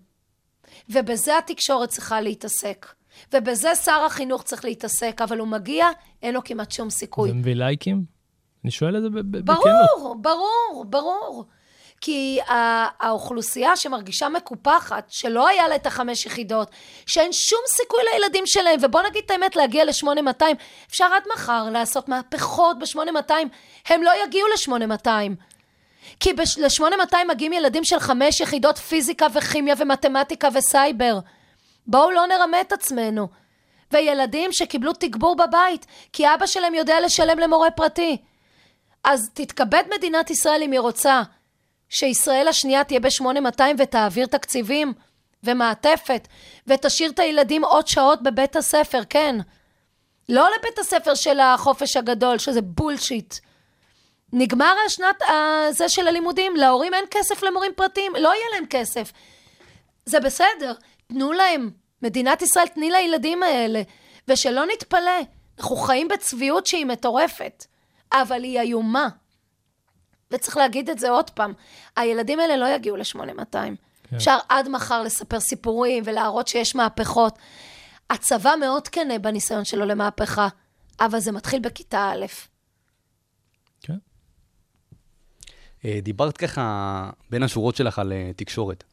ובזה 0.89 1.39
התקשורת 1.39 1.89
צריכה 1.89 2.21
להתעסק. 2.21 2.87
ובזה 3.33 3.75
שר 3.75 4.05
החינוך 4.07 4.43
צריך 4.43 4.65
להתעסק, 4.65 5.21
אבל 5.25 5.39
הוא 5.39 5.49
מגיע, 5.49 5.87
אין 6.23 6.35
לו 6.35 6.45
כמעט 6.45 6.73
שום 6.73 6.91
סיכוי. 6.91 7.29
זה 7.29 7.35
מביא 7.35 7.55
לייקים? 7.55 8.05
אני 8.65 8.71
שואל 8.71 8.97
את 8.97 9.03
זה 9.03 9.09
בכנות. 9.11 9.65
ברור, 9.65 10.17
ברור, 10.21 10.85
ברור. 10.85 11.45
כי 12.01 12.39
האוכלוסייה 13.01 13.77
שמרגישה 13.77 14.29
מקופחת, 14.29 15.07
שלא 15.09 15.49
היה 15.49 15.69
לה 15.69 15.75
את 15.75 15.87
החמש 15.87 16.27
יחידות, 16.27 16.71
שאין 17.07 17.33
שום 17.33 17.61
סיכוי 17.67 18.01
לילדים 18.13 18.47
שלהם, 18.47 18.81
ובוא 18.83 19.03
נגיד 19.03 19.23
את 19.27 19.31
האמת, 19.31 19.57
להגיע 19.57 19.85
ל-8200, 19.85 20.43
אפשר 20.91 21.05
עד 21.05 21.23
מחר 21.35 21.71
לעשות 21.73 22.09
מהפכות 22.09 22.79
ב-8200, 22.79 23.33
הם 23.89 24.03
לא 24.03 24.11
יגיעו 24.25 24.49
ל-8200. 24.49 25.09
כי 26.21 26.33
ל-8200 26.33 27.17
מגיעים 27.29 27.53
ילדים 27.53 27.85
של 27.85 27.99
חמש 27.99 28.41
יחידות 28.41 28.79
פיזיקה 28.79 29.27
וכימיה 29.35 29.75
ומתמטיקה 29.79 30.49
וסייבר. 30.55 31.19
בואו 31.89 32.11
לא 32.11 32.27
נרמה 32.27 32.61
את 32.61 32.73
עצמנו. 32.73 33.29
וילדים 33.93 34.53
שקיבלו 34.53 34.93
תגבור 34.93 35.37
בבית, 35.37 35.87
כי 36.13 36.35
אבא 36.35 36.47
שלהם 36.47 36.75
יודע 36.75 37.01
לשלם 37.01 37.39
למורה 37.39 37.71
פרטי. 37.71 38.17
אז 39.05 39.31
תתכבד 39.35 39.83
מדינת 39.97 40.31
ישראל 40.31 40.63
אם 40.63 40.73
היא 40.73 40.81
רוצה 40.81 41.23
שישראל 41.89 42.49
השנייה 42.49 42.85
תהיה 42.85 43.01
ב-8200 43.01 43.63
ותעביר 43.79 44.27
תקציבים 44.27 44.93
ומעטפת, 45.45 46.29
ותשאיר 46.67 47.11
את 47.11 47.19
הילדים 47.19 47.65
עוד 47.65 47.87
שעות 47.87 48.23
בבית 48.23 48.57
הספר, 48.57 49.01
כן. 49.11 49.37
לא 50.29 50.49
לבית 50.59 50.79
הספר 50.79 51.15
של 51.15 51.41
החופש 51.41 51.97
הגדול, 51.97 52.39
שזה 52.39 52.63
בולשיט. 52.63 53.35
נגמר 54.33 54.75
השנת 54.87 55.23
הזה 55.29 55.89
של 55.89 56.09
הלימודים, 56.09 56.57
להורים 56.57 56.95
אין 56.95 57.05
כסף 57.11 57.43
למורים 57.43 57.73
פרטיים, 57.77 58.13
לא 58.15 58.29
יהיה 58.29 58.47
להם 58.55 58.67
כסף. 58.71 59.13
זה 60.07 60.21
בסדר, 60.21 60.73
תנו 61.09 61.33
להם. 61.33 61.71
מדינת 62.03 62.43
ישראל, 62.43 62.67
תני 62.67 62.91
לילדים 62.91 63.43
האלה. 63.43 63.83
ושלא 64.29 64.65
נתפלא, 64.73 65.21
אנחנו 65.59 65.77
חיים 65.77 66.09
בצביעות 66.09 66.67
שהיא 66.67 66.87
מטורפת, 66.87 67.65
אבל 68.13 68.43
היא 68.43 68.61
איומה. 68.61 69.09
וצריך 70.31 70.57
להגיד 70.57 70.91
את 70.91 70.99
זה 70.99 71.11
עוד 71.11 71.31
פעם, 71.31 71.53
הילדים 71.97 72.41
האלה 72.41 72.57
לא 72.57 72.67
יגיעו 72.75 72.97
ל-8200. 72.97 73.53
כן. 73.53 74.17
אפשר 74.17 74.39
עד 74.49 74.69
מחר 74.69 75.03
לספר 75.03 75.41
סיפורים 75.41 76.03
ולהראות 76.07 76.49
שיש 76.49 76.77
מהפכות. 76.77 77.39
הצבא 78.11 78.55
מאוד 78.61 78.89
כנה 78.89 79.19
בניסיון 79.19 79.65
שלו 79.65 79.85
למהפכה, 79.87 80.49
אבל 81.01 81.21
זה 81.21 81.33
מתחיל 81.33 81.61
בכיתה 81.61 82.11
א'. 82.13 82.27
כן. 83.81 83.97
אה, 85.85 85.99
דיברת 86.03 86.37
ככה 86.37 87.11
בין 87.31 87.43
השורות 87.43 87.77
שלך 87.77 87.99
על 87.99 88.13
אה, 88.13 88.31
תקשורת. 88.37 88.85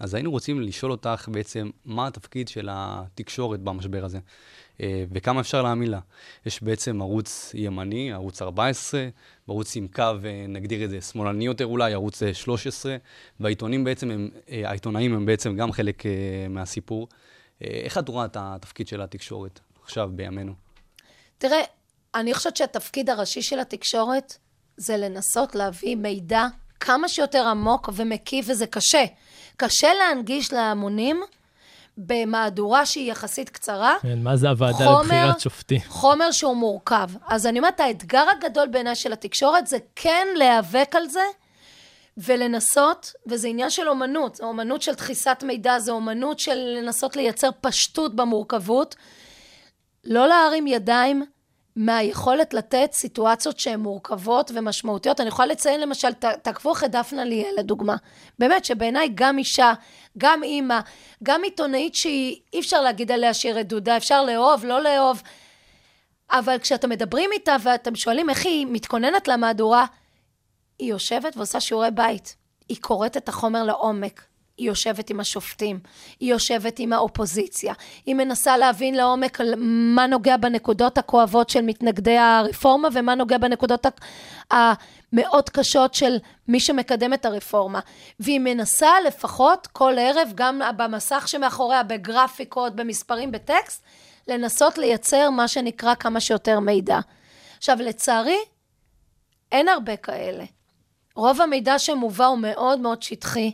אז 0.00 0.14
היינו 0.14 0.30
רוצים 0.30 0.60
לשאול 0.60 0.92
אותך 0.92 1.28
בעצם, 1.32 1.70
מה 1.84 2.06
התפקיד 2.06 2.48
של 2.48 2.68
התקשורת 2.72 3.60
במשבר 3.60 4.04
הזה, 4.04 4.18
אה, 4.80 5.04
וכמה 5.12 5.40
אפשר 5.40 5.62
להאמין 5.62 5.90
לה. 5.90 6.00
יש 6.46 6.62
בעצם 6.62 7.02
ערוץ 7.02 7.50
ימני, 7.54 8.12
ערוץ 8.12 8.42
14, 8.42 9.08
וערוץ 9.48 9.76
עם 9.76 9.88
קו, 9.88 10.02
אה, 10.02 10.44
נגדיר 10.48 10.84
את 10.84 10.90
זה, 10.90 11.00
שמאלני 11.00 11.46
יותר 11.46 11.66
אולי, 11.66 11.92
ערוץ 11.92 12.22
אה, 12.22 12.34
13, 12.34 12.96
והעיתונים 13.40 13.84
בעצם 13.84 14.10
הם, 14.10 14.30
אה, 14.50 14.68
העיתונאים 14.68 15.14
הם 15.14 15.26
בעצם 15.26 15.56
גם 15.56 15.72
חלק 15.72 16.06
אה, 16.06 16.10
מהסיפור. 16.48 17.08
אה, 17.62 17.66
איך 17.84 17.98
את 17.98 18.08
רואה 18.08 18.24
את 18.24 18.36
התפקיד 18.40 18.88
של 18.88 19.00
התקשורת 19.02 19.60
עכשיו, 19.82 20.10
בימינו? 20.12 20.52
תראה, 21.38 21.60
אני 22.14 22.34
חושבת 22.34 22.56
שהתפקיד 22.56 23.10
הראשי 23.10 23.42
של 23.42 23.58
התקשורת 23.58 24.36
זה 24.76 24.96
לנסות 24.96 25.54
להביא 25.54 25.96
מידע 25.96 26.46
כמה 26.80 27.08
שיותר 27.08 27.48
עמוק 27.48 27.90
ומקיף, 27.94 28.46
וזה 28.48 28.66
קשה. 28.66 29.04
קשה 29.60 29.94
להנגיש 29.94 30.52
להמונים 30.52 31.20
במהדורה 31.98 32.86
שהיא 32.86 33.10
יחסית 33.10 33.48
קצרה. 33.50 33.94
כן, 34.02 34.22
מה 34.22 34.36
זה 34.36 34.48
הוועדה 34.48 34.76
חומר- 34.84 35.00
לבחירת 35.02 35.40
שופטים? 35.40 35.80
חומר 35.88 36.30
שהוא 36.32 36.56
מורכב. 36.56 37.08
אז 37.26 37.46
אני 37.46 37.58
אומרת, 37.58 37.80
האתגר 37.80 38.24
הגדול 38.38 38.68
בעיניי 38.68 38.94
של 38.94 39.12
התקשורת 39.12 39.66
זה 39.66 39.78
כן 39.96 40.26
להיאבק 40.36 40.94
על 40.96 41.08
זה 41.08 41.22
ולנסות, 42.16 43.12
וזה 43.26 43.48
עניין 43.48 43.70
של 43.70 43.88
אומנות, 43.88 44.34
זו 44.36 44.44
אומנות 44.44 44.82
של 44.82 44.92
דחיסת 44.94 45.42
מידע, 45.46 45.78
זו 45.78 45.92
אומנות 45.92 46.40
של 46.40 46.54
לנסות 46.78 47.16
לייצר 47.16 47.48
פשטות 47.60 48.16
במורכבות, 48.16 48.96
לא 50.04 50.28
להרים 50.28 50.66
ידיים 50.66 51.24
מהיכולת 51.80 52.54
לתת 52.54 52.90
סיטואציות 52.92 53.58
שהן 53.58 53.80
מורכבות 53.80 54.50
ומשמעותיות. 54.54 55.20
אני 55.20 55.28
יכולה 55.28 55.46
לציין 55.46 55.80
למשל, 55.80 56.12
ת- 56.12 56.24
תעקבו 56.24 56.72
אחרי 56.72 56.88
דפנה 56.88 57.24
ליאל 57.24 57.54
לדוגמה. 57.58 57.96
באמת, 58.38 58.64
שבעיניי 58.64 59.08
גם 59.14 59.38
אישה, 59.38 59.72
גם 60.18 60.42
אימא, 60.42 60.80
גם 61.22 61.42
עיתונאית 61.42 61.94
שהיא, 61.94 62.40
אי 62.52 62.60
אפשר 62.60 62.80
להגיד 62.80 63.12
עליה 63.12 63.34
שהיא 63.34 63.52
רדודה, 63.52 63.96
אפשר 63.96 64.24
לאהוב, 64.24 64.64
לא 64.64 64.82
לאהוב. 64.82 65.22
אבל 66.32 66.58
כשאתם 66.58 66.88
מדברים 66.88 67.30
איתה 67.32 67.56
ואתם 67.62 67.94
שואלים 67.94 68.30
איך 68.30 68.46
היא 68.46 68.66
מתכוננת 68.70 69.28
למהדורה, 69.28 69.86
היא 70.78 70.90
יושבת 70.90 71.36
ועושה 71.36 71.60
שיעורי 71.60 71.90
בית. 71.90 72.36
היא 72.68 72.76
קוראת 72.80 73.16
את 73.16 73.28
החומר 73.28 73.62
לעומק. 73.64 74.24
היא 74.60 74.68
יושבת 74.68 75.10
עם 75.10 75.20
השופטים, 75.20 75.78
היא 76.20 76.30
יושבת 76.30 76.78
עם 76.78 76.92
האופוזיציה, 76.92 77.74
היא 78.06 78.14
מנסה 78.14 78.56
להבין 78.56 78.94
לעומק 78.94 79.40
על 79.40 79.54
מה 79.94 80.06
נוגע 80.06 80.36
בנקודות 80.36 80.98
הכואבות 80.98 81.50
של 81.50 81.60
מתנגדי 81.60 82.18
הרפורמה 82.18 82.88
ומה 82.92 83.14
נוגע 83.14 83.38
בנקודות 83.38 83.86
המאוד 84.50 85.48
קשות 85.50 85.94
של 85.94 86.16
מי 86.48 86.60
שמקדם 86.60 87.14
את 87.14 87.24
הרפורמה. 87.24 87.80
והיא 88.20 88.40
מנסה 88.40 88.90
לפחות 89.06 89.66
כל 89.66 89.92
ערב, 89.98 90.32
גם 90.34 90.60
במסך 90.76 91.28
שמאחוריה, 91.28 91.82
בגרפיקות, 91.82 92.76
במספרים, 92.76 93.30
בטקסט, 93.30 93.82
לנסות 94.28 94.78
לייצר 94.78 95.30
מה 95.30 95.48
שנקרא 95.48 95.94
כמה 95.94 96.20
שיותר 96.20 96.60
מידע. 96.60 96.98
עכשיו, 97.58 97.76
לצערי, 97.80 98.38
אין 99.52 99.68
הרבה 99.68 99.96
כאלה. 99.96 100.44
רוב 101.14 101.40
המידע 101.40 101.78
שמובא 101.78 102.26
הוא 102.26 102.38
מאוד 102.38 102.80
מאוד 102.80 103.02
שטחי. 103.02 103.52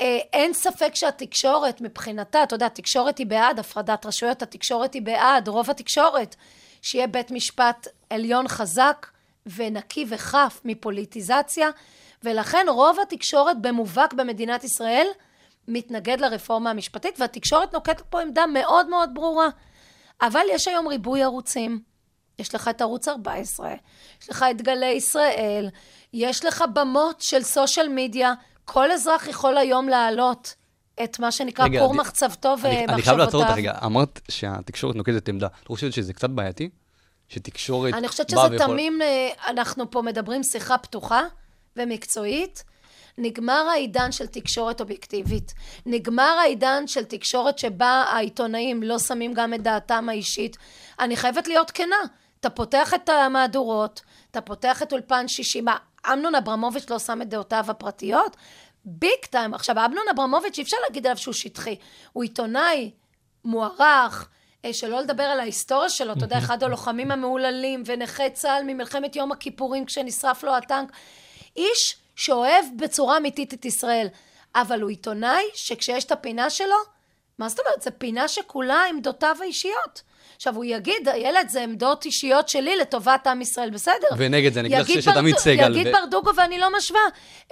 אה, 0.00 0.18
אין 0.32 0.52
ספק 0.52 0.94
שהתקשורת 0.94 1.80
מבחינתה, 1.80 2.42
אתה 2.42 2.54
יודע, 2.54 2.66
התקשורת 2.66 3.18
היא 3.18 3.26
בעד 3.26 3.58
הפרדת 3.58 4.06
רשויות, 4.06 4.42
התקשורת 4.42 4.94
היא 4.94 5.02
בעד, 5.02 5.48
רוב 5.48 5.70
התקשורת, 5.70 6.36
שיהיה 6.82 7.06
בית 7.06 7.30
משפט 7.30 7.88
עליון 8.10 8.48
חזק 8.48 9.06
ונקי 9.46 10.04
וחף 10.08 10.60
מפוליטיזציה, 10.64 11.68
ולכן 12.22 12.66
רוב 12.68 12.98
התקשורת 13.02 13.60
במובהק 13.60 14.12
במדינת 14.12 14.64
ישראל 14.64 15.06
מתנגד 15.68 16.20
לרפורמה 16.20 16.70
המשפטית, 16.70 17.20
והתקשורת 17.20 17.72
נוקטת 17.72 18.00
פה 18.00 18.20
עמדה 18.20 18.46
מאוד 18.46 18.88
מאוד 18.88 19.10
ברורה. 19.14 19.48
אבל 20.22 20.44
יש 20.50 20.68
היום 20.68 20.88
ריבוי 20.88 21.22
ערוצים. 21.22 21.80
יש 22.38 22.54
לך 22.54 22.68
את 22.68 22.80
ערוץ 22.80 23.08
14, 23.08 23.74
יש 24.22 24.30
לך 24.30 24.44
את 24.50 24.62
גלי 24.62 24.86
ישראל, 24.86 25.68
יש 26.12 26.44
לך 26.44 26.64
במות 26.74 27.20
של 27.20 27.42
סושיאל 27.42 27.88
מדיה, 27.88 28.32
כל 28.72 28.92
אזרח 28.92 29.26
יכול 29.28 29.58
היום 29.58 29.88
להעלות 29.88 30.54
את 31.04 31.18
מה 31.18 31.32
שנקרא 31.32 31.64
רגע, 31.64 31.80
כור 31.80 31.90
אני- 31.90 31.98
מחצבתו 31.98 32.54
אני, 32.64 32.84
אני 32.86 33.02
חייב 33.02 33.16
לעצור 33.16 33.40
אותך 33.40 33.50
ומחשבותיו. 33.50 33.72
רגע. 33.74 33.86
אמרת 33.86 34.20
שהתקשורת 34.28 34.96
נוקטת 34.96 35.28
עמדה. 35.28 35.46
לא 35.70 35.74
חושבת 35.74 35.92
שזה 35.92 36.12
קצת 36.12 36.30
בעייתי? 36.30 36.70
שתקשורת 37.28 37.94
אני 37.94 38.08
חושבת 38.08 38.30
שזה 38.30 38.40
ויכול- 38.40 38.58
תמים, 38.58 39.02
אה, 39.02 39.28
אנחנו 39.48 39.90
פה 39.90 40.02
מדברים 40.02 40.42
שיחה 40.42 40.78
פתוחה 40.78 41.22
ומקצועית. 41.76 42.64
נגמר 43.18 43.66
העידן 43.72 44.12
של 44.12 44.26
תקשורת 44.26 44.80
אובייקטיבית. 44.80 45.52
נגמר 45.86 46.36
העידן 46.40 46.86
של 46.86 47.04
תקשורת 47.04 47.58
שבה 47.58 48.04
העיתונאים 48.12 48.82
לא 48.82 48.98
שמים 48.98 49.34
גם 49.34 49.54
את 49.54 49.62
דעתם 49.62 50.08
האישית. 50.08 50.56
אני 51.00 51.16
חייבת 51.16 51.48
להיות 51.48 51.70
כנה. 51.70 51.96
אתה 52.40 52.50
פותח 52.50 52.94
את 52.94 53.08
המהדורות, 53.08 54.00
אתה 54.30 54.40
פותח 54.40 54.82
את 54.82 54.92
אולפן 54.92 55.28
שישי. 55.28 55.60
מה, 55.60 55.76
אמנון 56.06 56.34
אברמוביץ' 56.34 56.90
לא 56.90 56.98
שם 56.98 57.22
את 57.22 57.28
דעותיו 57.28 57.64
הפרטיות? 57.68 58.36
ביג 58.84 59.24
טיים. 59.30 59.54
עכשיו, 59.54 59.84
אמנון 59.84 60.04
אברמוביץ', 60.14 60.58
אי 60.58 60.62
אפשר 60.62 60.76
להגיד 60.88 61.06
עליו 61.06 61.16
שהוא 61.16 61.34
שטחי. 61.34 61.76
הוא 62.12 62.22
עיתונאי 62.22 62.90
מוערך, 63.44 64.28
אה, 64.64 64.72
שלא 64.72 65.00
לדבר 65.00 65.22
על 65.22 65.40
ההיסטוריה 65.40 65.88
שלו, 65.88 66.12
אתה 66.12 66.24
יודע, 66.24 66.38
אחד 66.38 66.62
הלוחמים 66.62 67.10
המהוללים 67.10 67.82
ונכה 67.86 68.30
צה"ל 68.30 68.62
ממלחמת 68.66 69.16
יום 69.16 69.32
הכיפורים 69.32 69.84
כשנשרף 69.84 70.42
לו 70.42 70.56
הטנק. 70.56 70.92
איש 71.56 71.96
שאוהב 72.16 72.64
בצורה 72.76 73.16
אמיתית 73.16 73.54
את 73.54 73.64
ישראל, 73.64 74.06
אבל 74.54 74.80
הוא 74.80 74.90
עיתונאי 74.90 75.42
שכשיש 75.54 76.04
את 76.04 76.12
הפינה 76.12 76.50
שלו, 76.50 76.76
מה 77.38 77.48
זאת 77.48 77.60
אומרת? 77.60 77.82
זו 77.82 77.90
פינה 77.98 78.28
שכולה 78.28 78.84
עמדותיו 78.88 79.36
האישיות. 79.40 80.02
עכשיו, 80.40 80.56
הוא 80.56 80.64
יגיד, 80.64 81.08
הילד, 81.08 81.48
זה 81.48 81.62
עמדות 81.62 82.04
אישיות 82.04 82.48
שלי 82.48 82.76
לטובת 82.76 83.26
עם 83.26 83.40
ישראל, 83.40 83.70
בסדר? 83.70 84.08
ונגד 84.16 84.52
זה, 84.52 84.60
אני 84.60 84.68
אגיד 84.68 84.80
לך 84.80 84.86
שיש 84.86 85.08
את 85.08 85.16
עמית 85.16 85.38
סגל. 85.38 85.76
יגיד 85.76 85.86
ו- 85.86 85.92
ברדוגו 85.92 86.30
ואני 86.36 86.58
לא 86.58 86.76
משווה. 86.76 87.00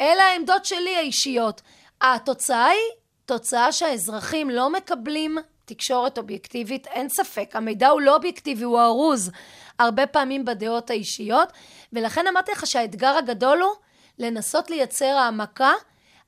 אלה 0.00 0.22
העמדות 0.22 0.64
שלי 0.64 0.96
האישיות. 0.96 1.62
התוצאה 2.00 2.66
היא 2.66 2.80
תוצאה 3.26 3.72
שהאזרחים 3.72 4.50
לא 4.50 4.70
מקבלים 4.70 5.38
תקשורת 5.64 6.18
אובייקטיבית, 6.18 6.86
אין 6.86 7.08
ספק. 7.08 7.50
המידע 7.54 7.88
הוא 7.88 8.00
לא 8.00 8.16
אובייקטיבי, 8.16 8.64
הוא 8.64 8.80
ארוז 8.80 9.30
הרבה 9.78 10.06
פעמים 10.06 10.44
בדעות 10.44 10.90
האישיות, 10.90 11.48
ולכן 11.92 12.26
אמרתי 12.26 12.52
לך 12.52 12.66
שהאתגר 12.66 13.16
הגדול 13.16 13.62
הוא 13.62 13.72
לנסות 14.18 14.70
לייצר 14.70 15.16
העמקה. 15.16 15.72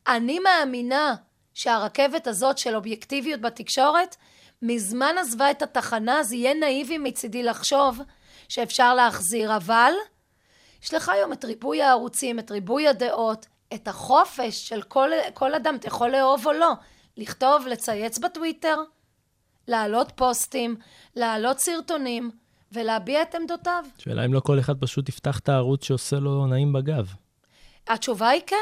אני 0.09 0.39
מאמינה 0.39 1.15
שהרכבת 1.55 2.27
הזאת 2.27 2.59
של 2.59 2.77
אובייקטיביות 2.77 3.41
בתקשורת 3.41 4.17
מזמן 4.63 5.15
עזבה 5.21 5.51
את 5.51 5.63
התחנה, 5.63 6.21
אז 6.21 6.33
יהיה 6.33 6.55
נאיבי 6.55 6.99
מצידי 6.99 7.43
לחשוב 7.43 8.01
שאפשר 8.49 8.95
להחזיר, 8.95 9.57
אבל 9.57 9.93
יש 10.83 10.95
לך 10.95 11.09
היום 11.09 11.33
את 11.33 11.45
ריבוי 11.45 11.83
הערוצים, 11.83 12.39
את 12.39 12.51
ריבוי 12.51 12.89
הדעות, 12.89 13.47
את 13.75 13.89
החופש 13.89 14.69
של 14.69 14.83
כל, 14.83 15.11
כל 15.35 15.55
אדם, 15.55 15.75
אתה 15.75 15.87
יכול 15.87 16.11
לאהוב 16.11 16.47
או 16.47 16.53
לא, 16.53 16.73
לכתוב, 17.17 17.67
לצייץ 17.67 18.19
בטוויטר, 18.19 18.77
להעלות 19.69 20.13
פוסטים, 20.15 20.77
להעלות 21.17 21.59
סרטונים 21.59 22.31
ולהביע 22.73 23.23
את 23.23 23.35
עמדותיו. 23.35 23.85
שאלה 23.99 24.25
אם 24.25 24.35
לא 24.35 24.41
כל 24.41 24.59
אחד 24.59 24.81
פשוט 24.81 25.09
יפתח 25.09 25.39
את 25.39 25.49
הערוץ 25.49 25.85
שעושה 25.85 26.17
לו 26.17 26.47
נעים 26.47 26.73
בגב. 26.73 27.15
התשובה 27.89 28.29
היא 28.29 28.43
כן, 28.47 28.57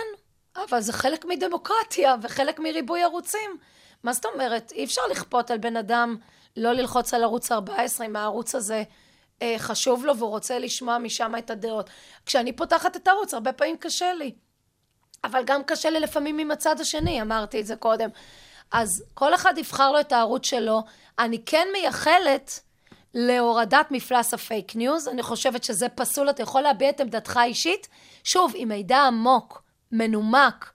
אבל 0.68 0.80
זה 0.80 0.92
חלק 0.92 1.24
מדמוקרטיה 1.24 2.14
וחלק 2.22 2.60
מריבוי 2.60 3.02
ערוצים. 3.02 3.58
מה 4.02 4.12
זאת 4.12 4.24
אומרת? 4.24 4.72
אי 4.72 4.84
אפשר 4.84 5.02
לכפות 5.10 5.50
על 5.50 5.58
בן 5.58 5.76
אדם 5.76 6.16
לא 6.56 6.72
ללחוץ 6.72 7.14
על 7.14 7.22
ערוץ 7.22 7.52
14 7.52 8.06
אם 8.06 8.16
הערוץ 8.16 8.54
הזה 8.54 8.82
אה, 9.42 9.54
חשוב 9.58 10.06
לו 10.06 10.16
והוא 10.16 10.30
רוצה 10.30 10.58
לשמוע 10.58 10.98
משם 10.98 11.32
את 11.38 11.50
הדעות. 11.50 11.90
כשאני 12.26 12.52
פותחת 12.52 12.96
את 12.96 13.08
הערוץ, 13.08 13.34
הרבה 13.34 13.52
פעמים 13.52 13.76
קשה 13.76 14.12
לי. 14.12 14.32
אבל 15.24 15.42
גם 15.44 15.64
קשה 15.64 15.90
לי 15.90 16.00
לפעמים 16.00 16.38
עם 16.38 16.50
הצד 16.50 16.80
השני, 16.80 17.22
אמרתי 17.22 17.60
את 17.60 17.66
זה 17.66 17.76
קודם. 17.76 18.08
אז 18.72 19.04
כל 19.14 19.34
אחד 19.34 19.58
יבחר 19.58 19.92
לו 19.92 20.00
את 20.00 20.12
הערוץ 20.12 20.46
שלו. 20.46 20.82
אני 21.18 21.44
כן 21.46 21.68
מייחלת 21.72 22.60
להורדת 23.14 23.86
מפלס 23.90 24.34
הפייק 24.34 24.76
ניוז. 24.76 25.08
אני 25.08 25.22
חושבת 25.22 25.64
שזה 25.64 25.88
פסול, 25.88 26.30
אתה 26.30 26.42
יכול 26.42 26.60
להביע 26.60 26.90
את 26.90 27.00
עמדתך 27.00 27.36
האישית. 27.36 27.88
שוב, 28.24 28.52
עם 28.56 28.68
מידע 28.68 28.98
עמוק, 28.98 29.62
מנומק. 29.92 30.70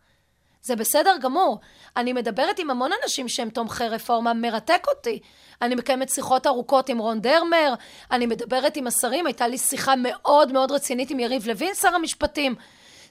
זה 0.61 0.75
בסדר 0.75 1.17
גמור. 1.21 1.59
אני 1.97 2.13
מדברת 2.13 2.59
עם 2.59 2.69
המון 2.69 2.91
אנשים 3.03 3.29
שהם 3.29 3.49
תומכי 3.49 3.83
רפורמה, 3.83 4.33
מרתק 4.33 4.83
אותי. 4.87 5.19
אני 5.61 5.75
מקיימת 5.75 6.09
שיחות 6.09 6.47
ארוכות 6.47 6.89
עם 6.89 6.97
רון 6.97 7.21
דרמר, 7.21 7.73
אני 8.11 8.25
מדברת 8.25 8.77
עם 8.77 8.87
השרים, 8.87 9.25
הייתה 9.25 9.47
לי 9.47 9.57
שיחה 9.57 9.93
מאוד 9.95 10.51
מאוד 10.51 10.71
רצינית 10.71 11.11
עם 11.11 11.19
יריב 11.19 11.47
לוין, 11.47 11.73
שר 11.73 11.95
המשפטים. 11.95 12.55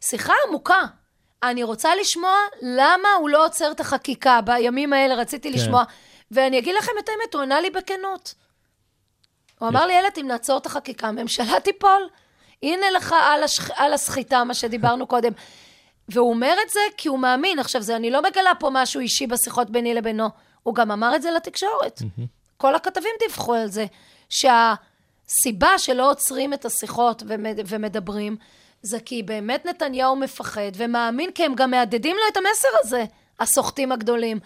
שיחה 0.00 0.32
עמוקה. 0.48 0.82
אני 1.42 1.62
רוצה 1.62 1.94
לשמוע 1.94 2.36
למה 2.62 3.08
הוא 3.18 3.28
לא 3.28 3.46
עוצר 3.46 3.70
את 3.70 3.80
החקיקה. 3.80 4.40
בימים 4.44 4.92
האלה 4.92 5.14
רציתי 5.14 5.52
כן. 5.52 5.58
לשמוע. 5.58 5.84
ואני 6.30 6.58
אגיד 6.58 6.74
לכם 6.74 6.92
את 6.98 7.08
האמת, 7.08 7.34
הוא 7.34 7.42
ענה 7.42 7.60
לי 7.60 7.70
בכנות. 7.70 8.34
הוא 9.58 9.68
אמר 9.68 9.86
לי, 9.86 9.92
ילד, 9.92 10.10
אם 10.20 10.26
נעצור 10.26 10.58
את 10.58 10.66
החקיקה, 10.66 11.08
הממשלה 11.08 11.60
תיפול. 11.60 12.08
הנה 12.62 12.90
לך 12.90 13.14
על, 13.20 13.42
השח... 13.42 13.70
על 13.76 13.92
הסחיטה, 13.92 14.44
מה 14.44 14.54
שדיברנו 14.54 15.06
קודם. 15.06 15.32
והוא 16.12 16.30
אומר 16.30 16.54
את 16.66 16.70
זה 16.70 16.80
כי 16.96 17.08
הוא 17.08 17.18
מאמין. 17.18 17.58
עכשיו, 17.58 17.82
זה, 17.82 17.96
אני 17.96 18.10
לא 18.10 18.22
מגלה 18.22 18.54
פה 18.58 18.68
משהו 18.72 19.00
אישי 19.00 19.26
בשיחות 19.26 19.70
ביני 19.70 19.94
לבינו. 19.94 20.28
הוא 20.62 20.74
גם 20.74 20.90
אמר 20.90 21.16
את 21.16 21.22
זה 21.22 21.30
לתקשורת. 21.30 22.02
כל 22.56 22.74
הכתבים 22.74 23.10
דיווחו 23.18 23.54
על 23.54 23.68
זה, 23.68 23.86
שהסיבה 24.28 25.78
שלא 25.78 26.10
עוצרים 26.10 26.54
את 26.54 26.64
השיחות 26.64 27.22
ומד... 27.26 27.58
ומדברים, 27.66 28.36
זה 28.82 29.00
כי 29.00 29.22
באמת 29.22 29.66
נתניהו 29.66 30.16
מפחד 30.16 30.70
ומאמין, 30.74 31.32
כי 31.32 31.44
הם 31.44 31.54
גם 31.54 31.70
מהדהדים 31.70 32.16
לו 32.16 32.22
את 32.32 32.36
המסר 32.36 32.68
הזה, 32.80 33.04
הסוחטים 33.40 33.92
הגדולים. 33.92 34.40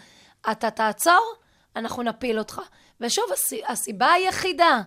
אתה 0.51 0.71
תעצור, 0.71 1.35
אנחנו 1.77 2.03
נפיל 2.03 2.39
אותך. 2.39 2.61
ושוב, 3.01 3.25
הס... 3.33 3.53
הסיבה 3.69 4.13
היחידה 4.13 4.81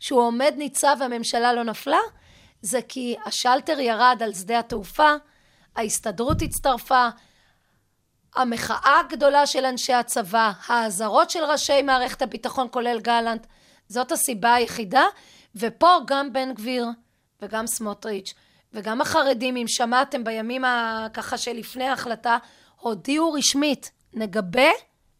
שהוא 0.00 0.20
עומד 0.20 0.54
ניצב 0.56 0.96
והממשלה 1.00 1.52
לא 1.52 1.64
נפלה, 1.64 1.98
זה 2.62 2.80
כי 2.88 3.16
השלטר 3.24 3.80
ירד 3.80 4.18
על 4.24 4.34
שדה 4.34 4.58
התעופה, 4.58 5.12
ההסתדרות 5.76 6.42
הצטרפה, 6.42 7.08
המחאה 8.36 9.00
הגדולה 9.06 9.46
של 9.46 9.64
אנשי 9.64 9.92
הצבא, 9.92 10.52
האזהרות 10.66 11.30
של 11.30 11.44
ראשי 11.44 11.82
מערכת 11.82 12.22
הביטחון, 12.22 12.66
כולל 12.70 13.00
גלנט, 13.00 13.46
זאת 13.88 14.12
הסיבה 14.12 14.54
היחידה, 14.54 15.04
ופה 15.56 15.96
גם 16.06 16.32
בן 16.32 16.54
גביר 16.54 16.86
וגם 17.42 17.66
סמוטריץ' 17.66 18.34
וגם 18.74 19.00
החרדים, 19.00 19.56
אם 19.56 19.68
שמעתם 19.68 20.24
בימים 20.24 20.64
ככה 21.12 21.38
שלפני 21.38 21.84
ההחלטה, 21.84 22.38
הודיעו 22.80 23.32
רשמית, 23.32 23.90
נגבה 24.14 24.70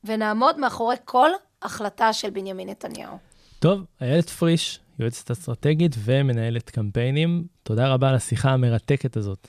ונעמוד 0.05 0.59
מאחורי 0.59 0.96
כל 1.05 1.30
החלטה 1.62 2.12
של 2.12 2.30
בנימין 2.30 2.68
נתניהו. 2.68 3.18
טוב, 3.59 3.84
איילת 4.00 4.30
פריש, 4.30 4.80
יועצת 4.98 5.30
אסטרטגית 5.30 5.96
ומנהלת 5.98 6.70
קמפיינים, 6.70 7.44
תודה 7.62 7.88
רבה 7.88 8.09
על 8.09 8.14
השיחה 8.14 8.50
המרתקת 8.50 9.16
הזאת. 9.16 9.48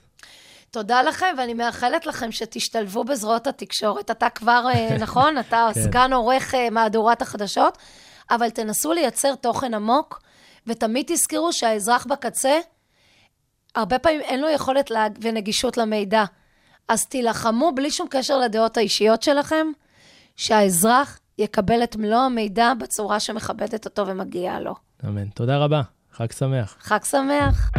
תודה 0.74 1.02
לכם, 1.02 1.36
ואני 1.38 1.54
מאחלת 1.54 2.06
לכם 2.06 2.32
שתשתלבו 2.32 3.04
בזרועות 3.04 3.48
התקשורת. 3.48 4.12
אתה 4.12 4.30
כבר, 4.30 4.66
אה, 4.74 4.98
נכון? 5.04 5.38
אתה 5.38 5.70
כן. 5.74 5.82
סגן 5.84 6.14
עורך 6.14 6.56
אה, 6.56 6.70
מהדורת 6.70 7.22
החדשות, 7.22 7.78
אבל 8.32 8.50
תנסו 8.50 8.94
לייצר 8.94 9.36
תוכן 9.36 9.74
עמוק, 9.74 10.22
ותמיד 10.68 11.06
תזכרו 11.08 11.54
שהאזרח 11.54 12.06
בקצה, 12.06 12.60
הרבה 13.76 14.00
פעמים 14.00 14.22
אין 14.22 14.42
לו 14.42 14.50
יכולת 14.50 14.92
לה... 14.92 15.08
ונגישות 15.22 15.78
למידע. 15.78 16.24
אז 16.88 17.06
תילחמו 17.06 17.72
בלי 17.76 17.92
שום 17.92 18.08
קשר 18.10 18.38
לדעות 18.38 18.78
האישיות 18.78 19.24
שלכם, 19.24 19.68
שהאזרח 20.36 21.20
יקבל 21.38 21.84
את 21.84 21.96
מלוא 21.96 22.20
המידע 22.20 22.74
בצורה 22.80 23.20
שמכבדת 23.20 23.86
אותו 23.86 24.08
ומגיעה 24.08 24.60
לו. 24.60 24.76
אמן. 25.06 25.30
תודה 25.30 25.58
רבה, 25.58 25.82
חג 26.12 26.32
שמח. 26.32 26.76
חג 26.80 27.04
שמח. 27.04 27.72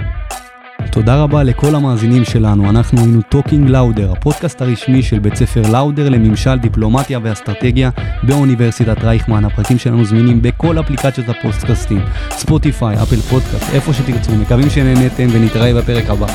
תודה 0.95 1.23
רבה 1.23 1.43
לכל 1.43 1.75
המאזינים 1.75 2.25
שלנו, 2.25 2.71
אנחנו 2.71 2.99
היינו 2.99 3.23
Talking 3.23 3.69
Lauder, 3.69 4.13
הפודקאסט 4.13 4.63
הרשמי 4.63 5.03
של 5.03 5.19
בית 5.19 5.35
ספר 5.35 5.63
לאודר 5.73 6.09
לממשל, 6.09 6.59
דיפלומטיה 6.59 7.19
ואסטרטגיה 7.23 7.91
באוניברסיטת 8.23 9.05
רייכמן. 9.05 9.45
הפרקים 9.45 9.79
שלנו 9.79 10.05
זמינים 10.05 10.43
בכל 10.43 10.81
אפליקציות 10.81 11.29
הפודקאסטים, 11.29 12.01
Spotify, 12.31 13.03
Apple 13.03 13.17
Podcast, 13.17 13.75
איפה 13.75 13.93
שתרצו. 13.93 14.33
מקווים 14.33 14.71
שנהנתם 14.71 15.27
ונתראה 15.33 15.75
בפרק 15.75 16.11
הבא. 16.11 16.27